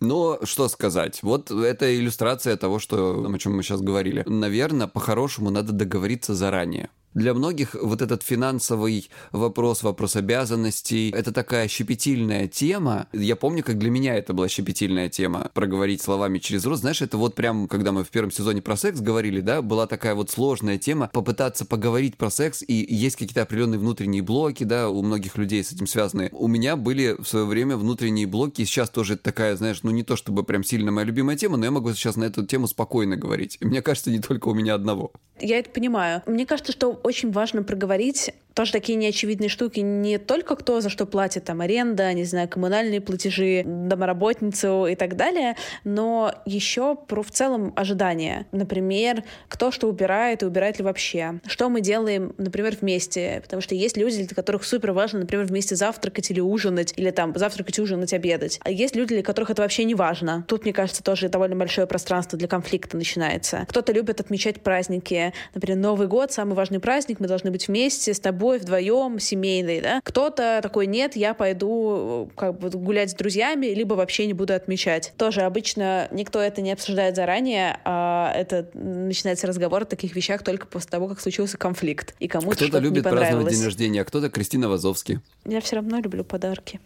Но 0.00 0.38
что 0.44 0.68
сказать? 0.68 1.22
Вот 1.22 1.50
это 1.50 1.96
иллюстрация 1.96 2.56
того, 2.56 2.78
что, 2.78 3.26
о 3.28 3.38
чем 3.38 3.56
мы 3.56 3.62
сейчас 3.62 3.80
говорили. 3.80 4.22
Наверное, 4.26 4.86
по-хорошему 4.86 5.50
надо 5.50 5.72
договориться 5.72 6.34
заранее. 6.34 6.90
Для 7.14 7.34
многих 7.34 7.74
вот 7.74 8.02
этот 8.02 8.22
финансовый 8.22 9.08
вопрос, 9.32 9.82
вопрос 9.82 10.14
обязанностей, 10.16 11.10
это 11.10 11.32
такая 11.32 11.66
щепетильная 11.66 12.48
тема. 12.48 13.08
Я 13.12 13.34
помню, 13.34 13.64
как 13.64 13.78
для 13.78 13.90
меня 13.90 14.14
это 14.14 14.34
была 14.34 14.48
щепетильная 14.48 15.08
тема, 15.08 15.50
проговорить 15.54 16.02
словами 16.02 16.38
через 16.38 16.64
рост. 16.66 16.82
Знаешь, 16.82 17.02
это 17.02 17.16
вот 17.16 17.34
прям, 17.34 17.66
когда 17.66 17.92
мы 17.92 18.04
в 18.04 18.10
первом 18.10 18.30
сезоне 18.30 18.62
про 18.62 18.76
секс 18.76 19.00
говорили, 19.00 19.40
да, 19.40 19.62
была 19.62 19.86
такая 19.86 20.14
вот 20.14 20.30
сложная 20.30 20.78
тема, 20.78 21.10
попытаться 21.12 21.64
поговорить 21.64 22.16
про 22.16 22.30
секс, 22.30 22.62
и 22.66 22.86
есть 22.88 23.16
какие-то 23.16 23.42
определенные 23.42 23.78
внутренние 23.78 24.22
блоки, 24.22 24.64
да, 24.64 24.90
у 24.90 25.02
многих 25.02 25.36
людей 25.38 25.64
с 25.64 25.72
этим 25.72 25.86
связаны. 25.86 26.28
У 26.32 26.46
меня 26.46 26.76
были 26.76 27.16
в 27.18 27.26
свое 27.26 27.46
время 27.46 27.76
внутренние 27.76 28.26
блоки, 28.26 28.62
и 28.62 28.64
сейчас 28.64 28.90
тоже 28.90 29.16
такая, 29.16 29.56
знаешь, 29.56 29.82
ну 29.82 29.90
не 29.90 30.02
то 30.02 30.14
чтобы 30.14 30.44
прям 30.44 30.62
сильно 30.62 30.92
моя 30.92 31.06
любимая 31.06 31.36
тема, 31.36 31.56
но 31.56 31.64
я 31.64 31.70
могу 31.70 31.92
сейчас 31.94 32.16
на 32.16 32.24
эту 32.24 32.44
тему 32.46 32.66
спокойно 32.66 33.16
говорить. 33.16 33.58
Мне 33.60 33.82
кажется, 33.82 34.10
не 34.10 34.20
только 34.20 34.48
у 34.48 34.54
меня 34.54 34.74
одного. 34.74 35.12
Я 35.40 35.58
это 35.58 35.70
понимаю. 35.70 36.22
Мне 36.26 36.46
кажется, 36.46 36.72
что 36.72 36.97
очень 37.02 37.30
важно 37.32 37.62
проговорить 37.62 38.32
тоже 38.58 38.72
такие 38.72 38.98
неочевидные 38.98 39.48
штуки 39.48 39.78
не 39.78 40.18
только 40.18 40.56
кто 40.56 40.80
за 40.80 40.90
что 40.90 41.06
платит, 41.06 41.44
там, 41.44 41.60
аренда, 41.60 42.12
не 42.12 42.24
знаю, 42.24 42.48
коммунальные 42.48 43.00
платежи, 43.00 43.62
домоработницу 43.64 44.86
и 44.86 44.96
так 44.96 45.14
далее, 45.14 45.54
но 45.84 46.34
еще 46.44 46.96
про 46.96 47.22
в 47.22 47.30
целом 47.30 47.72
ожидания. 47.76 48.48
Например, 48.50 49.22
кто 49.46 49.70
что 49.70 49.88
убирает 49.88 50.42
и 50.42 50.46
убирает 50.46 50.80
ли 50.80 50.84
вообще. 50.84 51.38
Что 51.46 51.68
мы 51.68 51.80
делаем, 51.82 52.34
например, 52.36 52.76
вместе. 52.80 53.42
Потому 53.44 53.62
что 53.62 53.76
есть 53.76 53.96
люди, 53.96 54.24
для 54.24 54.34
которых 54.34 54.64
супер 54.64 54.90
важно, 54.90 55.20
например, 55.20 55.44
вместе 55.44 55.76
завтракать 55.76 56.28
или 56.32 56.40
ужинать, 56.40 56.94
или 56.96 57.12
там 57.12 57.38
завтракать, 57.38 57.78
ужинать, 57.78 58.12
обедать. 58.12 58.58
А 58.64 58.72
есть 58.72 58.96
люди, 58.96 59.14
для 59.14 59.22
которых 59.22 59.50
это 59.50 59.62
вообще 59.62 59.84
не 59.84 59.94
важно. 59.94 60.44
Тут, 60.48 60.64
мне 60.64 60.72
кажется, 60.72 61.04
тоже 61.04 61.28
довольно 61.28 61.54
большое 61.54 61.86
пространство 61.86 62.36
для 62.36 62.48
конфликта 62.48 62.96
начинается. 62.96 63.66
Кто-то 63.68 63.92
любит 63.92 64.18
отмечать 64.18 64.62
праздники. 64.62 65.32
Например, 65.54 65.78
Новый 65.78 66.08
год— 66.08 66.32
самый 66.32 66.54
важный 66.54 66.80
праздник, 66.80 67.20
мы 67.20 67.28
должны 67.28 67.52
быть 67.52 67.68
вместе 67.68 68.12
с 68.12 68.18
тобой 68.18 68.47
тобой 68.48 68.58
вдвоем, 68.58 69.18
семейный, 69.18 69.80
да. 69.80 70.00
Кто-то 70.02 70.60
такой, 70.62 70.86
нет, 70.86 71.16
я 71.16 71.34
пойду 71.34 72.30
как 72.36 72.58
бы 72.58 72.70
гулять 72.70 73.10
с 73.10 73.14
друзьями, 73.14 73.66
либо 73.66 73.94
вообще 73.94 74.26
не 74.26 74.32
буду 74.32 74.54
отмечать. 74.54 75.12
Тоже 75.16 75.42
обычно 75.42 76.08
никто 76.12 76.40
это 76.40 76.62
не 76.62 76.72
обсуждает 76.72 77.14
заранее, 77.16 77.78
а 77.84 78.32
это 78.34 78.70
начинается 78.74 79.46
разговор 79.46 79.82
о 79.82 79.84
таких 79.84 80.16
вещах 80.16 80.42
только 80.42 80.66
после 80.66 80.90
того, 80.90 81.08
как 81.08 81.20
случился 81.20 81.58
конфликт. 81.58 82.14
И 82.18 82.28
кому-то 82.28 82.56
Кто-то 82.56 82.78
любит 82.78 83.04
праздновать 83.04 83.52
день 83.52 83.64
рождения, 83.64 84.02
а 84.02 84.04
кто-то 84.04 84.30
Кристина 84.30 84.68
Вазовский. 84.68 85.20
Я 85.44 85.60
все 85.60 85.76
равно 85.76 86.00
люблю 86.00 86.24
подарки. 86.24 86.80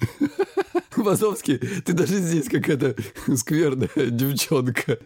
Вазовский, 0.96 1.58
ты 1.58 1.92
даже 1.92 2.18
здесь 2.18 2.48
какая-то 2.48 2.96
скверная 3.36 3.90
девчонка. 3.96 4.98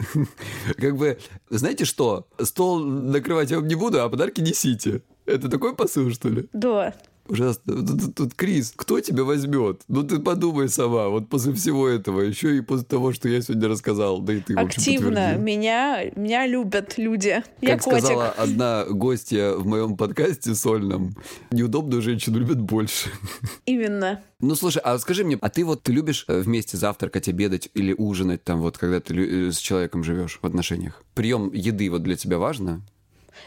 Как 0.77 0.97
бы, 0.97 1.19
знаете 1.51 1.85
что? 1.85 2.27
Стол 2.41 2.81
накрывать 2.81 3.51
я 3.51 3.59
вам 3.59 3.69
не 3.69 3.75
буду, 3.75 4.03
а 4.03 4.09
подарки 4.09 4.41
несите. 4.41 5.03
Это 5.27 5.49
такой 5.49 5.75
посыл, 5.77 6.11
что 6.11 6.29
ли? 6.29 6.49
Да. 6.53 6.95
Ужасно. 7.33 7.87
Тут, 7.87 8.15
тут, 8.15 8.35
Крис, 8.35 8.75
кто 8.77 9.01
тебя 9.01 9.25
возьмет? 9.25 9.81
Ну 9.89 10.03
ты 10.03 10.19
подумай 10.19 10.69
сама, 10.69 11.09
вот 11.09 11.31
после 11.31 11.55
всего 11.55 11.89
этого, 11.89 12.21
еще 12.21 12.59
и 12.59 12.61
после 12.61 12.85
того, 12.85 13.15
что 13.15 13.27
я 13.27 13.41
сегодня 13.41 13.69
рассказал, 13.69 14.21
да 14.21 14.35
и 14.35 14.41
ты 14.41 14.53
Активно. 14.53 15.37
Меня, 15.37 16.11
меня 16.15 16.47
любят 16.47 16.99
люди. 16.99 17.43
Как 17.63 17.71
я 17.71 17.81
сказала 17.81 18.29
одна 18.29 18.85
гостья 18.85 19.53
в 19.53 19.67
моем 19.67 19.97
подкасте 19.97 20.55
сольном, 20.55 21.17
неудобную 21.51 22.03
женщину 22.03 22.39
любят 22.39 22.61
больше. 22.61 23.09
Именно. 23.65 24.21
Ну, 24.41 24.55
слушай, 24.55 24.83
а 24.85 24.99
скажи 24.99 25.25
мне, 25.25 25.39
а 25.41 25.49
ты 25.49 25.65
вот 25.65 25.85
ты 25.85 25.93
любишь 25.93 26.27
э, 26.29 26.41
вместе 26.41 26.77
завтракать, 26.77 27.29
обедать 27.29 27.71
или 27.73 27.95
ужинать 27.97 28.45
там 28.45 28.61
вот, 28.61 28.77
когда 28.77 29.01
ты 29.01 29.15
э, 29.15 29.53
с 29.53 29.57
человеком 29.57 30.05
живешь 30.05 30.39
в 30.43 30.47
отношениях? 30.47 31.03
Прием 31.15 31.51
еды 31.55 31.89
вот 31.89 32.03
для 32.03 32.17
тебя 32.17 32.37
важно? 32.37 32.83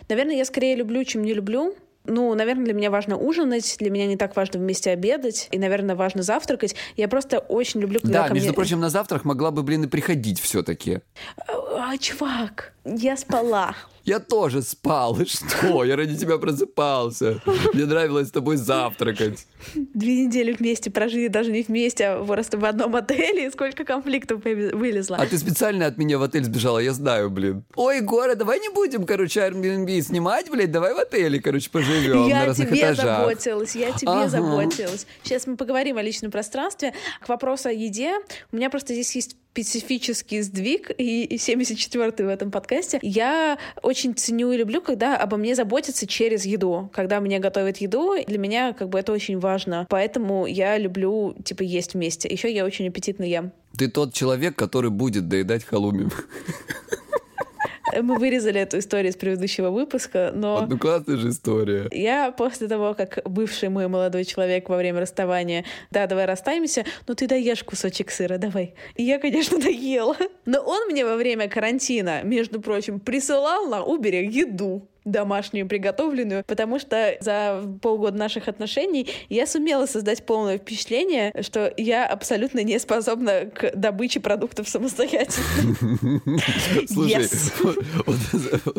Наверное, 0.10 0.38
я 0.38 0.46
скорее 0.46 0.76
люблю, 0.76 1.04
чем 1.04 1.24
не 1.24 1.36
люблю. 1.36 1.76
Ну, 2.08 2.34
наверное, 2.36 2.66
для 2.66 2.74
меня 2.74 2.92
важно 2.92 3.18
ужинать, 3.18 3.76
для 3.80 3.90
меня 3.90 4.08
не 4.08 4.18
так 4.18 4.36
важно 4.36 4.60
вместе 4.60 4.92
обедать, 4.92 5.48
и, 5.52 5.58
наверное, 5.60 5.96
важно 5.96 6.24
завтракать. 6.24 6.76
Я 6.98 7.08
просто 7.08 7.40
очень 7.40 7.80
люблю, 7.80 8.00
когда 8.00 8.28
Да, 8.28 8.34
между 8.34 8.50
мне... 8.50 8.56
прочим, 8.56 8.80
на 8.80 8.90
завтрак 8.90 9.26
могла 9.26 9.52
бы, 9.52 9.64
блин, 9.64 9.84
и 9.84 9.88
приходить 9.88 10.40
все-таки. 10.40 11.02
А, 11.48 11.98
чувак, 11.98 12.74
я 12.86 13.18
спала. 13.18 13.76
Я 14.06 14.20
тоже 14.20 14.62
спал, 14.62 15.20
и 15.20 15.26
что? 15.28 15.84
Я 15.84 15.96
ради 15.96 16.16
тебя 16.16 16.38
просыпался. 16.38 17.42
Мне 17.74 17.86
нравилось 17.86 18.28
с 18.28 18.32
тобой 18.32 18.58
завтракать. 18.58 19.48
Две 19.74 20.26
недели 20.26 20.54
вместе 20.54 20.92
прожили, 20.92 21.28
даже 21.28 21.52
не 21.52 21.64
вместе, 21.64 22.06
а 22.06 22.24
просто 22.24 22.58
в 22.60 22.66
одном 22.66 22.96
отеле, 22.96 23.48
и 23.48 23.52
сколько 23.52 23.84
конфликтов 23.84 24.44
вылезло. 24.44 25.18
А 25.18 25.26
ты 25.26 25.38
специально 25.40 25.88
от 25.88 25.98
меня 25.98 26.20
в 26.20 26.24
отель 26.24 26.44
сбежала, 26.44 26.78
я 26.78 26.94
знаю, 26.94 27.32
блин. 27.32 27.64
Ой, 27.76 28.02
Гора, 28.02 28.36
давай 28.36 28.60
не 28.60 28.70
будем, 28.70 29.06
короче, 29.06 29.40
Airbnb 29.40 30.02
снимать, 30.02 30.52
блядь, 30.52 30.72
давай 30.72 30.94
в 30.94 31.00
отеле, 31.00 31.42
короче, 31.42 31.70
поживем 31.72 32.28
Я 32.28 32.46
на 32.46 32.54
тебе 32.54 32.80
этажах. 32.80 33.20
заботилась, 33.20 33.76
я 33.76 33.92
тебе 33.92 34.12
ага. 34.12 34.30
заботилась. 34.30 35.08
Сейчас 35.24 35.48
мы 35.48 35.58
поговорим 35.58 35.98
о 35.98 36.04
личном 36.04 36.30
пространстве. 36.30 36.94
К 37.22 37.28
вопросу 37.28 37.70
о 37.70 37.72
еде, 37.72 38.14
у 38.52 38.56
меня 38.56 38.70
просто 38.70 38.94
здесь 38.94 39.16
есть 39.16 39.36
специфический 39.56 40.42
сдвиг, 40.42 40.92
и 40.98 41.38
74-й 41.38 42.26
в 42.26 42.28
этом 42.28 42.52
подкасте. 42.52 43.00
Я 43.02 43.58
очень 43.82 44.14
ценю 44.14 44.52
и 44.52 44.58
люблю, 44.58 44.82
когда 44.82 45.16
обо 45.16 45.38
мне 45.38 45.56
заботятся 45.56 46.06
через 46.06 46.46
еду. 46.46 46.90
Когда 46.94 47.22
мне 47.22 47.40
готовят 47.40 47.78
еду, 47.78 48.16
для 48.28 48.38
меня 48.38 48.74
как 48.74 48.90
бы 48.90 49.00
это 49.00 49.14
очень 49.14 49.40
важно. 49.40 49.88
Поэтому 49.90 50.46
я 50.46 50.78
люблю, 50.78 51.38
типа, 51.46 51.64
есть 51.64 51.94
вместе. 51.94 52.28
Еще 52.28 52.54
я 52.54 52.66
очень 52.66 52.90
аппетитно 52.90 53.24
ем. 53.24 53.54
Ты 53.78 53.88
тот 53.88 54.14
человек, 54.14 54.58
который 54.58 54.90
будет 54.90 55.30
доедать 55.30 55.64
халуми. 55.64 56.10
Мы 57.94 58.18
вырезали 58.18 58.60
эту 58.60 58.80
историю 58.80 59.12
из 59.12 59.16
предыдущего 59.16 59.70
выпуска, 59.70 60.32
но... 60.34 60.66
Ну, 60.68 60.78
классная 60.78 61.18
же 61.18 61.30
история. 61.30 61.88
Я 61.92 62.32
после 62.32 62.68
того, 62.68 62.94
как 62.94 63.20
бывший 63.26 63.70
мой 63.70 63.88
молодой 63.88 64.26
человек 64.26 64.70
во 64.70 64.78
время 64.78 65.02
расставания, 65.02 65.66
да, 65.92 66.08
давай 66.08 66.26
расстаемся, 66.26 66.86
ну 67.08 67.16
ты 67.16 67.28
доешь 67.28 67.64
кусочек 67.64 68.12
сыра, 68.12 68.38
давай. 68.38 68.74
И 68.96 69.04
я, 69.04 69.20
конечно, 69.20 69.60
доела. 69.60 70.16
Но 70.46 70.60
он 70.62 70.88
мне 70.88 71.06
во 71.06 71.16
время 71.16 71.48
карантина, 71.48 72.22
между 72.24 72.62
прочим, 72.62 73.00
присылал 73.00 73.68
на 73.68 73.82
Uber 73.82 74.24
еду 74.24 74.88
домашнюю 75.06 75.68
приготовленную, 75.68 76.44
потому 76.46 76.80
что 76.80 77.16
за 77.22 77.64
полгода 77.82 78.18
наших 78.18 78.48
отношений 78.48 79.08
я 79.30 79.48
сумела 79.48 79.86
создать 79.86 80.26
полное 80.26 80.58
впечатление, 80.58 81.32
что 81.42 81.72
я 81.78 82.08
абсолютно 82.08 82.64
не 82.64 82.80
способна 82.80 83.46
к 83.46 83.72
добыче 83.76 84.20
продуктов 84.20 84.68
самостоятельно. 84.68 85.46
Слушай, 86.88 87.30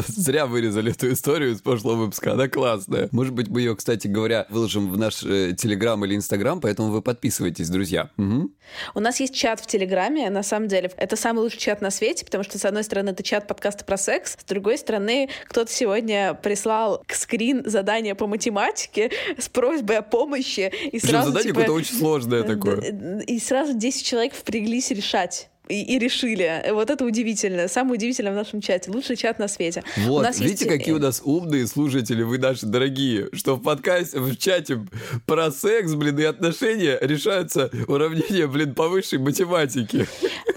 зря 0.09 0.47
вырезали 0.47 0.91
эту 0.91 1.13
историю 1.13 1.53
из 1.53 1.63
прошлого 1.63 1.95
выпуска, 1.95 2.33
она 2.33 2.49
классная. 2.49 3.09
Может 3.13 3.33
быть, 3.33 3.49
мы 3.49 3.61
ее, 3.61 3.77
кстати 3.77 4.09
говоря, 4.09 4.47
выложим 4.51 4.91
в 4.91 4.99
наш 4.99 5.23
э, 5.23 5.55
Телеграм 5.57 6.05
или 6.05 6.17
Инстаграм, 6.17 6.61
поэтому 6.61 6.91
вы 6.91 7.03
подписывайтесь, 7.03 7.69
друзья. 7.69 8.11
У 8.95 9.01
нас 9.01 9.21
есть 9.21 9.35
чат 9.35 9.61
в 9.61 9.67
Телеграме, 9.67 10.29
на 10.31 10.43
самом 10.43 10.67
деле. 10.67 10.91
Это 10.97 11.15
самый 11.15 11.41
лучший 11.41 11.61
чат 11.61 11.81
на 11.81 11.91
свете, 11.91 12.25
потому 12.25 12.43
что, 12.43 12.59
с 12.59 12.65
одной 12.65 12.83
стороны, 12.83 13.11
это 13.11 13.23
чат 13.23 13.47
подкаста 13.47 13.85
про 13.85 13.97
секс, 13.97 14.37
с 14.41 14.45
другой 14.45 14.79
стороны, 14.79 15.29
кто-то 15.47 15.71
сегодня 15.71 16.16
мне 16.17 16.35
прислал 16.35 17.03
скрин 17.09 17.63
задание 17.65 18.15
по 18.15 18.27
математике 18.27 19.11
с 19.39 19.49
просьбой 19.49 19.99
о 19.99 20.03
помощи. 20.03 20.73
И 20.93 20.99
сразу, 20.99 21.29
задание 21.29 21.53
типа, 21.53 21.61
какое-то 21.61 21.73
очень 21.73 21.97
сложное 21.97 22.43
такое. 22.43 22.81
И 23.27 23.39
сразу 23.39 23.75
10 23.75 24.05
человек 24.05 24.35
впряглись 24.35 24.91
решать 24.91 25.51
и, 25.69 25.83
и 25.83 25.99
решили. 25.99 26.65
Вот 26.73 26.91
это 26.91 27.05
удивительно. 27.05 27.69
Самое 27.69 27.95
удивительное 27.95 28.33
в 28.33 28.37
нашем 28.37 28.61
чате. 28.61 28.91
Лучший 28.91 29.17
чат 29.17 29.39
на 29.39 29.49
свете. 29.49 29.83
Вот, 29.99 30.21
у 30.21 30.23
нас 30.23 30.39
видите, 30.39 30.65
есть... 30.65 30.79
какие 30.79 30.95
у 30.95 30.99
нас 30.99 31.21
умные 31.25 31.67
слушатели, 31.67 32.23
вы 32.23 32.39
наши 32.39 32.67
дорогие, 32.67 33.29
что 33.33 33.57
в 33.57 33.63
подкасте, 33.63 34.19
в 34.19 34.37
чате 34.37 34.81
про 35.27 35.51
секс, 35.51 35.95
блин, 35.95 36.19
и 36.19 36.25
отношения 36.25 36.99
решаются 37.01 37.71
уравнения, 37.89 38.47
блин, 38.47 38.75
по 38.75 38.89
высшей 38.89 39.19
математике. 39.19 40.07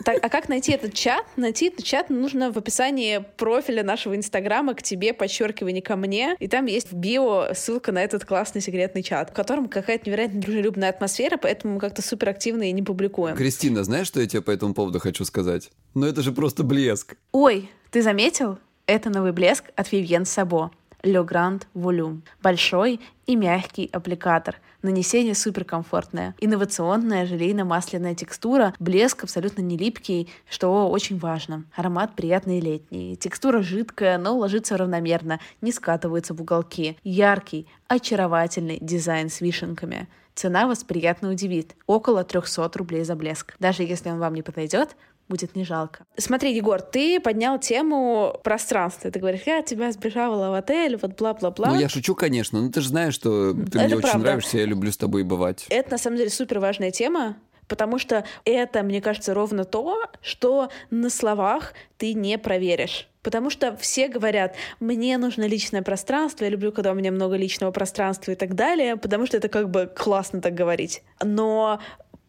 Так, 0.05 0.19
а 0.23 0.29
как 0.29 0.49
найти 0.49 0.71
этот 0.71 0.93
чат? 0.93 1.25
Найти 1.35 1.67
этот 1.67 1.83
чат 1.83 2.09
нужно 2.09 2.51
в 2.51 2.57
описании 2.57 3.23
профиля 3.37 3.83
нашего 3.83 4.15
инстаграма 4.15 4.73
к 4.73 4.81
тебе, 4.81 5.13
подчеркивание 5.13 5.81
ко 5.81 5.95
мне, 5.95 6.35
и 6.39 6.47
там 6.47 6.65
есть 6.65 6.91
в 6.91 6.95
био 6.95 7.53
ссылка 7.53 7.91
на 7.91 8.03
этот 8.03 8.25
классный 8.25 8.61
секретный 8.61 9.03
чат, 9.03 9.31
в 9.31 9.33
котором 9.33 9.67
какая-то 9.67 10.07
невероятно 10.07 10.41
дружелюбная 10.41 10.89
атмосфера, 10.89 11.37
поэтому 11.37 11.75
мы 11.75 11.79
как-то 11.79 12.01
супер 12.01 12.29
активно 12.29 12.69
и 12.69 12.71
не 12.71 12.81
публикуем. 12.81 13.35
Кристина, 13.35 13.83
знаешь, 13.83 14.07
что 14.07 14.21
я 14.21 14.27
тебе 14.27 14.41
по 14.41 14.51
этому 14.51 14.73
поводу 14.73 14.98
хочу 14.99 15.25
сказать? 15.25 15.71
Ну 15.93 16.05
это 16.05 16.21
же 16.21 16.31
просто 16.31 16.63
блеск. 16.63 17.15
Ой, 17.31 17.69
ты 17.91 18.01
заметил? 18.01 18.57
Это 18.85 19.09
новый 19.09 19.31
блеск 19.31 19.65
от 19.75 19.91
Vivienne 19.91 20.23
Sabo. 20.23 20.71
Le 21.03 21.25
Grand 21.25 21.63
Volume. 21.73 22.21
Большой 22.41 22.99
и 23.25 23.35
мягкий 23.35 23.89
аппликатор. 23.91 24.57
Нанесение 24.81 25.35
суперкомфортное. 25.35 26.35
Инновационная 26.39 27.25
желейно-масляная 27.25 28.15
текстура, 28.15 28.73
блеск 28.79 29.23
абсолютно 29.23 29.61
не 29.61 29.77
липкий, 29.77 30.29
что 30.49 30.89
очень 30.89 31.17
важно. 31.17 31.65
Аромат 31.75 32.15
приятный 32.15 32.59
летний. 32.59 33.15
Текстура 33.17 33.61
жидкая, 33.61 34.17
но 34.17 34.37
ложится 34.37 34.77
равномерно, 34.77 35.39
не 35.61 35.71
скатывается 35.71 36.33
в 36.33 36.41
уголки. 36.41 36.97
Яркий, 37.03 37.67
очаровательный 37.87 38.79
дизайн 38.81 39.29
с 39.29 39.41
вишенками. 39.41 40.07
Цена 40.39 40.67
вас 40.67 40.85
приятно 40.85 41.31
удивит. 41.31 41.75
Около 41.85 42.23
300 42.23 42.71
рублей 42.75 43.03
за 43.03 43.17
блеск. 43.17 43.55
Даже 43.59 43.83
если 43.83 44.09
он 44.09 44.19
вам 44.19 44.33
не 44.33 44.41
подойдет, 44.41 44.95
будет 45.27 45.53
не 45.57 45.65
жалко. 45.65 46.05
Смотри, 46.15 46.55
Егор, 46.55 46.79
ты 46.79 47.19
поднял 47.19 47.59
тему 47.59 48.39
пространства. 48.41 49.11
Ты 49.11 49.19
говоришь, 49.19 49.41
я 49.45 49.61
тебя 49.63 49.91
сбежала 49.91 50.49
в 50.49 50.53
отель, 50.53 50.95
вот 50.95 51.19
бла-бла-бла. 51.19 51.71
Ну, 51.71 51.75
я 51.77 51.89
шучу, 51.89 52.15
конечно. 52.15 52.61
Ну, 52.61 52.71
ты 52.71 52.79
же 52.79 52.87
знаешь, 52.87 53.15
что 53.15 53.51
ты 53.51 53.59
Это 53.63 53.79
мне 53.79 53.89
правда. 53.89 54.07
очень 54.07 54.19
нравишься, 54.19 54.57
я 54.59 54.65
люблю 54.65 54.93
с 54.93 54.97
тобой 54.97 55.23
бывать. 55.23 55.65
Это, 55.69 55.91
на 55.91 55.97
самом 55.97 56.15
деле, 56.15 56.29
супер 56.29 56.59
важная 56.59 56.91
тема, 56.91 57.35
потому 57.69 57.99
что 57.99 58.25
это, 58.43 58.83
мне 58.83 58.99
кажется, 58.99 59.33
ровно 59.33 59.63
то, 59.63 60.03
что 60.21 60.69
на 60.89 61.09
словах 61.09 61.73
ты 61.97 62.13
не 62.13 62.37
проверишь. 62.37 63.07
Потому 63.21 63.49
что 63.49 63.75
все 63.77 64.07
говорят, 64.07 64.55
мне 64.79 65.17
нужно 65.17 65.43
личное 65.45 65.81
пространство, 65.81 66.45
я 66.45 66.49
люблю, 66.49 66.71
когда 66.71 66.91
у 66.91 66.95
меня 66.95 67.11
много 67.11 67.35
личного 67.35 67.71
пространства 67.71 68.31
и 68.31 68.35
так 68.35 68.55
далее, 68.55 68.97
потому 68.97 69.25
что 69.25 69.37
это 69.37 69.49
как 69.49 69.69
бы 69.69 69.91
классно 69.93 70.41
так 70.41 70.53
говорить. 70.53 71.03
Но 71.23 71.79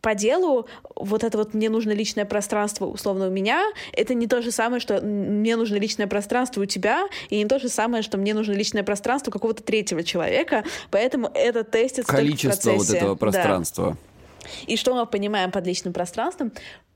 по 0.01 0.14
делу 0.14 0.66
вот 0.97 1.24
это 1.24 1.38
вот 1.38 1.55
мне 1.55 1.68
нужно 1.68 1.93
личное 1.93 2.24
пространство 2.24 2.86
условно 2.86 3.28
у 3.28 3.30
меня, 3.30 3.64
это 3.93 4.14
не 4.14 4.26
то 4.26 4.43
же 4.43 4.51
самое, 4.51 4.80
что 4.80 5.01
мне 5.01 5.57
нужно 5.57 5.76
личное 5.76 6.07
пространство 6.07 6.62
у 6.62 6.66
тебя, 6.66 7.07
и 7.28 7.36
не 7.36 7.47
то 7.47 7.59
же 7.59 7.68
самое, 7.68 8.03
что 8.03 8.18
мне 8.18 8.34
нужно 8.34 8.53
личное 8.53 8.82
пространство 8.82 9.30
какого-то 9.30 9.62
третьего 9.62 10.03
человека, 10.03 10.64
поэтому 10.91 11.30
это 11.34 11.64
тестится 11.64 12.11
Количество 12.11 12.72
вот 12.72 12.91
этого 12.91 13.14
пространства. 13.14 13.91
Да. 13.91 14.09
И 14.66 14.76
что 14.76 14.94
мы 14.94 15.07
понимаем 15.07 15.51
под 15.51 15.66
личным 15.66 15.92
пространством? 15.92 16.53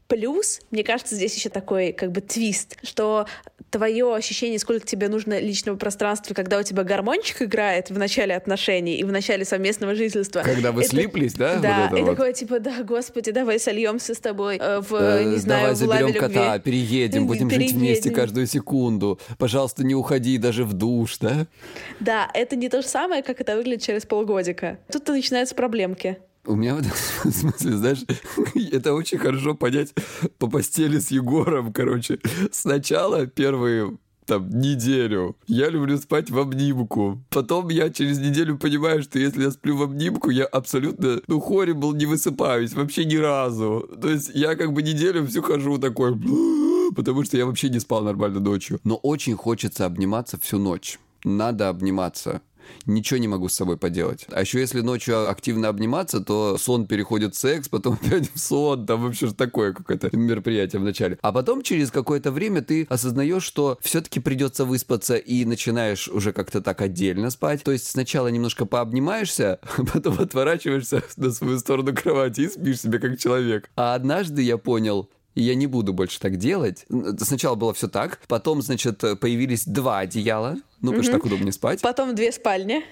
Плюс, 0.06 0.60
мне 0.70 0.84
кажется, 0.84 1.14
здесь 1.14 1.34
еще 1.34 1.48
такой 1.48 1.92
как 1.92 2.12
бы 2.12 2.20
твист, 2.20 2.76
что 2.82 3.26
твое 3.70 4.14
ощущение, 4.14 4.60
сколько 4.60 4.86
тебе 4.86 5.08
нужно 5.08 5.40
личного 5.40 5.76
пространства, 5.76 6.32
когда 6.32 6.60
у 6.60 6.62
тебя 6.62 6.84
гармончик 6.84 7.42
играет 7.42 7.90
в 7.90 7.98
начале 7.98 8.36
отношений 8.36 8.94
и 8.96 9.02
в 9.02 9.10
начале 9.10 9.44
совместного 9.44 9.96
жительства. 9.96 10.42
Когда 10.42 10.70
вы 10.70 10.82
это, 10.82 10.90
слиплись, 10.90 11.34
да? 11.34 11.58
Да, 11.58 11.88
вот 11.90 11.98
и 11.98 12.02
вот. 12.02 12.10
такое 12.10 12.32
типа, 12.32 12.60
да, 12.60 12.84
господи, 12.84 13.32
давай 13.32 13.58
сольемся 13.58 14.14
с 14.14 14.18
тобой 14.18 14.58
э, 14.58 14.80
в, 14.80 14.94
э, 14.94 15.24
не 15.24 15.38
знаю, 15.38 15.74
давай 15.74 15.74
в 15.74 15.76
заберем 15.76 16.20
кота, 16.20 16.54
любви. 16.54 16.70
переедем, 16.70 17.26
будем 17.26 17.48
переедем. 17.48 17.68
жить 17.68 17.76
вместе 17.76 18.10
каждую 18.10 18.46
секунду. 18.46 19.18
Пожалуйста, 19.38 19.84
не 19.84 19.96
уходи 19.96 20.38
даже 20.38 20.64
в 20.64 20.72
душ, 20.72 21.18
да? 21.18 21.48
Да, 21.98 22.30
это 22.32 22.54
не 22.54 22.68
то 22.68 22.80
же 22.80 22.86
самое, 22.86 23.24
как 23.24 23.40
это 23.40 23.56
выглядит 23.56 23.82
через 23.82 24.06
полгодика. 24.06 24.78
Тут 24.92 25.08
начинаются 25.08 25.56
проблемки. 25.56 26.18
У 26.46 26.56
меня 26.56 26.74
в 26.76 26.78
этом 26.80 27.32
смысле, 27.32 27.76
знаешь, 27.76 28.04
это 28.72 28.94
очень 28.94 29.18
хорошо 29.18 29.54
понять 29.54 29.94
по 30.38 30.48
постели 30.48 30.98
с 30.98 31.10
Егором, 31.10 31.72
короче. 31.72 32.18
Сначала 32.52 33.26
первые 33.26 33.96
там, 34.26 34.48
неделю. 34.48 35.36
Я 35.46 35.68
люблю 35.68 35.98
спать 35.98 36.30
в 36.30 36.38
обнимку. 36.38 37.22
Потом 37.30 37.68
я 37.68 37.90
через 37.90 38.18
неделю 38.18 38.58
понимаю, 38.58 39.02
что 39.02 39.18
если 39.18 39.42
я 39.42 39.50
сплю 39.50 39.76
в 39.76 39.82
обнимку, 39.82 40.30
я 40.30 40.44
абсолютно, 40.46 41.20
ну, 41.26 41.40
хоре 41.40 41.74
был, 41.74 41.94
не 41.94 42.06
высыпаюсь 42.06 42.72
вообще 42.72 43.04
ни 43.04 43.16
разу. 43.16 43.88
То 44.00 44.08
есть 44.08 44.30
я 44.34 44.54
как 44.56 44.72
бы 44.72 44.82
неделю 44.82 45.26
всю 45.26 45.42
хожу 45.42 45.78
такой, 45.78 46.14
потому 46.96 47.24
что 47.24 47.36
я 47.36 47.46
вообще 47.46 47.68
не 47.68 47.80
спал 47.80 48.02
нормально 48.02 48.40
ночью. 48.40 48.80
Но 48.84 48.96
очень 48.96 49.36
хочется 49.36 49.86
обниматься 49.86 50.38
всю 50.40 50.58
ночь. 50.58 50.98
Надо 51.24 51.68
обниматься 51.68 52.42
ничего 52.86 53.18
не 53.18 53.28
могу 53.28 53.48
с 53.48 53.54
собой 53.54 53.76
поделать. 53.76 54.26
А 54.30 54.40
еще 54.40 54.60
если 54.60 54.80
ночью 54.80 55.28
активно 55.28 55.68
обниматься, 55.68 56.20
то 56.20 56.56
сон 56.58 56.86
переходит 56.86 57.34
в 57.34 57.38
секс, 57.38 57.68
потом 57.68 57.94
опять 58.02 58.32
в 58.32 58.38
сон, 58.38 58.86
там 58.86 59.02
вообще 59.02 59.30
такое 59.30 59.72
какое-то 59.72 60.14
мероприятие 60.16 60.80
в 60.80 60.84
начале. 60.84 61.18
А 61.22 61.32
потом 61.32 61.62
через 61.62 61.90
какое-то 61.90 62.30
время 62.30 62.62
ты 62.62 62.86
осознаешь, 62.88 63.42
что 63.44 63.78
все-таки 63.80 64.20
придется 64.20 64.64
выспаться 64.64 65.16
и 65.16 65.44
начинаешь 65.44 66.08
уже 66.08 66.32
как-то 66.32 66.60
так 66.60 66.80
отдельно 66.80 67.30
спать. 67.30 67.62
То 67.62 67.72
есть 67.72 67.90
сначала 67.90 68.28
немножко 68.28 68.66
пообнимаешься, 68.66 69.58
а 69.76 69.84
потом 69.84 70.18
отворачиваешься 70.20 71.02
на 71.16 71.30
свою 71.30 71.58
сторону 71.58 71.94
кровати 71.94 72.42
и 72.42 72.48
спишь 72.48 72.80
себе 72.80 72.98
как 72.98 73.18
человек. 73.18 73.70
А 73.76 73.94
однажды 73.94 74.42
я 74.42 74.58
понял, 74.58 75.10
и 75.34 75.42
я 75.42 75.54
не 75.54 75.66
буду 75.66 75.92
больше 75.92 76.20
так 76.20 76.36
делать. 76.36 76.86
Сначала 77.18 77.54
было 77.54 77.74
все 77.74 77.88
так, 77.88 78.20
потом, 78.28 78.62
значит, 78.62 78.98
появились 79.20 79.66
два 79.66 80.00
одеяла, 80.00 80.56
ну, 80.80 80.90
потому 80.90 81.02
что 81.02 81.12
так 81.12 81.24
удобнее 81.24 81.52
спать. 81.52 81.80
Потом 81.80 82.14
две 82.14 82.32
спальни. 82.32 82.84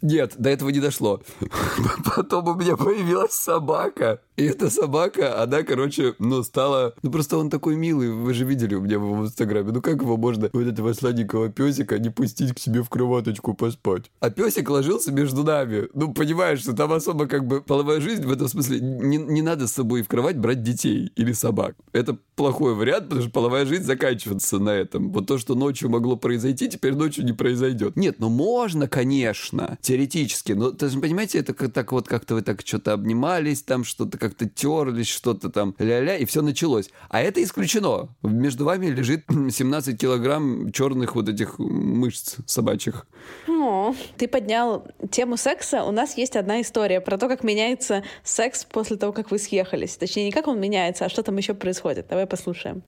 Нет, 0.00 0.34
до 0.38 0.50
этого 0.50 0.70
не 0.70 0.80
дошло. 0.80 1.20
Потом 2.04 2.48
у 2.48 2.54
меня 2.54 2.76
появилась 2.76 3.32
собака. 3.32 4.20
И 4.38 4.44
эта 4.44 4.70
собака, 4.70 5.42
она, 5.42 5.64
короче, 5.64 6.14
ну, 6.20 6.44
стала... 6.44 6.94
Ну, 7.02 7.10
просто 7.10 7.36
он 7.36 7.50
такой 7.50 7.74
милый, 7.74 8.12
вы 8.12 8.32
же 8.34 8.44
видели 8.44 8.76
у 8.76 8.80
меня 8.80 9.00
в 9.00 9.24
инстаграме. 9.24 9.72
Ну, 9.72 9.82
как 9.82 10.00
его 10.00 10.16
можно, 10.16 10.48
вот 10.52 10.64
этого 10.64 10.92
сладенького 10.92 11.48
песика, 11.48 11.98
не 11.98 12.10
пустить 12.10 12.54
к 12.54 12.60
себе 12.60 12.84
в 12.84 12.88
кроваточку 12.88 13.54
поспать? 13.54 14.12
А 14.20 14.30
песик 14.30 14.70
ложился 14.70 15.10
между 15.10 15.42
нами. 15.42 15.88
Ну, 15.92 16.14
понимаешь, 16.14 16.60
что 16.60 16.72
там 16.72 16.92
особо 16.92 17.26
как 17.26 17.48
бы 17.48 17.60
половая 17.60 18.00
жизнь 18.00 18.24
в 18.24 18.30
этом 18.30 18.46
смысле. 18.46 18.78
Не, 18.80 19.16
не 19.16 19.42
надо 19.42 19.66
с 19.66 19.72
собой 19.72 20.02
в 20.02 20.08
кровать 20.08 20.38
брать 20.38 20.62
детей 20.62 21.10
или 21.16 21.32
собак. 21.32 21.74
Это 21.92 22.16
плохой 22.36 22.76
вариант, 22.76 23.06
потому 23.06 23.22
что 23.22 23.32
половая 23.32 23.66
жизнь 23.66 23.82
заканчивается 23.82 24.60
на 24.60 24.70
этом. 24.70 25.10
Вот 25.10 25.26
то, 25.26 25.38
что 25.38 25.56
ночью 25.56 25.90
могло 25.90 26.14
произойти, 26.14 26.68
теперь 26.68 26.94
ночью 26.94 27.24
не 27.24 27.32
произойдет. 27.32 27.96
Нет, 27.96 28.20
ну 28.20 28.28
можно, 28.28 28.86
конечно, 28.86 29.78
теоретически. 29.82 30.52
Но, 30.52 30.70
ты 30.70 30.88
же 30.88 31.00
понимаете, 31.00 31.40
это 31.40 31.54
как, 31.54 31.72
так 31.72 31.90
вот 31.90 32.06
как-то 32.06 32.36
вы 32.36 32.42
так 32.42 32.60
что-то 32.64 32.92
обнимались, 32.92 33.64
там 33.64 33.82
что-то 33.82 34.16
как 34.16 34.27
как-то 34.28 34.48
терлись, 34.48 35.08
что-то 35.08 35.48
там, 35.50 35.74
ля-ля, 35.78 36.16
и 36.16 36.24
все 36.24 36.42
началось. 36.42 36.90
А 37.08 37.20
это 37.20 37.42
исключено. 37.42 38.08
Между 38.22 38.64
вами 38.64 38.86
лежит 38.86 39.24
17 39.50 39.98
килограмм 39.98 40.70
черных 40.72 41.14
вот 41.14 41.28
этих 41.28 41.58
мышц 41.58 42.36
собачьих. 42.46 43.06
О, 43.48 43.94
ты 44.16 44.28
поднял 44.28 44.86
тему 45.10 45.36
секса. 45.36 45.84
У 45.84 45.90
нас 45.90 46.16
есть 46.16 46.36
одна 46.36 46.60
история 46.60 47.00
про 47.00 47.18
то, 47.18 47.28
как 47.28 47.42
меняется 47.44 48.02
секс 48.22 48.64
после 48.64 48.96
того, 48.96 49.12
как 49.12 49.30
вы 49.30 49.38
съехались. 49.38 49.96
Точнее, 49.96 50.26
не 50.26 50.32
как 50.32 50.48
он 50.48 50.60
меняется, 50.60 51.06
а 51.06 51.08
что 51.08 51.22
там 51.22 51.36
еще 51.36 51.54
происходит. 51.54 52.06
Давай 52.08 52.26
послушаем. 52.26 52.82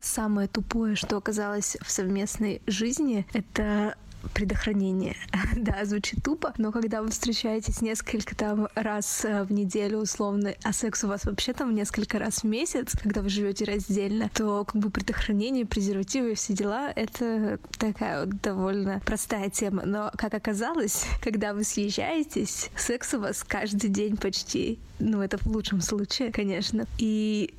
Самое 0.00 0.46
тупое, 0.46 0.94
что 0.94 1.16
оказалось 1.16 1.76
в 1.82 1.90
совместной 1.90 2.62
жизни, 2.66 3.26
это 3.32 3.96
предохранение. 4.34 5.16
да, 5.56 5.84
звучит 5.84 6.22
тупо, 6.22 6.52
но 6.58 6.72
когда 6.72 7.02
вы 7.02 7.10
встречаетесь 7.10 7.80
несколько 7.80 8.34
там 8.34 8.68
раз 8.74 9.24
э, 9.24 9.44
в 9.44 9.52
неделю 9.52 9.98
условно, 9.98 10.54
а 10.62 10.72
секс 10.72 11.04
у 11.04 11.08
вас 11.08 11.24
вообще 11.24 11.52
там 11.52 11.74
несколько 11.74 12.18
раз 12.18 12.42
в 12.42 12.44
месяц, 12.44 12.92
когда 13.00 13.22
вы 13.22 13.28
живете 13.28 13.64
раздельно, 13.64 14.30
то 14.32 14.64
как 14.64 14.80
бы 14.80 14.90
предохранение, 14.90 15.66
презервативы 15.66 16.32
и 16.32 16.34
все 16.34 16.52
дела— 16.52 16.92
это 16.96 17.58
такая 17.78 18.24
вот 18.24 18.40
довольно 18.40 19.00
простая 19.04 19.50
тема. 19.50 19.82
Но, 19.84 20.10
как 20.16 20.34
оказалось, 20.34 21.06
когда 21.22 21.54
вы 21.54 21.64
съезжаетесь, 21.64 22.70
секс 22.76 23.14
у 23.14 23.20
вас 23.20 23.44
каждый 23.44 23.90
день 23.90 24.16
почти. 24.16 24.78
Ну, 24.98 25.20
это 25.22 25.38
в 25.38 25.46
лучшем 25.46 25.80
случае, 25.80 26.32
конечно. 26.32 26.86
И 26.98 27.54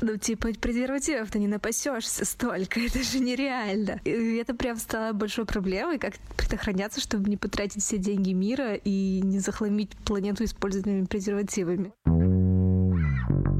ну, 0.00 0.16
типа, 0.16 0.48
презервативов-то 0.60 1.38
не 1.38 1.48
напасешься 1.48 2.24
столько, 2.24 2.80
это 2.86 3.02
же 3.02 3.20
нереально. 3.20 4.00
И 4.04 4.36
это 4.36 4.54
прям 4.54 4.76
стало 4.76 5.12
большой 5.12 5.46
проблемой, 5.46 5.98
как 5.98 6.14
предохраняться, 6.36 7.00
чтобы 7.00 7.30
не 7.30 7.36
потратить 7.36 7.82
все 7.82 7.98
деньги 7.98 8.32
мира 8.32 8.74
и 8.74 9.20
не 9.22 9.38
захламить 9.38 9.90
планету 10.04 10.44
использованными 10.44 11.06
презервативами. 11.06 11.92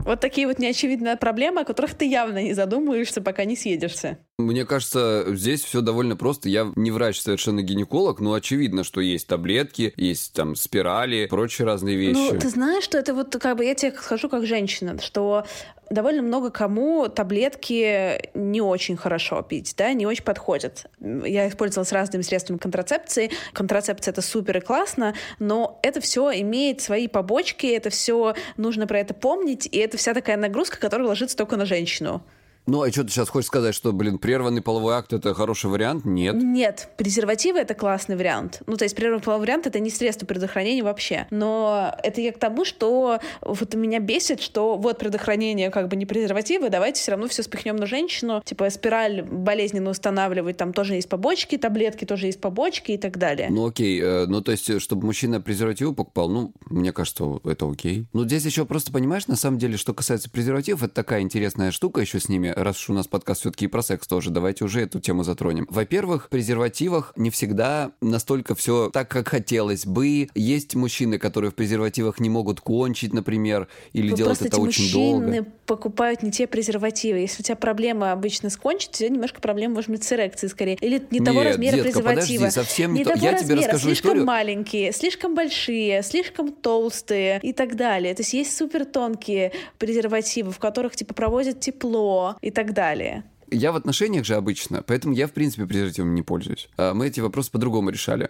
Вот 0.05 0.21
такие 0.21 0.47
вот 0.47 0.59
неочевидные 0.59 1.17
проблемы, 1.17 1.63
о 1.63 1.65
которых 1.65 1.95
ты 1.95 2.05
явно 2.07 2.43
не 2.43 2.53
задумываешься, 2.53 3.23
пока 3.23 3.45
не 3.45 3.57
съедешься. 3.57 4.19
Мне 4.37 4.65
кажется, 4.65 5.27
здесь 5.29 5.63
все 5.63 5.81
довольно 5.81 6.17
просто. 6.17 6.49
Я 6.49 6.73
не 6.75 6.91
врач, 6.91 7.21
совершенно 7.21 7.63
гинеколог, 7.63 8.19
но 8.19 8.33
очевидно, 8.33 8.83
что 8.83 9.01
есть 9.01 9.29
таблетки, 9.29 9.95
есть 9.97 10.33
там 10.33 10.57
спирали, 10.57 11.27
прочие 11.27 11.67
разные 11.67 11.97
вещи. 11.97 12.33
Ну, 12.33 12.39
ты 12.41 12.49
знаешь, 12.49 12.83
что 12.83 12.99
это 12.99 13.15
вот 13.15 13.37
как 13.41 13.57
бы 13.57 13.65
я 13.65 13.77
тебе 13.77 13.93
скажу 13.93 14.29
как 14.29 14.45
женщина, 14.45 15.01
что 15.01 15.45
довольно 15.89 16.23
много 16.23 16.51
кому 16.51 17.07
таблетки 17.09 18.29
не 18.37 18.61
очень 18.61 18.97
хорошо 18.97 19.41
пить, 19.43 19.75
да, 19.79 19.93
не 19.93 20.05
очень 20.05 20.25
подходят. 20.25 20.87
Я 21.01 21.49
использовала 21.49 21.85
с 21.85 21.93
разными 21.93 22.23
средствами 22.23 22.59
контрацепции. 22.59 23.31
Контрацепция 23.53 24.11
это 24.11 24.21
супер 24.21 24.57
и 24.57 24.61
классно, 24.61 25.15
но 25.39 25.79
это 25.85 26.01
все 26.01 26.33
имеет 26.41 26.81
свои 26.81 27.07
побочки, 27.07 27.67
это 27.67 27.89
все 27.91 28.35
нужно 28.57 28.89
про 28.89 28.99
это 28.99 29.15
помнить, 29.15 29.69
и 29.71 29.79
это 29.79 29.97
вся 29.97 30.13
такая 30.13 30.37
нагрузка, 30.37 30.81
которая 30.81 31.07
ложится 31.07 31.37
только 31.37 31.57
на 31.57 31.67
женщину. 31.67 32.25
Ну, 32.67 32.83
а 32.83 32.91
что 32.91 33.05
ты 33.05 33.11
сейчас 33.11 33.29
хочешь 33.29 33.49
сказать, 33.49 33.75
что, 33.75 33.93
блин, 33.93 34.19
прерванный 34.19 34.63
половой 34.63 34.95
акт 34.95 35.13
это 35.13 35.35
хороший 35.35 35.69
вариант? 35.71 36.05
Нет. 36.07 36.35
Нет, 36.35 36.89
презервативы 36.97 37.59
это 37.59 37.75
классный 37.75 38.17
вариант. 38.17 38.63
Ну, 38.67 38.77
то 38.77 38.85
есть 38.85 38.97
прерванный 38.97 39.23
половой 39.23 39.43
вариант 39.43 39.67
это 39.67 39.81
не 39.81 39.91
средство 39.91 40.25
предохранения 40.25 40.83
вообще. 40.83 41.27
Но 41.31 41.95
это 42.03 42.23
я 42.23 42.33
к 42.33 42.39
тому, 42.39 42.65
что 42.65 43.19
вот 43.43 43.75
меня 43.75 44.01
бесит, 44.01 44.41
что 44.41 44.77
вот 44.77 44.99
предохранение 44.99 45.71
как 45.71 45.89
бы 45.89 45.97
не 45.97 46.07
презервативы, 46.07 46.71
давайте 46.71 47.03
все 47.03 47.11
равно 47.11 47.29
все 47.29 47.43
спихнем 47.43 47.77
на 47.77 47.87
женщину. 47.87 48.43
Типа 48.45 48.71
спираль 48.71 49.23
болезненно 49.23 49.91
устанавливать, 49.91 50.57
там 50.57 50.73
тоже 50.73 50.95
есть 50.95 51.09
побочки, 51.09 51.59
таблетки 51.59 52.07
тоже 52.07 52.27
есть 52.27 52.41
побочки 52.41 52.93
и 52.93 52.99
так 52.99 53.19
далее. 53.19 53.49
Ну, 53.51 53.67
окей. 53.67 54.01
Э, 54.01 54.25
ну, 54.27 54.41
то 54.41 54.53
есть, 54.53 54.81
чтобы 54.81 55.05
мужчина 55.05 55.41
презервативы 55.41 55.95
покупал, 55.95 56.31
ну, 56.31 56.53
мне 56.71 56.93
кажется, 56.93 57.41
это 57.45 57.71
окей. 57.71 58.07
Но 58.15 58.25
здесь 58.25 58.45
еще 58.47 58.65
просто 58.65 58.91
понимаешь, 58.91 59.27
на 59.27 59.37
самом 59.37 59.59
деле, 59.59 59.77
что 59.77 59.93
касается 59.93 60.31
презервативов, 60.31 60.83
это 60.83 60.95
такая 60.95 61.21
интересная 61.21 61.71
штука 61.71 62.01
еще 62.01 62.21
с 62.21 62.31
ними 62.31 62.54
раз 62.57 62.77
уж 62.79 62.91
у 62.91 62.93
нас 62.93 63.07
подкаст 63.07 63.41
все-таки 63.43 63.67
и 63.67 63.69
про 63.69 63.83
секс 63.83 64.07
тоже, 64.07 64.31
давайте 64.31 64.65
уже 64.65 64.81
эту 64.83 65.01
тему 65.01 65.23
затронем. 65.25 65.67
Во-первых, 65.71 66.27
в 66.27 66.29
презервативах 66.29 67.13
не 67.17 67.31
всегда 67.31 67.93
настолько 68.01 68.55
все 68.55 68.91
так, 68.93 69.09
как 69.09 69.29
хотелось 69.29 69.87
бы. 69.87 70.29
Есть 70.35 70.75
мужчины, 70.75 71.19
которые 71.19 71.51
в 71.51 71.55
презервативах 71.55 72.21
не 72.21 72.31
могут 72.31 72.61
кончить, 72.61 73.13
например, 73.13 73.69
или 73.93 74.11
Вы 74.11 74.17
делать 74.17 74.41
это 74.43 74.61
очень 74.61 74.85
мужчины 74.85 75.37
долго. 75.37 75.51
покупают 75.67 76.23
не 76.23 76.31
те 76.31 76.47
презервативы. 76.47 77.19
Если 77.19 77.43
у 77.43 77.45
тебя 77.45 77.57
проблема 77.57 78.13
обычно 78.13 78.51
с 78.51 78.57
кончить, 78.57 78.91
у 78.91 78.93
тебя 78.95 79.09
немножко 79.11 79.41
проблема 79.41 79.75
может 79.75 79.91
быть 79.91 80.05
с 80.05 80.13
эрекцией 80.13 80.51
скорее. 80.51 80.77
Или 80.81 81.03
не 81.11 81.21
того 81.21 81.41
Нет, 81.41 81.53
размера 81.53 81.77
детка, 81.77 81.93
презерватива. 81.93 82.45
подожди, 82.45 82.51
совсем 82.55 82.95
не 82.95 83.05
то. 83.05 83.11
того 83.11 83.25
Я 83.25 83.33
тебе 83.33 83.41
размера, 83.41 83.61
расскажу 83.61 83.85
слишком 83.87 84.09
историю. 84.11 84.27
маленькие, 84.27 84.93
слишком 84.93 85.35
большие, 85.35 86.03
слишком 86.03 86.53
толстые 86.53 87.41
и 87.43 87.53
так 87.53 87.77
далее. 87.77 88.15
То 88.15 88.21
есть 88.23 88.33
есть 88.33 88.57
супер 88.57 88.85
тонкие 88.85 89.53
презервативы, 89.79 90.51
в 90.53 90.59
которых 90.59 90.97
типа 90.97 91.15
проводят 91.15 91.61
тепло 91.61 92.37
и 92.45 92.51
так 92.51 92.75
далее. 92.75 93.25
Я 93.51 93.73
в 93.73 93.77
отношениях 93.77 94.25
же 94.25 94.35
обычно, 94.35 94.83
поэтому 94.83 95.15
я, 95.15 95.27
в 95.27 95.33
принципе, 95.33 95.67
презервативом 95.67 96.15
не 96.15 96.23
пользуюсь. 96.23 96.69
А 96.77 96.93
Мы 96.93 97.07
эти 97.09 97.21
вопросы 97.21 97.51
по-другому 97.51 97.91
решали. 97.91 98.29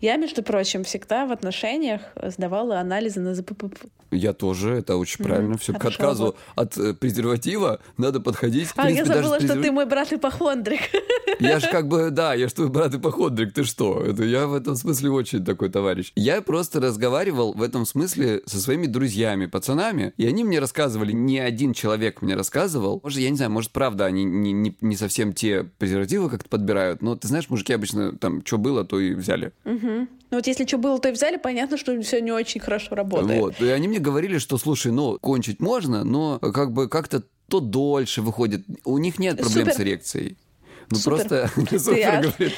Я, 0.00 0.16
между 0.16 0.42
прочим, 0.42 0.84
всегда 0.84 1.26
в 1.26 1.32
отношениях 1.32 2.02
сдавала 2.22 2.78
анализы 2.80 3.20
на 3.20 3.34
ЗПП. 3.34 3.64
Я 4.10 4.32
тоже, 4.32 4.74
это 4.74 4.96
очень 4.96 5.16
Мгм, 5.24 5.28
правильно. 5.28 5.58
Все 5.58 5.72
к 5.72 5.78
хорошо, 5.78 5.94
отказу 5.96 6.24
вот. 6.24 6.36
от 6.54 6.78
э, 6.78 6.94
презерватива 6.94 7.80
надо 7.96 8.20
подходить. 8.20 8.68
А, 8.76 8.82
я 8.82 9.04
принципе, 9.04 9.08
даже 9.08 9.22
забыла, 9.28 9.40
с 9.40 9.44
что 9.44 9.54
презерв- 9.54 9.62
ты 9.62 9.72
мой 9.72 9.86
брат 9.86 10.12
ипохондрик. 10.12 10.80
Я 11.40 11.58
же 11.58 11.68
как 11.68 11.88
бы, 11.88 12.10
да, 12.10 12.34
я 12.34 12.46
ж 12.48 12.52
твой 12.52 12.68
брат 12.68 12.94
ипохондрик, 12.94 13.52
ты 13.52 13.64
что? 13.64 14.00
Это 14.04 14.22
я 14.22 14.46
в 14.46 14.54
этом 14.54 14.76
смысле 14.76 15.10
очень 15.10 15.44
такой 15.44 15.68
товарищ. 15.68 16.12
Я 16.14 16.40
просто 16.42 16.78
разговаривал 16.80 17.54
в 17.54 17.62
этом 17.62 17.84
смысле 17.86 18.42
со 18.46 18.60
своими 18.60 18.86
друзьями, 18.86 19.46
пацанами, 19.46 20.12
и 20.16 20.26
они 20.28 20.44
мне 20.44 20.60
рассказывали, 20.60 21.10
не 21.10 21.40
один 21.40 21.72
человек 21.72 22.22
мне 22.22 22.36
рассказывал. 22.36 23.00
Может, 23.02 23.18
я 23.18 23.30
не 23.30 23.36
знаю, 23.36 23.50
может, 23.50 23.72
правда, 23.72 24.04
они 24.04 24.22
не, 24.22 24.52
не, 24.52 24.76
не 24.80 24.96
совсем 24.96 25.32
те 25.32 25.64
презервативы 25.64 26.30
как-то 26.30 26.48
подбирают, 26.48 27.02
но 27.02 27.16
ты 27.16 27.26
знаешь, 27.26 27.50
мужики 27.50 27.72
обычно 27.72 28.16
там, 28.16 28.44
что 28.46 28.58
было, 28.58 28.84
то 28.84 29.00
и 29.00 29.14
взяли. 29.14 29.52
Мгм. 29.64 30.08
Ну 30.30 30.38
вот 30.38 30.46
если 30.46 30.66
что 30.66 30.78
было, 30.78 30.98
то 30.98 31.08
и 31.08 31.12
взяли, 31.12 31.36
понятно, 31.36 31.76
что 31.76 32.00
все 32.02 32.20
не 32.20 32.32
очень 32.32 32.60
хорошо 32.60 32.94
работает. 32.94 33.40
Вот. 33.40 33.60
И 33.60 33.68
они 33.68 33.88
мне 33.88 33.98
говорили, 33.98 34.38
что, 34.38 34.58
слушай, 34.58 34.92
ну, 34.92 35.18
кончить 35.20 35.60
можно, 35.60 36.04
но 36.04 36.38
как 36.38 36.72
бы 36.72 36.88
как-то 36.88 37.22
то 37.48 37.60
дольше 37.60 38.22
выходит. 38.22 38.64
У 38.84 38.98
них 38.98 39.18
нет 39.18 39.38
проблем 39.38 39.66
Супер. 39.66 39.74
с 39.74 39.80
эрекцией. 39.80 40.36
Ну 40.90 40.98
Супер. 40.98 41.16
просто 41.16 41.50
супер 41.78 42.22
говорит. 42.22 42.52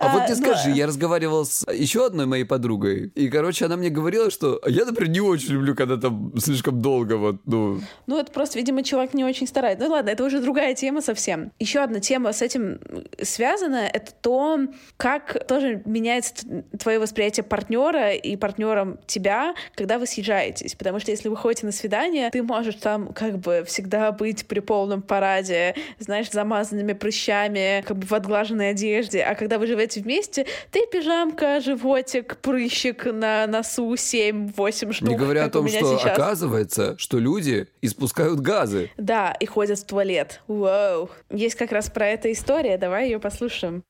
А 0.00 0.12
вот 0.12 0.22
А, 0.22 0.26
ты 0.26 0.34
ну, 0.34 0.42
скажи, 0.42 0.70
я 0.70 0.86
разговаривал 0.86 1.44
с 1.44 1.66
еще 1.72 2.06
одной 2.06 2.26
моей 2.26 2.44
подругой, 2.44 3.10
и, 3.14 3.28
короче, 3.28 3.64
она 3.64 3.76
мне 3.76 3.90
говорила, 3.90 4.30
что 4.30 4.60
я, 4.66 4.84
например, 4.84 5.10
не 5.10 5.20
очень 5.20 5.54
люблю, 5.54 5.74
когда 5.74 5.96
там 5.96 6.32
слишком 6.38 6.80
долго 6.80 7.14
вот, 7.16 7.36
ну... 7.46 7.80
Ну, 8.06 8.18
это 8.18 8.32
просто, 8.32 8.58
видимо, 8.58 8.82
человек 8.82 9.14
не 9.14 9.24
очень 9.24 9.46
старается. 9.46 9.86
Ну 9.86 9.92
ладно, 9.92 10.10
это 10.10 10.24
уже 10.24 10.40
другая 10.40 10.74
тема 10.74 11.00
совсем. 11.00 11.52
Еще 11.58 11.80
одна 11.80 12.00
тема 12.00 12.32
с 12.32 12.42
этим 12.42 12.80
связана, 13.22 13.88
это 13.92 14.12
то, 14.20 14.60
как 14.96 15.46
тоже 15.46 15.82
меняется 15.84 16.34
твое 16.78 16.98
восприятие 16.98 17.44
партнера 17.44 18.12
и 18.12 18.36
партнером 18.36 18.98
тебя, 19.06 19.54
когда 19.74 19.98
вы 19.98 20.06
съезжаетесь. 20.06 20.74
Потому 20.74 21.00
что 21.00 21.10
если 21.10 21.28
вы 21.28 21.36
ходите 21.36 21.66
на 21.66 21.72
свидание, 21.72 22.30
ты 22.30 22.42
можешь 22.42 22.76
там 22.76 23.12
как 23.12 23.38
бы 23.38 23.64
всегда 23.66 24.12
быть 24.12 24.46
при 24.46 24.60
полном 24.60 25.02
параде, 25.02 25.74
знаешь, 25.98 26.30
замазанными 26.30 26.92
прыщами, 26.92 27.82
как 27.86 27.98
бы 27.98 28.06
в 28.06 28.12
отглаженной 28.12 28.70
одежде. 28.70 29.20
А 29.22 29.34
когда 29.38 29.58
вы 29.58 29.66
живете 29.66 30.00
вместе, 30.00 30.46
ты 30.70 30.82
пижамка, 30.90 31.60
животик, 31.60 32.36
прыщик 32.38 33.06
на 33.06 33.46
носу 33.46 33.94
7-8 33.94 34.92
штук. 34.92 35.08
Не 35.08 35.16
говоря 35.16 35.44
о 35.44 35.50
том, 35.50 35.68
что 35.68 35.96
сейчас. 35.96 36.18
оказывается, 36.18 36.96
что 36.98 37.18
люди 37.18 37.68
испускают 37.80 38.40
газы. 38.40 38.90
Да, 38.96 39.32
и 39.38 39.46
ходят 39.46 39.78
в 39.78 39.86
туалет. 39.86 40.42
Вау. 40.48 41.08
Есть 41.30 41.54
как 41.54 41.72
раз 41.72 41.88
про 41.88 42.08
это 42.08 42.30
история, 42.32 42.76
давай 42.76 43.06
ее 43.06 43.20
послушаем. 43.20 43.84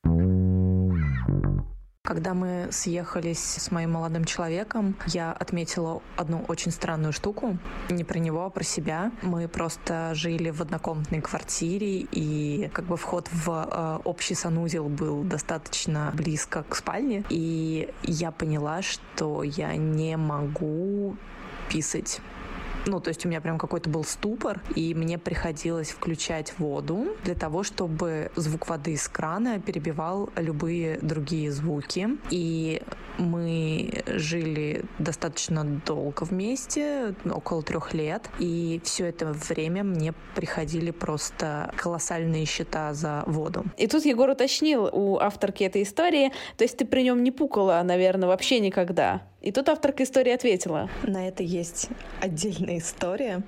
Когда 2.09 2.33
мы 2.33 2.69
съехались 2.71 3.39
с 3.39 3.71
моим 3.71 3.93
молодым 3.93 4.25
человеком, 4.25 4.97
я 5.09 5.31
отметила 5.31 6.01
одну 6.17 6.43
очень 6.49 6.71
странную 6.71 7.13
штуку. 7.13 7.59
Не 7.91 8.03
про 8.03 8.19
него, 8.19 8.47
а 8.47 8.49
про 8.49 8.65
себя. 8.65 9.13
Мы 9.21 9.47
просто 9.47 10.15
жили 10.15 10.49
в 10.49 10.63
однокомнатной 10.63 11.21
квартире, 11.21 12.07
и 12.11 12.71
как 12.73 12.87
бы 12.87 12.97
вход 12.97 13.29
в 13.31 13.51
э, 13.51 13.99
общий 14.05 14.35
санузел 14.35 14.89
был 14.89 15.23
достаточно 15.23 16.11
близко 16.15 16.63
к 16.63 16.77
спальне. 16.77 17.25
И 17.29 17.93
я 18.03 18.31
поняла, 18.31 18.81
что 18.81 19.43
я 19.43 19.77
не 19.77 20.17
могу 20.17 21.15
писать. 21.69 22.23
Ну, 22.89 23.01
то 23.01 23.09
есть 23.09 23.27
у 23.27 23.29
меня 23.29 23.43
прям 23.43 23.59
какой-то 23.59 23.91
был 23.91 24.03
ступор, 24.03 24.63
и 24.75 24.95
мне 24.95 25.19
приходилось 25.19 25.91
включать 25.91 26.59
воду 26.59 27.09
для 27.23 27.35
того, 27.35 27.63
чтобы 27.63 28.31
звук 28.35 28.67
воды 28.67 28.93
из 28.93 29.07
крана 29.09 29.61
перебивал 29.61 30.31
любые 30.37 30.99
другие 31.03 31.53
звуки. 31.53 32.09
И 32.31 32.81
мы 33.19 34.03
жили 34.07 34.87
достаточно 34.99 35.65
долго 35.65 36.23
вместе, 36.25 37.15
около 37.31 37.63
трех 37.63 37.93
лет, 37.93 38.31
и 38.39 38.81
все 38.85 39.05
это 39.07 39.33
время 39.33 39.85
мне 39.85 40.15
приходили 40.35 40.91
просто 40.91 41.75
колоссальные 41.77 42.47
счета 42.47 42.95
за 42.95 43.23
воду. 43.27 43.65
И 43.77 43.87
тут 43.87 44.07
Егор 44.07 44.31
уточнил 44.31 44.89
у 44.91 45.19
авторки 45.19 45.63
этой 45.63 45.83
истории, 45.83 46.33
то 46.57 46.65
есть 46.65 46.79
ты 46.79 46.87
при 46.87 47.03
нем 47.03 47.23
не 47.23 47.33
пукала, 47.33 47.83
наверное, 47.85 48.29
вообще 48.29 48.61
никогда. 48.61 49.28
И 49.41 49.53
тут 49.53 49.69
авторка 49.69 50.03
истории 50.03 50.33
ответила. 50.33 50.91
На 51.05 51.29
это 51.29 51.45
есть 51.45 51.91
отдельная 52.21 52.79
история. 52.79 53.43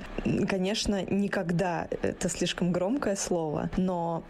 Конечно, 0.49 1.03
никогда 1.03 1.89
это 2.03 2.29
слишком 2.29 2.71
громкое 2.71 3.17
слово, 3.17 3.71
но 3.77 4.23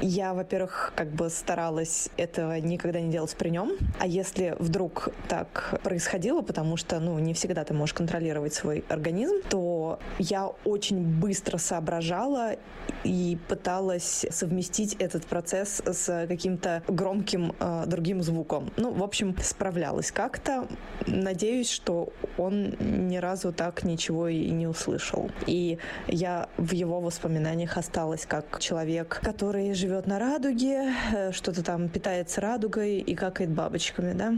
я, 0.00 0.34
во-первых, 0.34 0.92
как 0.96 1.10
бы 1.10 1.30
старалась 1.30 2.08
этого 2.16 2.58
никогда 2.60 3.00
не 3.00 3.10
делать 3.10 3.34
при 3.36 3.50
нем. 3.50 3.72
А 3.98 4.06
если 4.06 4.56
вдруг 4.58 5.08
так 5.28 5.80
происходило, 5.82 6.42
потому 6.42 6.76
что, 6.76 7.00
ну, 7.00 7.18
не 7.18 7.34
всегда 7.34 7.64
ты 7.64 7.74
можешь 7.74 7.94
контролировать 7.94 8.54
свой 8.54 8.84
организм, 8.88 9.36
то 9.48 9.98
я 10.18 10.46
очень 10.64 11.02
быстро 11.02 11.58
соображала 11.58 12.56
и 13.02 13.38
пыталась 13.48 14.26
совместить 14.30 14.94
этот 14.98 15.26
процесс 15.26 15.82
с 15.84 16.26
каким-то 16.26 16.82
громким 16.88 17.54
э, 17.58 17.84
другим 17.86 18.22
звуком. 18.22 18.72
Ну, 18.76 18.92
в 18.92 19.02
общем, 19.02 19.36
справлялась 19.42 20.10
как-то. 20.10 20.66
Надеюсь, 21.06 21.70
что 21.70 22.12
он 22.38 22.74
ни 22.80 23.16
разу 23.16 23.52
так 23.52 23.84
ничего 23.84 24.28
и 24.28 24.50
не 24.50 24.66
услышал. 24.66 25.30
И 25.46 25.78
я 26.06 26.48
в 26.56 26.72
его 26.72 27.00
воспоминаниях 27.00 27.76
осталась 27.76 28.26
как 28.26 28.58
человек, 28.60 29.20
который 29.22 29.74
живет 29.84 30.06
на 30.06 30.18
радуге, 30.18 30.94
э, 31.12 31.32
что-то 31.32 31.62
там 31.62 31.90
питается 31.90 32.40
радугой 32.40 33.00
и 33.00 33.14
какает 33.14 33.50
бабочками, 33.50 34.14
да? 34.14 34.32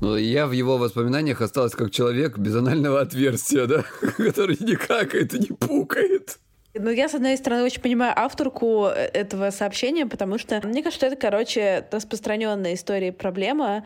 Но 0.00 0.16
я 0.16 0.48
в 0.48 0.52
его 0.52 0.78
воспоминаниях 0.78 1.40
осталась 1.40 1.72
как 1.74 1.92
человек 1.92 2.38
без 2.38 2.56
анального 2.56 3.00
отверстия, 3.00 3.66
да, 3.66 3.84
который 4.16 4.56
не 4.58 4.74
какает 4.74 5.34
и 5.34 5.38
не 5.38 5.56
пукает. 5.56 6.40
Ну, 6.74 6.90
я, 6.90 7.08
с 7.08 7.14
одной 7.14 7.36
стороны, 7.36 7.62
очень 7.62 7.82
понимаю 7.82 8.14
авторку 8.16 8.86
э, 8.86 9.10
этого 9.12 9.50
сообщения, 9.50 10.06
потому 10.06 10.38
что 10.38 10.60
мне 10.66 10.82
кажется, 10.82 11.06
что 11.06 11.06
это, 11.06 11.16
короче, 11.16 11.86
распространенная 11.92 12.74
история 12.74 13.08
и 13.08 13.12
проблема. 13.12 13.84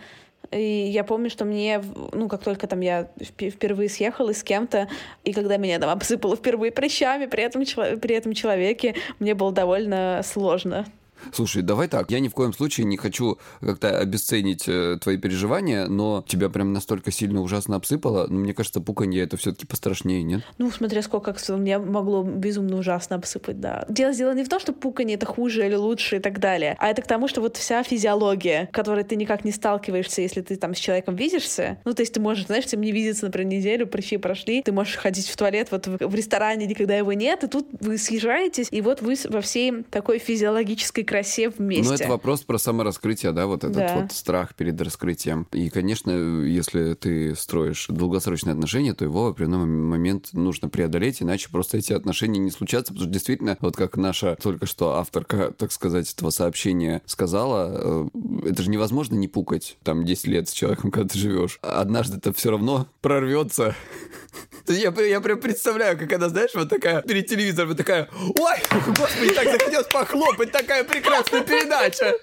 И 0.50 0.88
я 0.88 1.04
помню, 1.04 1.30
что 1.30 1.44
мне, 1.44 1.82
ну, 2.12 2.28
как 2.28 2.42
только 2.42 2.66
там 2.66 2.80
я 2.80 3.08
впе- 3.18 3.50
впервые 3.50 3.88
съехала 3.88 4.32
с 4.32 4.42
кем-то, 4.42 4.88
и 5.24 5.32
когда 5.32 5.56
меня 5.56 5.78
там 5.78 5.90
обсыпало 5.90 6.36
впервые 6.36 6.72
прыщами 6.72 7.26
при 7.26 7.42
этом, 7.42 7.64
при 8.00 8.14
этом 8.14 8.32
человеке, 8.32 8.94
мне 9.18 9.34
было 9.34 9.52
довольно 9.52 10.20
сложно. 10.24 10.86
Слушай, 11.32 11.62
давай 11.62 11.88
так, 11.88 12.10
я 12.10 12.20
ни 12.20 12.28
в 12.28 12.34
коем 12.34 12.52
случае 12.52 12.86
не 12.86 12.96
хочу 12.96 13.38
как-то 13.60 13.98
обесценить 13.98 14.68
э, 14.68 14.98
твои 15.00 15.16
переживания, 15.16 15.86
но 15.86 16.24
тебя 16.26 16.48
прям 16.48 16.72
настолько 16.72 17.10
сильно 17.10 17.42
ужасно 17.42 17.76
обсыпало, 17.76 18.26
ну, 18.28 18.38
мне 18.38 18.54
кажется, 18.54 18.80
пуканье 18.80 19.22
это 19.22 19.36
все-таки 19.36 19.66
пострашнее, 19.66 20.22
нет? 20.22 20.42
Ну, 20.58 20.70
смотря 20.70 21.02
сколько 21.02 21.34
меня 21.56 21.78
могло 21.78 22.22
безумно 22.22 22.76
ужасно 22.76 23.16
обсыпать, 23.16 23.60
да. 23.60 23.84
Дело 23.88 24.12
дело 24.12 24.34
не 24.34 24.44
в 24.44 24.48
том, 24.48 24.60
что 24.60 24.72
пуканье 24.72 25.16
это 25.16 25.26
хуже 25.26 25.66
или 25.66 25.74
лучше 25.74 26.16
и 26.16 26.20
так 26.20 26.38
далее, 26.38 26.76
а 26.78 26.88
это 26.88 27.02
к 27.02 27.06
тому, 27.06 27.28
что 27.28 27.40
вот 27.40 27.56
вся 27.56 27.82
физиология, 27.82 28.68
которой 28.72 29.04
ты 29.04 29.16
никак 29.16 29.44
не 29.44 29.52
сталкиваешься, 29.52 30.22
если 30.22 30.40
ты 30.40 30.56
там 30.56 30.74
с 30.74 30.78
человеком 30.78 31.16
видишься, 31.16 31.78
ну, 31.84 31.94
то 31.94 32.02
есть 32.02 32.12
ты 32.12 32.20
можешь, 32.20 32.46
знаешь, 32.46 32.70
ним 32.72 32.82
не 32.82 32.92
видеться, 32.92 33.26
например, 33.26 33.46
неделю, 33.46 33.86
прыщи 33.86 34.16
прошли, 34.16 34.62
ты 34.62 34.72
можешь 34.72 34.96
ходить 34.96 35.28
в 35.28 35.36
туалет, 35.36 35.68
вот 35.70 35.86
в, 35.86 36.06
в 36.06 36.14
ресторане 36.14 36.66
никогда 36.66 36.96
его 36.96 37.12
нет, 37.12 37.44
и 37.44 37.48
тут 37.48 37.68
вы 37.80 37.98
съезжаетесь, 37.98 38.68
и 38.70 38.80
вот 38.80 39.02
вы 39.02 39.16
во 39.28 39.40
всей 39.40 39.82
такой 39.90 40.18
физиологической 40.18 41.04
красе 41.06 41.48
вместе. 41.48 41.88
Ну, 41.88 41.94
это 41.94 42.08
вопрос 42.08 42.42
про 42.42 42.58
самораскрытие, 42.58 43.32
да, 43.32 43.46
вот 43.46 43.64
этот 43.64 43.76
Да. 43.76 44.00
вот 44.00 44.12
страх 44.12 44.54
перед 44.54 44.80
раскрытием. 44.80 45.46
И, 45.52 45.70
конечно, 45.70 46.10
если 46.10 46.94
ты 46.94 47.34
строишь 47.34 47.86
долгосрочные 47.88 48.52
отношения, 48.52 48.92
то 48.94 49.04
его 49.04 49.24
в 49.24 49.28
определенный 49.28 49.66
момент 49.66 50.28
нужно 50.32 50.68
преодолеть, 50.68 51.22
иначе 51.22 51.48
просто 51.50 51.78
эти 51.78 51.92
отношения 51.92 52.38
не 52.38 52.50
случатся, 52.50 52.92
потому 52.92 53.04
что 53.04 53.12
действительно, 53.12 53.56
вот 53.60 53.76
как 53.76 53.96
наша 53.96 54.36
только 54.42 54.66
что 54.66 54.96
авторка, 54.96 55.52
так 55.56 55.72
сказать, 55.72 56.12
этого 56.12 56.30
сообщения 56.30 57.02
сказала, 57.06 58.08
э, 58.14 58.48
это 58.50 58.62
же 58.62 58.70
невозможно 58.70 59.14
не 59.14 59.28
пукать 59.28 59.76
там 59.82 60.04
10 60.04 60.26
лет 60.26 60.48
с 60.48 60.52
человеком, 60.52 60.90
когда 60.90 61.08
ты 61.08 61.18
живешь. 61.18 61.58
Однажды 61.62 62.18
это 62.18 62.32
все 62.32 62.50
равно 62.50 62.86
прорвется. 63.00 63.74
Я, 64.68 64.92
я 65.02 65.20
прям 65.20 65.38
представляю, 65.40 65.96
как 65.96 66.12
она, 66.12 66.28
знаешь, 66.28 66.50
вот 66.54 66.68
такая 66.68 67.00
перед 67.02 67.26
телевизором, 67.28 67.68
вот 67.68 67.78
такая, 67.78 68.08
ой, 68.20 68.56
господи, 68.98 69.32
так 69.32 69.44
захотелось 69.50 69.86
похлопать, 69.86 70.50
такая 70.50 70.82
прекрасная 71.00 71.42
передача. 71.42 72.14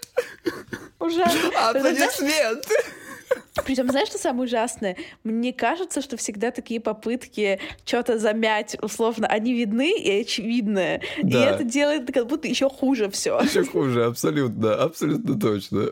Ужасно. 1.00 1.70
Аплодисменты. 1.70 2.76
Причем, 3.66 3.90
знаешь, 3.90 4.08
что 4.08 4.18
самое 4.18 4.46
ужасное? 4.46 4.98
Мне 5.24 5.54
кажется, 5.54 6.02
что 6.02 6.18
всегда 6.18 6.52
такие 6.52 6.80
попытки 6.80 7.60
что-то 7.86 8.18
замять, 8.18 8.76
условно, 8.82 9.28
они 9.28 9.54
видны 9.54 9.96
и 9.98 10.22
очевидны. 10.22 11.02
Да. 11.22 11.40
И 11.40 11.54
это 11.54 11.64
делает 11.64 12.12
как 12.12 12.28
будто 12.28 12.48
еще 12.48 12.70
хуже 12.70 13.10
все. 13.12 13.40
Еще 13.42 13.64
хуже, 13.64 14.06
абсолютно, 14.06 14.74
абсолютно 14.76 15.40
точно. 15.40 15.88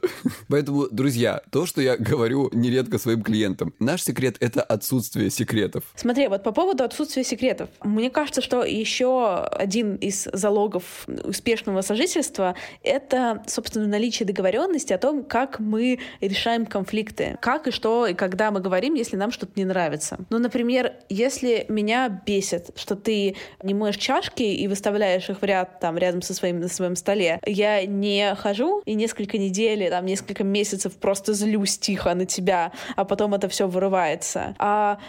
Поэтому, 0.47 0.88
друзья, 0.89 1.41
то, 1.51 1.66
что 1.66 1.82
я 1.82 1.97
говорю 1.97 2.49
нередко 2.51 2.97
своим 2.97 3.22
клиентам, 3.22 3.74
наш 3.80 4.03
секрет— 4.03 4.38
это 4.39 4.64
отсутствие 4.64 5.30
секретов. 5.30 5.84
Смотри, 5.95 6.28
вот 6.28 6.43
по 6.43 6.51
поводу 6.51 6.84
отсутствия 6.84 7.24
секретов. 7.24 7.70
Мне 7.84 8.09
кажется, 8.09 8.41
что 8.41 8.64
еще 8.64 9.43
один 9.43 9.95
из 9.97 10.28
залогов 10.34 11.05
успешного 11.24 11.82
сожительства— 11.82 12.55
это, 12.84 13.43
собственно, 13.45 13.88
наличие 13.88 14.26
договоренности 14.26 14.93
о 14.93 14.97
том, 14.97 15.24
как 15.24 15.59
мы 15.59 15.99
решаем 16.22 16.66
конфликты, 16.66 17.38
как 17.41 17.51
и 17.58 17.72
что 17.72 18.08
и 18.08 18.14
когда 18.14 18.52
мы 18.52 18.60
говорим, 18.60 18.93
если 18.93 19.16
нам 19.16 19.32
что-то 19.32 19.54
не 19.56 19.66
нравится. 19.66 20.18
Ну, 20.30 20.39
например, 20.39 20.93
если 21.10 21.66
меня 21.70 22.22
бесит, 22.26 22.72
что 22.76 22.95
ты 22.95 23.36
не 23.64 23.74
моешь 23.74 23.97
чашки 23.97 24.43
и 24.43 24.68
выставляешь 24.68 25.30
их 25.30 25.41
в 25.41 25.45
ряд 25.45 25.80
там 25.80 25.97
рядом 25.97 26.22
со 26.22 26.34
своим 26.34 26.60
на 26.60 26.68
своем 26.68 26.95
столе, 26.95 27.39
я 27.45 27.86
не 27.86 28.36
хожу 28.36 28.82
и 28.86 28.93
несколько 28.93 29.38
недель, 29.38 29.89
там 29.89 30.06
несколько 30.06 30.43
месяцев 30.43 30.93
просто 30.95 31.34
злюсь 31.34 31.78
тихо 31.78 32.14
на 32.14 32.26
тебя, 32.26 32.72
а 32.95 33.06
потом 33.06 33.34
это 33.34 33.49
все 33.49 33.68
вырывается. 33.68 34.56
А 34.60 34.99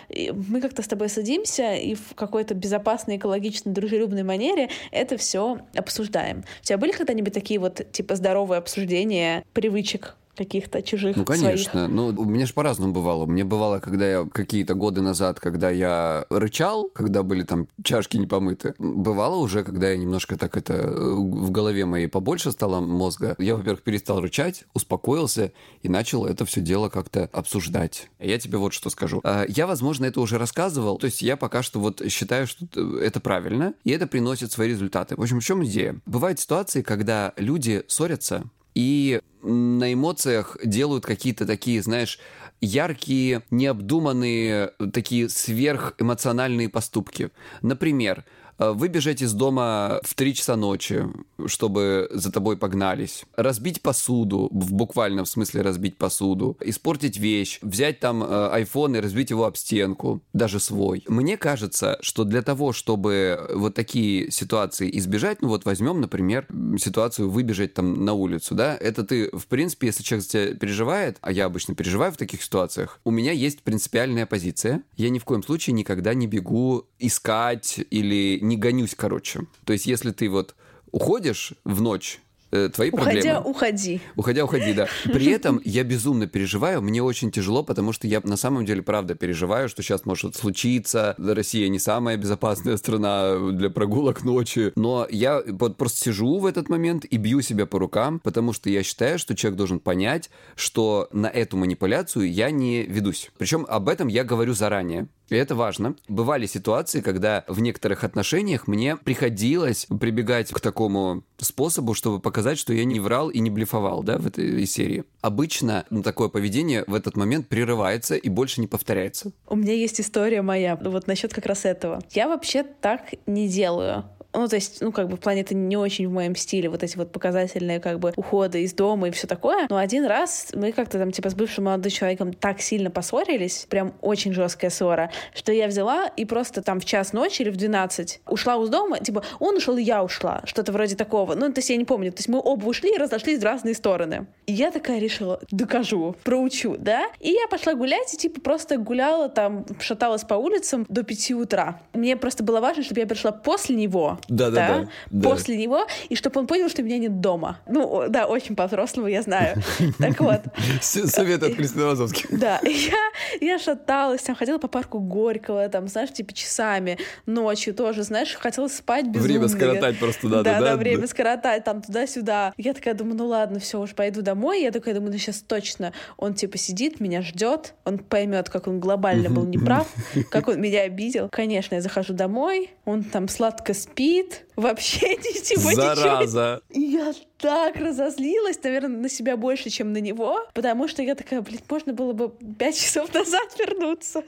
мы 0.50 0.60
как-то 0.60 0.82
с 0.82 0.88
тобой 0.88 1.08
садимся 1.08 1.74
и 1.74 1.94
в 1.94 2.14
какой-то 2.14 2.54
безопасной, 2.54 3.16
экологичной, 3.16 3.72
дружелюбной 3.72 4.22
манере 4.22 4.70
это 4.90 5.16
все 5.16 5.58
обсуждаем. 5.76 6.44
У 6.60 6.64
тебя 6.64 6.78
были 6.78 6.92
когда-нибудь 6.92 7.32
такие 7.32 7.60
вот 7.60 7.80
типа 7.92 8.16
здоровые 8.16 8.58
обсуждения 8.58 9.44
привычек 9.52 10.16
каких-то 10.36 10.82
чужих 10.82 11.16
Ну, 11.16 11.24
конечно. 11.24 11.72
Своих. 11.72 11.88
Ну, 11.88 12.06
у 12.08 12.24
меня 12.24 12.46
же 12.46 12.54
по-разному 12.54 12.92
бывало. 12.92 13.26
Мне 13.26 13.44
бывало, 13.44 13.80
когда 13.80 14.08
я 14.08 14.28
какие-то 14.30 14.74
годы 14.74 15.02
назад, 15.02 15.40
когда 15.40 15.70
я 15.70 16.24
рычал, 16.30 16.88
когда 16.94 17.22
были 17.22 17.42
там 17.42 17.68
чашки 17.84 18.16
не 18.16 18.26
помыты. 18.26 18.74
Бывало 18.78 19.36
уже, 19.36 19.64
когда 19.64 19.90
я 19.90 19.96
немножко 19.96 20.36
так 20.36 20.56
это 20.56 20.74
в 20.86 21.50
голове 21.50 21.84
моей 21.84 22.06
побольше 22.06 22.52
стало 22.52 22.80
мозга. 22.80 23.34
Я, 23.38 23.56
во-первых, 23.56 23.82
перестал 23.82 24.20
рычать, 24.20 24.64
успокоился 24.74 25.52
и 25.82 25.88
начал 25.88 26.26
это 26.26 26.44
все 26.44 26.60
дело 26.60 26.88
как-то 26.88 27.28
обсуждать. 27.32 28.10
Я 28.18 28.38
тебе 28.38 28.58
вот 28.58 28.72
что 28.72 28.90
скажу. 28.90 29.20
А, 29.24 29.44
я, 29.48 29.66
возможно, 29.66 30.06
это 30.06 30.20
уже 30.20 30.38
рассказывал. 30.38 30.98
То 30.98 31.06
есть 31.06 31.22
я 31.22 31.36
пока 31.36 31.62
что 31.62 31.80
вот 31.80 32.02
считаю, 32.10 32.46
что 32.46 32.66
это 32.98 33.20
правильно, 33.20 33.74
и 33.84 33.90
это 33.90 34.06
приносит 34.06 34.52
свои 34.52 34.68
результаты. 34.68 35.16
В 35.16 35.20
общем, 35.20 35.40
в 35.40 35.44
чем 35.44 35.64
идея? 35.64 36.00
Бывают 36.06 36.40
ситуации, 36.40 36.82
когда 36.82 37.32
люди 37.36 37.84
ссорятся, 37.86 38.44
и 38.74 39.20
на 39.42 39.92
эмоциях 39.92 40.56
делают 40.64 41.04
какие-то 41.04 41.46
такие, 41.46 41.82
знаешь, 41.82 42.18
яркие, 42.60 43.42
необдуманные, 43.50 44.72
такие 44.92 45.28
сверхэмоциональные 45.28 46.68
поступки. 46.68 47.30
Например, 47.60 48.24
Э, 48.62 48.72
выбежать 48.72 49.22
из 49.22 49.32
дома 49.32 50.00
в 50.04 50.14
3 50.14 50.34
часа 50.34 50.56
ночи, 50.56 51.06
чтобы 51.46 52.08
за 52.12 52.30
тобой 52.30 52.56
погнались, 52.56 53.24
разбить 53.36 53.82
посуду, 53.82 54.48
в 54.52 54.72
буквальном 54.72 55.26
смысле 55.26 55.62
разбить 55.62 55.96
посуду, 55.96 56.56
испортить 56.60 57.16
вещь, 57.16 57.58
взять 57.62 57.98
там 57.98 58.22
э, 58.22 58.26
iPhone 58.62 58.96
и 58.96 59.00
разбить 59.00 59.30
его 59.30 59.46
об 59.46 59.56
стенку, 59.56 60.22
даже 60.32 60.60
свой. 60.60 61.04
Мне 61.08 61.36
кажется, 61.36 61.98
что 62.02 62.24
для 62.24 62.42
того, 62.42 62.72
чтобы 62.72 63.48
вот 63.52 63.74
такие 63.74 64.30
ситуации 64.30 64.96
избежать, 64.98 65.42
ну 65.42 65.48
вот 65.48 65.64
возьмем, 65.64 66.00
например, 66.00 66.46
ситуацию 66.78 67.30
выбежать 67.30 67.74
там 67.74 68.04
на 68.04 68.12
улицу, 68.12 68.54
да, 68.54 68.76
это 68.76 69.02
ты, 69.02 69.30
в 69.36 69.46
принципе, 69.46 69.88
если 69.88 70.02
человек 70.02 70.24
за 70.24 70.30
тебя 70.30 70.54
переживает, 70.54 71.18
а 71.20 71.32
я 71.32 71.46
обычно 71.46 71.74
переживаю 71.74 72.12
в 72.12 72.16
таких 72.16 72.42
ситуациях, 72.42 73.00
у 73.04 73.10
меня 73.10 73.32
есть 73.32 73.62
принципиальная 73.62 74.26
позиция. 74.26 74.82
Я 74.96 75.10
ни 75.10 75.18
в 75.18 75.24
коем 75.24 75.42
случае 75.42 75.74
никогда 75.74 76.14
не 76.14 76.26
бегу 76.26 76.86
искать 76.98 77.80
или 77.90 78.38
не 78.40 78.51
гонюсь, 78.56 78.94
короче. 78.96 79.40
То 79.64 79.72
есть, 79.72 79.86
если 79.86 80.10
ты 80.10 80.28
вот 80.28 80.54
уходишь 80.90 81.54
в 81.64 81.80
ночь 81.80 82.20
э, 82.50 82.68
твои 82.68 82.90
Уходя, 82.90 83.10
проблемы. 83.12 83.40
уходи. 83.40 84.00
Уходя, 84.14 84.44
уходи, 84.44 84.72
да. 84.74 84.86
При 85.04 85.26
этом 85.30 85.58
я 85.64 85.84
безумно 85.84 86.26
переживаю, 86.26 86.82
мне 86.82 87.02
очень 87.02 87.30
тяжело, 87.30 87.62
потому 87.62 87.92
что 87.92 88.06
я 88.06 88.20
на 88.22 88.36
самом 88.36 88.66
деле, 88.66 88.82
правда, 88.82 89.14
переживаю, 89.14 89.70
что 89.70 89.82
сейчас 89.82 90.04
может 90.04 90.36
случиться. 90.36 91.14
Россия 91.18 91.68
не 91.68 91.78
самая 91.78 92.18
безопасная 92.18 92.76
страна 92.76 93.38
для 93.52 93.70
прогулок 93.70 94.22
ночи. 94.22 94.72
Но 94.76 95.06
я 95.10 95.42
вот 95.46 95.78
просто 95.78 95.98
сижу 96.00 96.38
в 96.38 96.44
этот 96.44 96.68
момент 96.68 97.06
и 97.06 97.16
бью 97.16 97.40
себя 97.40 97.64
по 97.64 97.78
рукам, 97.78 98.20
потому 98.20 98.52
что 98.52 98.68
я 98.68 98.82
считаю, 98.82 99.18
что 99.18 99.34
человек 99.34 99.56
должен 99.56 99.80
понять, 99.80 100.28
что 100.54 101.08
на 101.12 101.28
эту 101.28 101.56
манипуляцию 101.56 102.30
я 102.30 102.50
не 102.50 102.82
ведусь. 102.82 103.30
Причем 103.38 103.64
об 103.66 103.88
этом 103.88 104.08
я 104.08 104.24
говорю 104.24 104.52
заранее. 104.52 105.08
И 105.32 105.36
это 105.36 105.54
важно. 105.54 105.96
Бывали 106.08 106.46
ситуации, 106.46 107.00
когда 107.00 107.44
в 107.48 107.60
некоторых 107.60 108.04
отношениях 108.04 108.66
мне 108.66 108.96
приходилось 108.96 109.86
прибегать 109.98 110.50
к 110.50 110.60
такому 110.60 111.24
способу, 111.38 111.94
чтобы 111.94 112.20
показать, 112.20 112.58
что 112.58 112.74
я 112.74 112.84
не 112.84 113.00
врал 113.00 113.30
и 113.30 113.40
не 113.40 113.48
блефовал, 113.48 114.02
да, 114.02 114.18
в 114.18 114.26
этой 114.26 114.66
серии. 114.66 115.04
Обычно 115.22 115.86
ну, 115.88 116.02
такое 116.02 116.28
поведение 116.28 116.84
в 116.86 116.94
этот 116.94 117.16
момент 117.16 117.48
прерывается 117.48 118.14
и 118.14 118.28
больше 118.28 118.60
не 118.60 118.66
повторяется. 118.66 119.32
У 119.48 119.56
меня 119.56 119.72
есть 119.72 120.00
история 120.00 120.42
моя, 120.42 120.76
вот 120.76 121.06
насчет 121.06 121.32
как 121.32 121.46
раз 121.46 121.64
этого. 121.64 122.02
Я 122.10 122.28
вообще 122.28 122.62
так 122.62 123.14
не 123.26 123.48
делаю. 123.48 124.04
Ну, 124.34 124.48
то 124.48 124.56
есть, 124.56 124.80
ну, 124.80 124.92
как 124.92 125.08
бы 125.08 125.16
в 125.16 125.20
плане 125.20 125.42
это 125.42 125.54
не 125.54 125.76
очень 125.76 126.08
в 126.08 126.12
моем 126.12 126.34
стиле, 126.34 126.68
вот 126.68 126.82
эти 126.82 126.96
вот 126.96 127.12
показательные, 127.12 127.80
как 127.80 128.00
бы, 128.00 128.12
уходы 128.16 128.62
из 128.62 128.72
дома 128.72 129.08
и 129.08 129.10
все 129.10 129.26
такое. 129.26 129.66
Но 129.68 129.76
один 129.76 130.04
раз 130.06 130.48
мы 130.54 130.72
как-то 130.72 130.98
там, 130.98 131.12
типа, 131.12 131.30
с 131.30 131.34
бывшим 131.34 131.64
молодым 131.64 131.90
человеком 131.90 132.32
так 132.32 132.60
сильно 132.60 132.90
поссорились, 132.90 133.66
прям 133.68 133.94
очень 134.00 134.32
жесткая 134.32 134.70
ссора, 134.70 135.10
что 135.34 135.52
я 135.52 135.66
взяла 135.66 136.06
и 136.16 136.24
просто 136.24 136.62
там 136.62 136.80
в 136.80 136.84
час 136.84 137.12
ночи 137.12 137.42
или 137.42 137.50
в 137.50 137.56
12 137.56 138.22
ушла 138.26 138.56
из 138.62 138.68
дома, 138.68 139.00
типа, 139.00 139.22
он 139.38 139.56
ушел, 139.56 139.76
я 139.76 140.02
ушла, 140.02 140.42
что-то 140.44 140.72
вроде 140.72 140.96
такого. 140.96 141.34
Ну, 141.34 141.52
то 141.52 141.58
есть 141.58 141.70
я 141.70 141.76
не 141.76 141.84
помню. 141.84 142.12
То 142.12 142.18
есть 142.18 142.28
мы 142.28 142.40
оба 142.42 142.66
ушли 142.66 142.94
и 142.94 142.98
разошлись 142.98 143.40
в 143.40 143.44
разные 143.44 143.74
стороны. 143.74 144.26
И 144.46 144.52
я 144.52 144.70
такая 144.70 144.98
решила, 144.98 145.40
докажу, 145.50 146.16
проучу, 146.24 146.76
да? 146.78 147.06
И 147.20 147.30
я 147.30 147.46
пошла 147.48 147.74
гулять 147.74 148.12
и, 148.14 148.16
типа, 148.16 148.40
просто 148.40 148.76
гуляла 148.76 149.28
там, 149.28 149.66
шаталась 149.80 150.24
по 150.24 150.34
улицам 150.34 150.86
до 150.88 151.02
5 151.02 151.32
утра. 151.32 151.80
Мне 151.92 152.16
просто 152.16 152.42
было 152.42 152.60
важно, 152.60 152.82
чтобы 152.82 153.00
я 153.00 153.06
пришла 153.06 153.32
после 153.32 153.76
него, 153.76 154.18
да, 154.28 154.50
да, 154.50 154.86
да, 155.10 155.28
после 155.28 155.56
него, 155.56 155.86
и 156.08 156.14
чтобы 156.14 156.40
он 156.40 156.46
понял, 156.46 156.68
что 156.68 156.82
меня 156.82 156.98
нет 156.98 157.20
дома. 157.20 157.58
Ну, 157.66 158.04
да, 158.08 158.26
очень 158.26 158.56
по-взрослому, 158.56 159.08
я 159.08 159.22
знаю. 159.22 159.62
Так 159.98 160.20
вот. 160.20 160.40
Совет 160.80 161.42
от 161.42 161.54
Кристины 161.54 161.84
Вазовски. 161.84 162.26
Да, 162.42 162.60
я, 162.64 162.98
я 163.40 163.58
шаталась, 163.58 164.22
там 164.22 164.34
ходила 164.34 164.58
по 164.58 164.66
парку 164.66 164.98
Горького, 164.98 165.68
там, 165.68 165.86
знаешь, 165.86 166.12
типа 166.12 166.32
часами, 166.32 166.98
ночью 167.24 167.72
тоже, 167.72 168.02
знаешь, 168.02 168.34
хотела 168.34 168.66
спать 168.68 169.06
безумно. 169.06 169.22
Время 169.22 169.48
скоротать 169.48 169.98
просто 169.98 170.28
надо, 170.28 170.44
да? 170.44 170.60
Да, 170.60 170.66
да, 170.70 170.76
время 170.76 171.06
скоротать, 171.06 171.62
там, 171.64 171.82
туда-сюда. 171.82 172.52
Я 172.56 172.74
такая 172.74 172.94
думаю, 172.94 173.16
ну 173.16 173.26
ладно, 173.26 173.60
все, 173.60 173.80
уж 173.80 173.94
пойду 173.94 174.22
домой. 174.22 174.62
Я 174.62 174.72
такая 174.72 174.94
думаю, 174.94 175.12
ну 175.12 175.18
сейчас 175.18 175.40
точно 175.42 175.92
он, 176.16 176.34
типа, 176.34 176.58
сидит, 176.58 176.98
меня 176.98 177.22
ждет, 177.22 177.74
он 177.84 177.98
поймет, 177.98 178.50
как 178.50 178.66
он 178.66 178.80
глобально 178.80 179.30
был 179.30 179.44
неправ, 179.44 179.88
как 180.30 180.48
он 180.48 180.60
меня 180.60 180.82
обидел. 180.82 181.28
Конечно, 181.30 181.76
я 181.76 181.80
захожу 181.80 182.12
домой, 182.12 182.70
он 182.84 183.04
там 183.04 183.28
сладко 183.28 183.74
спит, 183.74 184.11
спит, 184.12 184.46
вообще 184.56 185.08
ничего 185.16 185.72
Зараза. 185.72 186.62
не 186.70 186.92
чует. 186.92 186.92
Я 186.94 187.14
так 187.38 187.76
разозлилась, 187.76 188.62
наверное, 188.62 189.00
на 189.00 189.08
себя 189.08 189.36
больше, 189.36 189.70
чем 189.70 189.92
на 189.92 189.98
него, 189.98 190.40
потому 190.54 190.88
что 190.88 191.02
я 191.02 191.14
такая, 191.14 191.40
блин, 191.40 191.60
можно 191.68 191.92
было 191.92 192.12
бы 192.12 192.32
пять 192.58 192.78
часов 192.78 193.12
назад 193.14 193.48
вернуться. 193.58 194.22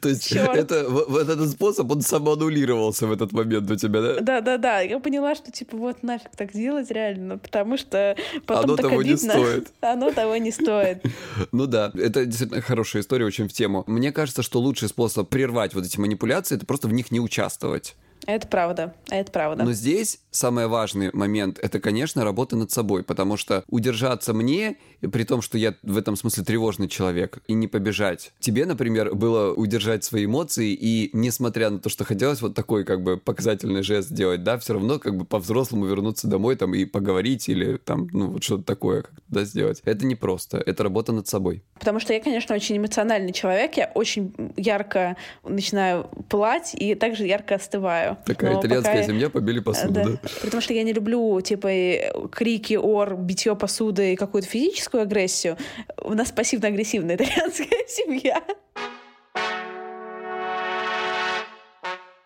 То 0.00 0.08
есть 0.08 0.32
это, 0.32 0.88
вот 0.88 1.28
этот 1.28 1.48
способ, 1.50 1.88
он 1.92 2.00
самоаннулировался 2.00 3.06
в 3.06 3.12
этот 3.12 3.30
момент 3.30 3.70
у 3.70 3.76
тебя, 3.76 4.00
да? 4.00 4.20
Да-да-да. 4.20 4.80
Я 4.80 4.98
поняла, 4.98 5.36
что 5.36 5.52
типа 5.52 5.76
вот 5.76 6.02
нафиг 6.02 6.30
так 6.36 6.52
делать 6.52 6.90
реально, 6.90 7.38
потому 7.38 7.76
что 7.76 8.16
потом 8.44 8.64
Оно 8.64 8.76
так 8.76 8.86
того 8.86 8.98
обидно. 9.00 9.12
не 9.12 9.16
стоит. 9.16 9.72
Оно 9.80 10.10
того 10.10 10.36
не 10.38 10.50
стоит. 10.50 11.04
Ну 11.52 11.66
да, 11.66 11.92
это 11.94 12.26
действительно 12.26 12.60
хорошая 12.60 13.02
история, 13.02 13.24
очень 13.24 13.48
в 13.48 13.52
тему. 13.52 13.84
Мне 13.86 14.10
кажется, 14.10 14.42
что 14.42 14.58
лучший 14.58 14.88
способ 14.88 15.28
прервать 15.28 15.74
вот 15.74 15.84
эти 15.86 15.98
манипуляции, 16.00 16.56
это 16.56 16.66
просто 16.66 16.88
в 16.88 16.92
них 16.92 17.12
не 17.12 17.20
участвовать. 17.20 17.94
Это 18.26 18.46
правда, 18.46 18.94
это 19.10 19.30
правда. 19.32 19.64
Но 19.64 19.72
здесь 19.72 20.20
самый 20.32 20.66
важный 20.66 21.10
момент— 21.12 21.58
это, 21.62 21.78
конечно, 21.78 22.24
работа 22.24 22.56
над 22.56 22.72
собой, 22.72 23.04
потому 23.04 23.36
что 23.36 23.62
удержаться 23.68 24.32
мне, 24.32 24.76
при 25.00 25.24
том, 25.24 25.42
что 25.42 25.58
я 25.58 25.74
в 25.82 25.96
этом 25.96 26.16
смысле 26.16 26.42
тревожный 26.44 26.88
человек, 26.88 27.38
и 27.46 27.52
не 27.52 27.68
побежать. 27.68 28.32
Тебе, 28.40 28.66
например, 28.66 29.14
было 29.14 29.52
удержать 29.52 30.02
свои 30.02 30.24
эмоции, 30.24 30.72
и 30.72 31.10
несмотря 31.12 31.70
на 31.70 31.78
то, 31.78 31.88
что 31.88 32.04
хотелось 32.04 32.40
вот 32.42 32.54
такой 32.54 32.84
как 32.84 33.02
бы 33.02 33.16
показательный 33.16 33.82
жест 33.82 34.08
сделать, 34.08 34.42
да, 34.42 34.58
все 34.58 34.72
равно 34.74 34.98
как 34.98 35.16
бы 35.16 35.24
по-взрослому 35.24 35.86
вернуться 35.86 36.26
домой 36.26 36.56
там 36.56 36.74
и 36.74 36.84
поговорить 36.84 37.48
или 37.48 37.76
там, 37.76 38.08
ну, 38.12 38.28
вот 38.28 38.42
что-то 38.42 38.64
такое, 38.64 39.04
да, 39.28 39.44
сделать. 39.44 39.82
Это 39.84 40.06
непросто, 40.06 40.58
это 40.58 40.82
работа 40.82 41.12
над 41.12 41.28
собой. 41.28 41.62
Потому 41.78 42.00
что 42.00 42.12
я, 42.14 42.20
конечно, 42.20 42.54
очень 42.54 42.78
эмоциональный 42.78 43.32
человек, 43.32 43.76
я 43.76 43.90
очень 43.94 44.34
ярко 44.56 45.16
начинаю 45.44 46.08
пылать 46.28 46.74
и 46.74 46.94
также 46.94 47.26
ярко 47.26 47.56
остываю. 47.56 48.16
Такая 48.24 48.54
Но 48.54 48.60
итальянская 48.60 48.94
пока... 48.94 49.06
земля, 49.06 49.30
побили 49.30 49.60
посуду, 49.60 49.92
да. 49.92 50.04
да? 50.04 50.21
Потому 50.40 50.60
что 50.60 50.72
я 50.72 50.82
не 50.82 50.92
люблю, 50.92 51.40
типа, 51.40 52.28
крики, 52.30 52.74
ор, 52.74 53.16
битье 53.16 53.56
посуды 53.56 54.12
и 54.12 54.16
какую-то 54.16 54.48
физическую 54.48 55.02
агрессию. 55.02 55.56
У 55.98 56.14
нас 56.14 56.30
пассивно-агрессивная 56.30 57.16
итальянская 57.16 57.68
семья. 57.88 58.42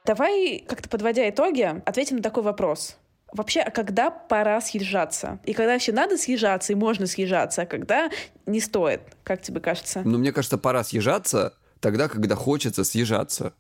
Давай, 0.05 0.65
как-то 0.69 0.89
подводя 0.89 1.29
итоги, 1.29 1.83
ответим 1.85 2.17
на 2.17 2.23
такой 2.23 2.43
вопрос. 2.43 2.97
Вообще, 3.33 3.61
а 3.61 3.71
когда 3.71 4.11
пора 4.11 4.61
съезжаться? 4.61 5.41
И 5.45 5.53
когда 5.53 5.73
вообще 5.73 5.93
надо 5.93 6.17
съезжаться, 6.17 6.73
и 6.73 6.77
можно 6.77 7.07
съезжаться, 7.07 7.63
а 7.63 7.67
когда 7.67 8.09
не 8.47 8.61
стоит? 8.61 9.01
Как 9.25 9.43
тебе 9.43 9.61
кажется? 9.61 10.03
Ну, 10.05 10.19
мне 10.19 10.33
кажется, 10.33 10.59
пора 10.59 10.85
съезжаться 10.85 11.55
тогда, 11.81 12.09
когда 12.09 12.37
хочется 12.37 12.85
съезжаться. 12.85 13.53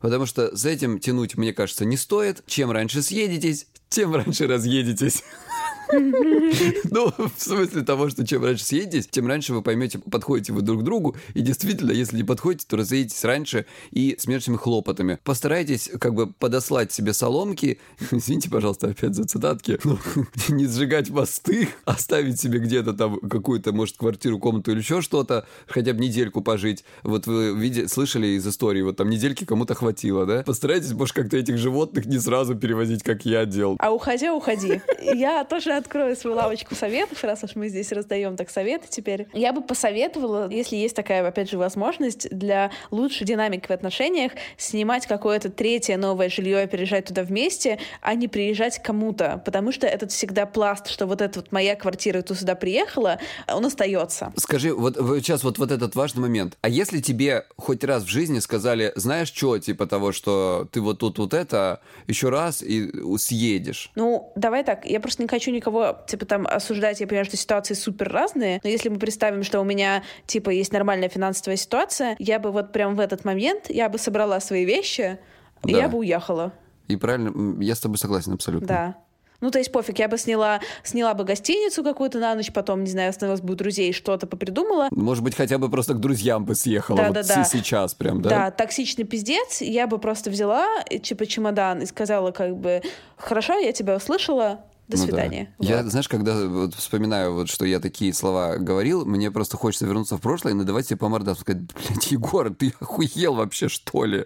Потому 0.00 0.26
что 0.26 0.56
с 0.56 0.64
этим 0.64 0.98
тянуть, 0.98 1.36
мне 1.36 1.52
кажется, 1.52 1.84
не 1.84 1.96
стоит. 1.96 2.42
Чем 2.46 2.70
раньше 2.70 3.02
съедетесь, 3.02 3.66
тем 3.88 4.14
раньше 4.14 4.46
разъедетесь. 4.46 5.22
Ну, 5.92 7.12
в 7.16 7.32
смысле 7.36 7.82
того, 7.82 8.08
что 8.10 8.26
чем 8.26 8.44
раньше 8.44 8.64
съедетесь, 8.64 9.06
тем 9.08 9.26
раньше 9.26 9.54
вы 9.54 9.62
поймете, 9.62 9.98
подходите 9.98 10.52
вы 10.52 10.62
друг 10.62 10.80
к 10.80 10.84
другу. 10.84 11.16
И 11.34 11.40
действительно, 11.40 11.92
если 11.92 12.16
не 12.16 12.24
подходите, 12.24 12.66
то 12.68 12.76
разъедетесь 12.76 13.24
раньше 13.24 13.66
и 13.90 14.16
с 14.18 14.26
меньшими 14.26 14.56
хлопотами. 14.56 15.18
Постарайтесь 15.24 15.90
как 16.00 16.14
бы 16.14 16.26
подослать 16.26 16.92
себе 16.92 17.12
соломки. 17.12 17.78
Извините, 18.10 18.50
пожалуйста, 18.50 18.88
опять 18.88 19.14
за 19.14 19.24
цитатки. 19.24 19.78
Ну, 19.84 19.98
не 20.48 20.66
сжигать 20.66 21.10
мосты, 21.10 21.68
оставить 21.84 22.40
себе 22.40 22.58
где-то 22.58 22.92
там 22.92 23.18
какую-то, 23.20 23.72
может, 23.72 23.96
квартиру, 23.96 24.38
комнату 24.38 24.72
или 24.72 24.78
еще 24.78 25.00
что-то, 25.00 25.46
хотя 25.66 25.92
бы 25.92 26.00
недельку 26.00 26.40
пожить. 26.40 26.84
Вот 27.02 27.26
вы 27.26 27.56
видели, 27.56 27.86
слышали 27.86 28.28
из 28.28 28.46
истории, 28.46 28.82
вот 28.82 28.96
там 28.96 29.10
недельки 29.10 29.44
кому-то 29.44 29.74
хватило, 29.74 30.26
да? 30.26 30.42
Постарайтесь, 30.42 30.92
может, 30.92 31.14
как-то 31.14 31.36
этих 31.36 31.58
животных 31.58 32.06
не 32.06 32.18
сразу 32.18 32.54
перевозить, 32.54 33.02
как 33.02 33.24
я 33.24 33.44
делал. 33.46 33.76
А 33.78 33.92
уходи, 33.92 34.28
уходи. 34.28 34.80
Я 35.00 35.44
тоже 35.44 35.77
открою 35.78 36.16
свою 36.16 36.36
лавочку 36.36 36.74
советов, 36.74 37.22
раз 37.24 37.44
уж 37.44 37.54
мы 37.54 37.68
здесь 37.68 37.92
раздаем 37.92 38.36
так 38.36 38.50
советы 38.50 38.86
теперь. 38.88 39.28
Я 39.32 39.52
бы 39.52 39.62
посоветовала, 39.62 40.48
если 40.50 40.76
есть 40.76 40.96
такая, 40.96 41.26
опять 41.26 41.50
же, 41.50 41.58
возможность 41.58 42.28
для 42.30 42.70
лучшей 42.90 43.26
динамики 43.26 43.66
в 43.66 43.70
отношениях, 43.70 44.32
снимать 44.56 45.06
какое-то 45.06 45.50
третье 45.50 45.96
новое 45.96 46.28
жилье 46.28 46.64
и 46.64 46.66
переезжать 46.66 47.06
туда 47.06 47.22
вместе, 47.22 47.78
а 48.00 48.14
не 48.14 48.28
приезжать 48.28 48.78
к 48.78 48.84
кому-то, 48.84 49.42
потому 49.44 49.72
что 49.72 49.86
это 49.86 50.08
всегда 50.08 50.46
пласт, 50.46 50.88
что 50.88 51.06
вот 51.06 51.20
эта 51.20 51.40
вот 51.40 51.52
моя 51.52 51.76
квартира, 51.76 52.22
ты 52.22 52.34
сюда 52.34 52.54
приехала, 52.54 53.18
он 53.46 53.64
остается. 53.64 54.32
Скажи, 54.36 54.74
вот 54.74 54.96
сейчас 54.96 55.44
вот, 55.44 55.58
вот 55.58 55.70
этот 55.70 55.94
важный 55.94 56.22
момент. 56.22 56.56
А 56.60 56.68
если 56.68 57.00
тебе 57.00 57.44
хоть 57.56 57.84
раз 57.84 58.04
в 58.04 58.08
жизни 58.08 58.38
сказали, 58.38 58.92
знаешь 58.96 59.28
что, 59.28 59.58
типа 59.58 59.86
того, 59.86 60.12
что 60.12 60.66
ты 60.72 60.80
вот 60.80 60.98
тут 60.98 61.18
вот 61.18 61.34
это, 61.34 61.80
еще 62.06 62.30
раз 62.30 62.62
и 62.62 62.90
съедешь? 63.18 63.90
Ну, 63.94 64.32
давай 64.36 64.64
так, 64.64 64.86
я 64.86 65.00
просто 65.00 65.22
не 65.22 65.28
хочу 65.28 65.50
никого 65.50 65.67
никого, 65.68 65.98
типа, 66.06 66.26
там, 66.26 66.46
осуждать. 66.46 67.00
Я 67.00 67.06
понимаю, 67.06 67.26
что 67.26 67.36
ситуации 67.36 67.74
супер 67.74 68.10
разные, 68.10 68.60
но 68.62 68.70
если 68.70 68.88
мы 68.88 68.98
представим, 68.98 69.42
что 69.42 69.60
у 69.60 69.64
меня, 69.64 70.02
типа, 70.26 70.50
есть 70.50 70.72
нормальная 70.72 71.08
финансовая 71.08 71.56
ситуация, 71.56 72.16
я 72.18 72.38
бы 72.38 72.50
вот 72.50 72.72
прям 72.72 72.94
в 72.94 73.00
этот 73.00 73.24
момент, 73.24 73.66
я 73.68 73.88
бы 73.88 73.98
собрала 73.98 74.40
свои 74.40 74.64
вещи, 74.64 75.18
да. 75.62 75.70
и 75.70 75.74
я 75.74 75.88
бы 75.88 75.98
уехала. 75.98 76.52
И 76.88 76.96
правильно, 76.96 77.62
я 77.62 77.74
с 77.74 77.80
тобой 77.80 77.98
согласен 77.98 78.32
абсолютно. 78.32 78.66
Да. 78.66 78.96
Ну, 79.40 79.52
то 79.52 79.58
есть 79.58 79.70
пофиг, 79.70 80.00
я 80.00 80.08
бы 80.08 80.18
сняла, 80.18 80.58
сняла 80.82 81.14
бы 81.14 81.22
гостиницу 81.22 81.84
какую-то 81.84 82.18
на 82.18 82.34
ночь, 82.34 82.52
потом, 82.52 82.82
не 82.82 82.90
знаю, 82.90 83.10
остановилась 83.10 83.40
бы 83.40 83.52
у 83.52 83.56
друзей, 83.56 83.92
что-то 83.92 84.26
попридумала. 84.26 84.88
Может 84.90 85.22
быть, 85.22 85.36
хотя 85.36 85.58
бы 85.58 85.70
просто 85.70 85.94
к 85.94 86.00
друзьям 86.00 86.44
бы 86.44 86.56
съехала 86.56 86.96
да, 86.96 87.06
вот 87.06 87.14
да, 87.14 87.22
да. 87.22 87.44
сейчас 87.44 87.94
прям, 87.94 88.20
да? 88.20 88.30
Да, 88.30 88.50
токсичный 88.50 89.04
пиздец. 89.04 89.60
Я 89.60 89.86
бы 89.86 89.98
просто 89.98 90.30
взяла, 90.30 90.66
типа, 91.02 91.24
чемодан 91.26 91.82
и 91.82 91.86
сказала, 91.86 92.32
как 92.32 92.56
бы, 92.56 92.82
хорошо, 93.16 93.56
я 93.58 93.70
тебя 93.70 93.94
услышала, 93.94 94.64
до 94.88 94.96
ну, 94.96 95.04
свидания. 95.04 95.44
Да. 95.44 95.54
Вот. 95.58 95.68
Я, 95.68 95.88
знаешь, 95.88 96.08
когда 96.08 96.46
вот 96.46 96.74
вспоминаю, 96.74 97.34
вот, 97.34 97.48
что 97.48 97.64
я 97.64 97.78
такие 97.78 98.12
слова 98.14 98.56
говорил, 98.56 99.04
мне 99.04 99.30
просто 99.30 99.56
хочется 99.56 99.86
вернуться 99.86 100.16
в 100.16 100.20
прошлое 100.20 100.54
и 100.54 100.56
надавать 100.56 100.86
себе 100.86 100.96
по 100.96 101.08
мордам, 101.08 101.36
сказать, 101.36 101.62
блядь, 101.62 102.10
Егор, 102.10 102.50
ты 102.54 102.74
охуел 102.80 103.34
вообще, 103.34 103.68
что 103.68 104.04
ли? 104.04 104.24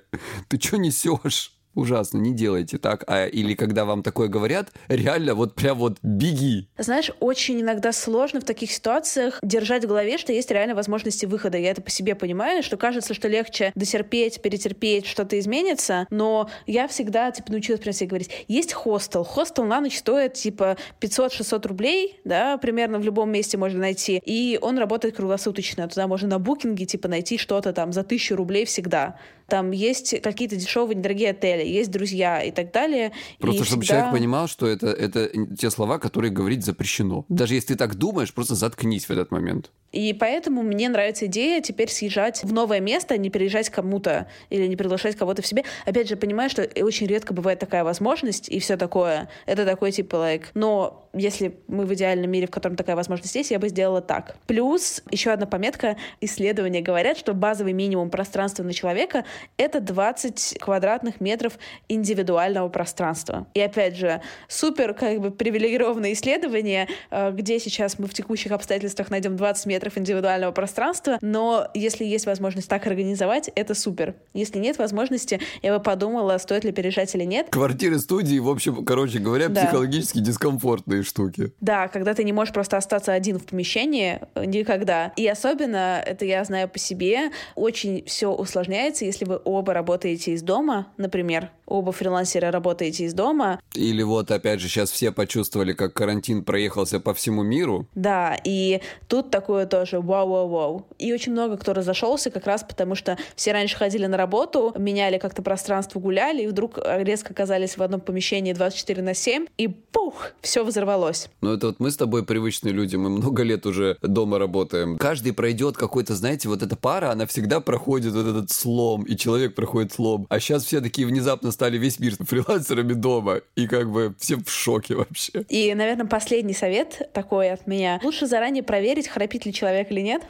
Ты 0.49 0.61
что 0.61 0.79
несешь? 0.79 1.53
Ужасно, 1.75 2.19
не 2.19 2.33
делайте 2.33 2.79
так. 2.79 3.05
А, 3.07 3.27
или 3.27 3.55
когда 3.55 3.85
вам 3.85 4.03
такое 4.03 4.29
говорят, 4.29 4.71
реально 4.89 5.35
вот 5.35 5.55
прям 5.55 5.79
вот 5.79 5.99
беги. 6.03 6.69
Знаешь, 6.79 7.11
очень 7.21 7.61
иногда 7.61 7.93
сложно 7.93 8.41
в 8.41 8.45
таких 8.45 8.71
ситуациях 8.71 9.39
держать 9.43 9.85
в 9.85 9.89
голове, 9.89 10.19
что 10.19 10.33
есть 10.33 10.51
реально 10.51 10.75
возможности 10.75 11.27
выхода. 11.27 11.59
Я 11.59 11.71
это 11.71 11.83
по 11.83 11.91
себе 11.91 12.15
понимаю, 12.15 12.63
что 12.63 12.77
кажется, 12.77 13.15
что 13.15 13.29
легче 13.29 13.73
дотерпеть, 13.75 14.43
перетерпеть, 14.43 15.07
что-то 15.07 15.39
изменится, 15.39 16.07
но 16.11 16.51
я 16.67 16.89
всегда, 16.89 17.31
типа, 17.31 17.53
научилась 17.53 17.81
прям 17.81 17.93
себе 17.93 18.09
говорить, 18.09 18.31
есть 18.49 18.73
хостел. 18.73 19.25
Хостел 19.25 19.65
на 19.65 19.81
ночь 19.81 19.99
стоит, 19.99 20.35
типа, 20.35 20.77
500-600 21.01 21.69
рублей, 21.69 22.21
да, 22.25 22.57
примерно 22.59 22.99
в 22.99 23.05
любом 23.05 23.31
месте 23.31 23.57
можно 23.57 23.81
найти, 23.81 24.21
и 24.25 24.59
он 24.61 24.79
работает 24.79 25.17
круглосуточно. 25.17 25.89
Туда 25.89 26.07
можно 26.07 26.29
на 26.29 26.39
букинге, 26.39 26.87
типа, 26.87 27.09
найти 27.09 27.39
что-то 27.39 27.73
там 27.73 27.93
за 27.93 28.03
тысячу 28.03 28.37
рублей 28.37 28.65
всегда. 28.65 29.17
Там 29.53 29.71
есть 29.71 30.19
какие-то 30.23 30.57
дешевые, 30.57 30.97
недорогие 30.97 31.29
отели, 31.29 31.63
есть 31.63 31.91
друзья 31.91 32.43
и 32.43 32.51
так 32.51 32.73
далее. 32.73 33.13
Просто 33.39 33.65
и 33.65 33.67
чтобы 33.67 33.83
всегда... 33.83 33.99
человек 33.99 34.19
понимал, 34.19 34.49
что 34.49 34.67
это, 34.67 34.87
это 34.87 35.31
те 35.59 35.69
слова, 35.69 35.99
которые 35.99 36.31
говорить 36.31 36.65
запрещено. 36.65 37.27
Даже 37.29 37.53
если 37.53 37.75
ты 37.75 37.77
так 37.77 37.97
думаешь, 37.97 38.33
просто 38.33 38.55
заткнись 38.55 39.05
в 39.05 39.11
этот 39.11 39.31
момент. 39.31 39.71
И 39.93 40.13
поэтому 40.13 40.63
мне 40.63 40.89
нравится 40.89 41.27
идея 41.27 41.61
теперь 41.61 41.91
съезжать 41.91 42.43
в 42.43 42.53
новое 42.53 42.81
место, 42.81 43.17
не 43.17 43.31
переезжать 43.31 43.71
кому-то 43.71 44.27
или 44.51 44.67
не 44.67 44.77
приглашать 44.77 45.17
кого-то 45.17 45.43
в 45.43 45.47
себе. 45.47 45.65
Опять 45.87 46.09
же, 46.09 46.17
понимаю, 46.17 46.51
что 46.51 46.69
очень 46.83 47.07
редко 47.07 47.33
бывает 47.33 47.59
такая 47.59 47.85
возможность 47.85 48.49
и 48.49 48.59
все 48.59 48.77
такое. 48.77 49.29
Это 49.47 49.65
такой 49.65 49.93
типа 49.93 50.17
лайк. 50.17 50.43
Like, 50.43 50.47
но 50.55 51.09
если 51.15 51.59
мы 51.69 51.85
в 51.85 51.93
идеальном 51.95 52.31
мире, 52.31 52.47
в 52.47 52.51
котором 52.51 52.77
такая 52.77 52.97
возможность 52.97 53.35
есть, 53.35 53.51
я 53.51 53.59
бы 53.59 53.69
сделала 53.69 54.01
так. 54.01 54.37
Плюс 54.47 55.03
еще 55.11 55.31
одна 55.31 55.47
пометка. 55.47 55.97
Исследования 56.21 56.81
говорят, 56.81 57.19
что 57.19 57.35
базовый 57.35 57.73
минимум 57.73 58.11
пространства 58.11 58.63
на 58.63 58.73
человека— 58.73 59.25
это 59.57 59.81
20 59.81 60.59
квадратных 60.61 61.21
метров 61.21 61.59
индивидуального 61.89 62.69
пространства. 62.69 63.47
И 63.55 63.61
опять 63.61 63.97
же, 63.97 64.23
супер 64.49 64.95
как 64.95 65.21
бы 65.21 65.31
привилегированное 65.31 66.13
исследование, 66.13 66.89
э, 67.11 67.31
где 67.33 67.59
сейчас 67.59 67.99
мы 67.99 68.07
в 68.07 68.15
текущих 68.15 68.53
обстоятельствах 68.53 69.11
найдем 69.11 69.37
20 69.37 69.67
метров 69.67 69.82
метров 69.83 69.99
индивидуального 69.99 70.53
пространства, 70.53 71.19
но 71.21 71.69
если 71.75 72.05
есть 72.05 72.27
возможность 72.27 72.69
так 72.69 72.87
организовать, 72.87 73.51
это 73.57 73.75
супер. 73.75 74.15
Если 74.33 74.59
нет 74.59 74.79
возможности, 74.79 75.41
я 75.63 75.77
бы 75.77 75.83
подумала, 75.83 76.39
стоит 76.39 76.65
ли 76.65 76.71
переезжать 76.71 77.13
или 77.17 77.25
нет. 77.25 77.49
Квартиры, 77.51 77.99
студии, 77.99 78.39
в 78.39 78.49
общем, 78.49 78.85
короче 78.85 79.19
говоря, 79.19 79.49
да. 79.49 79.63
психологически 79.63 80.21
дискомфортные 80.21 81.03
штуки. 81.03 81.53
Да, 81.61 81.89
когда 81.89 82.15
ты 82.15 82.23
не 82.23 82.33
можешь 82.33 82.55
просто 82.55 82.77
остаться 82.77 83.13
один 83.13 83.39
в 83.41 83.45
помещении 83.45 84.21
э, 84.35 84.45
никогда. 84.45 85.13
И 85.17 85.27
особенно, 85.27 86.01
это 86.05 86.25
я 86.25 86.45
знаю 86.45 86.69
по 86.69 86.79
себе, 86.79 87.31
очень 87.57 88.05
все 88.07 88.31
усложняется, 88.33 89.05
если 89.05 89.25
вы 89.25 89.41
оба 89.45 89.75
работаете 89.75 90.33
из 90.33 90.43
дома, 90.43 90.87
например, 90.97 91.51
оба 91.67 91.93
фрилансера 91.93 92.51
работаете 92.51 93.05
из 93.05 93.15
дома. 93.15 93.61
Или 93.75 94.03
вот, 94.03 94.31
опять 94.31 94.61
же, 94.61 94.69
сейчас 94.69 94.91
все 94.91 95.11
почувствовали, 95.11 95.73
как 95.73 95.95
карантин 95.95 96.45
проехался 96.45 97.01
по 97.01 97.15
всему 97.15 97.43
миру. 97.43 97.87
Да, 97.95 98.37
и 98.45 98.81
тут 99.09 99.31
такое 99.31 99.67
тоже 99.73 100.01
вау-вау-вау. 100.01 100.87
И 100.99 101.15
очень 101.15 101.33
много 101.33 101.57
кто 101.57 101.73
разошелся 101.73 102.31
как 102.31 102.47
раз 102.47 102.63
потому, 102.63 102.95
что 102.95 103.17
все 103.35 103.53
раньше 103.53 103.79
ходили 103.79 104.05
на 104.05 104.19
работу, 104.19 104.75
меняли 104.77 105.17
как-то 105.17 105.41
пространство, 105.41 105.99
гуляли, 105.99 106.43
и 106.43 106.47
вдруг 106.47 106.79
резко 106.85 107.33
оказались 107.33 107.79
в 107.79 107.83
одном 107.83 108.03
помещении 108.03 108.53
24 108.53 109.01
на 109.01 109.15
7, 109.15 109.47
и 109.57 109.69
пух, 109.69 110.33
все 110.43 110.63
взорвалось. 110.63 111.31
Ну 111.41 111.55
это 111.55 111.69
вот 111.69 111.81
мы 111.81 111.91
с 111.91 111.97
тобой 111.97 112.23
привычные 112.23 112.75
люди, 112.75 112.97
мы 112.97 113.09
много 113.09 113.43
лет 113.45 113.65
уже 113.65 113.97
дома 114.03 114.39
работаем. 114.39 114.99
Каждый 114.99 115.33
пройдет 115.33 115.79
какой-то, 115.79 116.15
знаете, 116.17 116.51
вот 116.51 116.63
эта 116.63 116.77
пара, 116.77 117.11
она 117.11 117.25
всегда 117.27 117.61
проходит 117.61 118.13
вот 118.13 118.27
этот 118.27 118.51
слом, 118.51 119.05
и 119.05 119.17
человек 119.17 119.55
проходит 119.55 119.95
слом. 119.95 120.27
А 120.29 120.39
сейчас 120.39 120.67
все 120.67 120.83
такие 120.83 121.07
внезапно 121.07 121.51
стали 121.51 121.79
весь 121.79 121.99
мир 121.99 122.15
фрилансерами 122.21 122.93
дома, 122.93 123.41
и 123.57 123.67
как 123.67 123.91
бы 123.91 124.15
все 124.19 124.37
в 124.37 124.51
шоке 124.51 124.97
вообще. 124.97 125.47
И, 125.49 125.73
наверное, 125.73 126.05
последний 126.05 126.53
совет 126.53 127.11
такой 127.15 127.51
от 127.51 127.67
меня. 127.67 128.01
Лучше 128.03 128.27
заранее 128.27 128.63
проверить, 128.63 129.09
храпит 129.09 129.47
ли 129.47 129.53
человек 129.53 129.62
или 129.71 130.01
нет. 130.01 130.23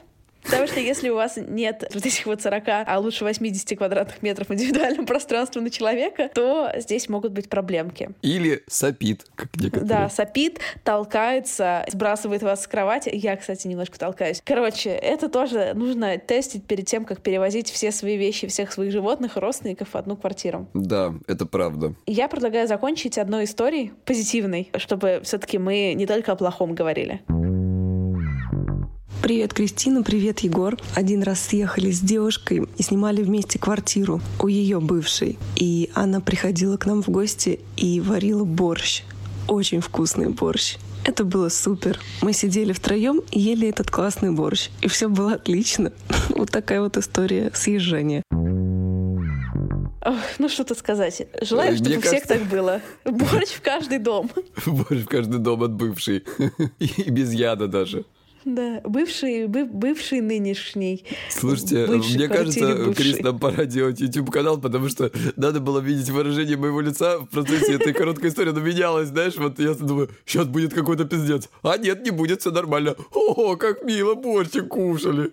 Потому 0.45 0.67
что 0.67 0.81
если 0.81 1.09
у 1.09 1.15
вас 1.15 1.37
нет 1.37 1.89
вот 1.95 2.05
этих 2.05 2.27
вот 2.27 2.43
40, 2.43 2.65
а 2.67 2.99
лучше 2.99 3.25
80 3.25 3.79
квадратных 3.79 4.23
метров 4.23 4.51
индивидуального 4.51 5.07
пространства 5.07 5.61
на 5.61 5.71
человека, 5.71 6.31
то 6.35 6.71
здесь 6.77 7.09
могут 7.09 7.33
быть 7.33 7.49
проблемки. 7.49 8.11
Или 8.23 8.63
сопит, 8.69 9.25
как 9.35 9.55
некоторые. 9.57 9.89
Да, 9.89 10.09
сопит, 10.09 10.61
толкается, 10.85 11.85
сбрасывает 11.89 12.43
вас 12.43 12.65
с 12.65 12.67
кровати. 12.67 13.11
Я, 13.13 13.37
кстати, 13.37 13.69
немножко 13.69 13.99
толкаюсь. 13.99 14.43
Короче, 14.45 14.91
это 14.91 15.29
тоже 15.29 15.73
нужно 15.75 16.19
тестить 16.19 16.65
перед 16.65 16.87
тем, 16.87 17.05
как 17.05 17.23
перевозить 17.23 17.71
все 17.71 17.93
свои 17.93 18.17
вещи, 18.17 18.47
всех 18.47 18.73
своих 18.73 18.93
животных, 18.93 19.37
родственников 19.37 19.91
в 19.91 19.97
одну 19.97 20.17
квартиру. 20.17 20.69
Да, 20.75 21.15
это 21.27 21.47
правда. 21.47 21.95
Я 22.07 22.29
предлагаю 22.29 22.67
закончить 22.67 23.19
одной 23.19 23.45
историей 23.45 23.93
позитивной, 24.05 24.71
чтобы 24.77 25.21
все-таки 25.23 25.59
мы 25.59 25.95
не 25.95 26.07
только 26.07 26.33
о 26.33 26.37
плохом 26.37 26.75
говорили. 26.75 27.23
Привет, 29.23 29.55
Кристина, 29.55 30.03
привет, 30.03 30.41
Егор. 30.41 30.77
Один 30.97 31.23
раз 31.23 31.41
съехали 31.41 31.93
с 31.93 32.01
девушкой 32.01 32.67
и 32.77 32.83
снимали 32.83 33.23
вместе 33.23 33.57
квартиру 33.57 34.21
у 34.41 34.49
ее 34.49 34.81
бывшей. 34.81 35.39
И 35.55 35.91
она 35.95 36.21
приходила 36.21 36.77
к 36.77 36.87
нам 36.87 37.05
в 37.05 37.09
гости 37.09 37.61
и 37.77 38.01
варила 38.01 38.43
борщ. 38.43 39.05
Очень 39.47 39.81
вкусный 39.81 40.29
борщ. 40.31 40.77
Это 41.05 41.23
было 41.25 41.51
супер. 41.51 42.01
Мы 42.21 42.33
сидели 42.33 42.73
втроем 42.73 43.23
и 43.31 43.39
ели 43.39 43.69
этот 43.69 43.93
классный 43.93 44.33
борщ. 44.33 44.71
И 44.81 44.89
все 44.89 45.09
было 45.09 45.35
отлично. 45.35 45.93
Вот 46.31 46.51
такая 46.51 46.81
вот 46.81 46.97
история 46.97 47.53
съезжения. 47.55 48.25
Ох, 50.05 50.19
ну 50.39 50.49
что 50.49 50.65
тут 50.65 50.79
сказать. 50.79 51.29
Желаю, 51.43 51.77
чтобы 51.77 51.97
у 51.97 52.01
всех 52.01 52.27
так 52.27 52.43
было. 52.47 52.81
Борщ 53.05 53.51
в 53.51 53.61
каждый 53.61 53.99
дом. 53.99 54.29
Борщ 54.67 55.03
в 55.03 55.07
каждый 55.07 55.39
дом 55.39 55.63
от 55.63 55.75
бывшей. 55.75 56.25
И 56.81 57.09
без 57.09 57.33
яда 57.33 57.69
даже. 57.69 58.05
Да, 58.45 58.81
бывший, 58.85 59.47
быв, 59.47 59.69
бывший 59.71 60.21
нынешний. 60.21 61.05
Слушайте, 61.31 61.87
мне 61.87 62.29
кажется, 62.29 62.75
бывший. 62.75 62.95
Крис, 62.95 63.21
нам 63.21 63.39
пора 63.39 63.67
делать 63.67 64.01
YouTube-канал, 64.01 64.61
потому 64.61 64.89
что 64.89 65.11
надо 65.37 65.61
было 65.61 65.79
видеть 65.79 66.11
выражение 66.11 66.57
моего 66.57 66.81
лица 66.81 67.19
в 67.19 67.27
процессе 67.27 67.75
этой 67.75 67.93
короткой 67.93 68.31
истории. 68.31 68.51
Оно 68.51 68.61
менялось, 68.61 69.09
знаешь, 69.09 69.37
вот 69.37 69.59
я 69.59 69.75
думаю, 69.75 70.11
сейчас 70.27 70.47
будет 70.47 70.75
какой-то 70.75 71.05
пиздец. 71.05 71.49
А 71.63 71.77
нет, 71.77 72.03
не 72.05 72.11
будет, 72.11 72.41
все 72.41 72.51
нормально. 72.51 72.97
О, 73.13 73.57
как 73.57 73.85
мило, 73.85 74.15
борщик 74.15 74.69
кушали. 74.69 75.31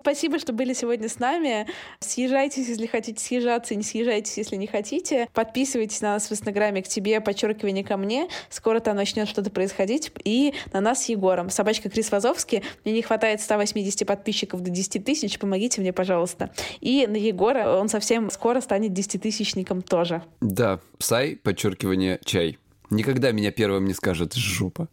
Спасибо, 0.00 0.38
что 0.38 0.52
были 0.52 0.72
сегодня 0.72 1.08
с 1.08 1.18
нами. 1.18 1.66
Съезжайтесь, 2.00 2.68
если 2.68 2.86
хотите 2.86 3.22
съезжаться, 3.22 3.74
не 3.74 3.82
съезжайтесь, 3.82 4.36
если 4.36 4.56
не 4.56 4.66
хотите. 4.66 5.28
Подписывайтесь 5.32 6.00
на 6.00 6.14
нас 6.14 6.28
в 6.28 6.32
Инстаграме 6.32 6.82
к 6.82 6.88
тебе, 6.88 7.20
подчеркивание 7.20 7.84
ко 7.84 7.96
мне. 7.96 8.28
Скоро 8.50 8.80
там 8.80 8.96
начнет 8.96 9.28
что-то 9.28 9.50
происходить. 9.50 10.12
И 10.24 10.54
на 10.72 10.80
нас 10.80 11.04
с 11.04 11.08
Егором. 11.08 11.50
Собачка 11.50 11.88
Крис 11.88 12.10
Вазовский. 12.10 12.62
Мне 12.84 12.94
не 12.94 13.02
хватает 13.02 13.40
180 13.40 14.06
подписчиков 14.06 14.60
до 14.60 14.70
10 14.70 15.04
тысяч. 15.04 15.38
Помогите 15.38 15.80
мне, 15.80 15.92
пожалуйста. 15.92 16.50
И 16.80 17.06
на 17.06 17.16
Егора 17.16 17.78
он 17.78 17.88
совсем 17.88 18.30
скоро 18.30 18.60
станет 18.60 18.92
10-тысячником 18.92 19.82
тоже. 19.82 20.22
Да, 20.40 20.80
псай, 20.98 21.36
подчеркивание, 21.36 22.20
чай. 22.24 22.58
Никогда 22.90 23.32
меня 23.32 23.50
первым 23.50 23.84
не 23.86 23.94
скажет 23.94 24.34
жопа. 24.34 24.88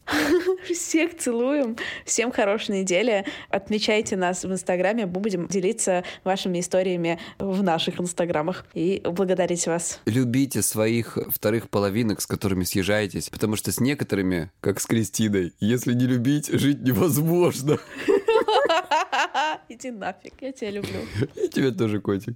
Всех 0.64 1.18
целуем. 1.18 1.78
Всем 2.05 2.32
хорошей 2.32 2.80
недели. 2.82 3.26
Отмечайте 3.49 4.16
нас 4.16 4.43
в 4.43 4.51
Инстаграме. 4.51 5.05
Мы 5.05 5.11
будем 5.11 5.47
делиться 5.47 6.03
вашими 6.24 6.59
историями 6.59 7.20
в 7.39 7.64
наших 7.64 7.99
Инстаграмах 7.99 8.66
и 8.74 9.01
благодарить 9.03 9.68
вас. 9.68 9.99
Любите 10.05 10.61
своих 10.61 11.18
вторых 11.30 11.70
половинок, 11.70 12.22
с 12.22 12.28
которыми 12.28 12.64
съезжаетесь, 12.64 13.30
потому 13.30 13.55
что 13.55 13.72
с 13.72 13.80
некоторыми, 13.80 14.51
как 14.61 14.80
с 14.80 14.86
Кристиной, 14.86 15.53
если 15.59 15.93
не 15.93 16.05
любить, 16.05 16.47
жить 16.47 16.82
невозможно. 16.82 17.78
Iди 19.70 19.91
нафиг, 19.91 20.34
я 20.41 20.51
тебя 20.51 20.72
люблю. 20.72 20.99
Я 21.36 21.47
тебя 21.47 21.72
тоже, 21.72 21.99
котик. 21.99 22.36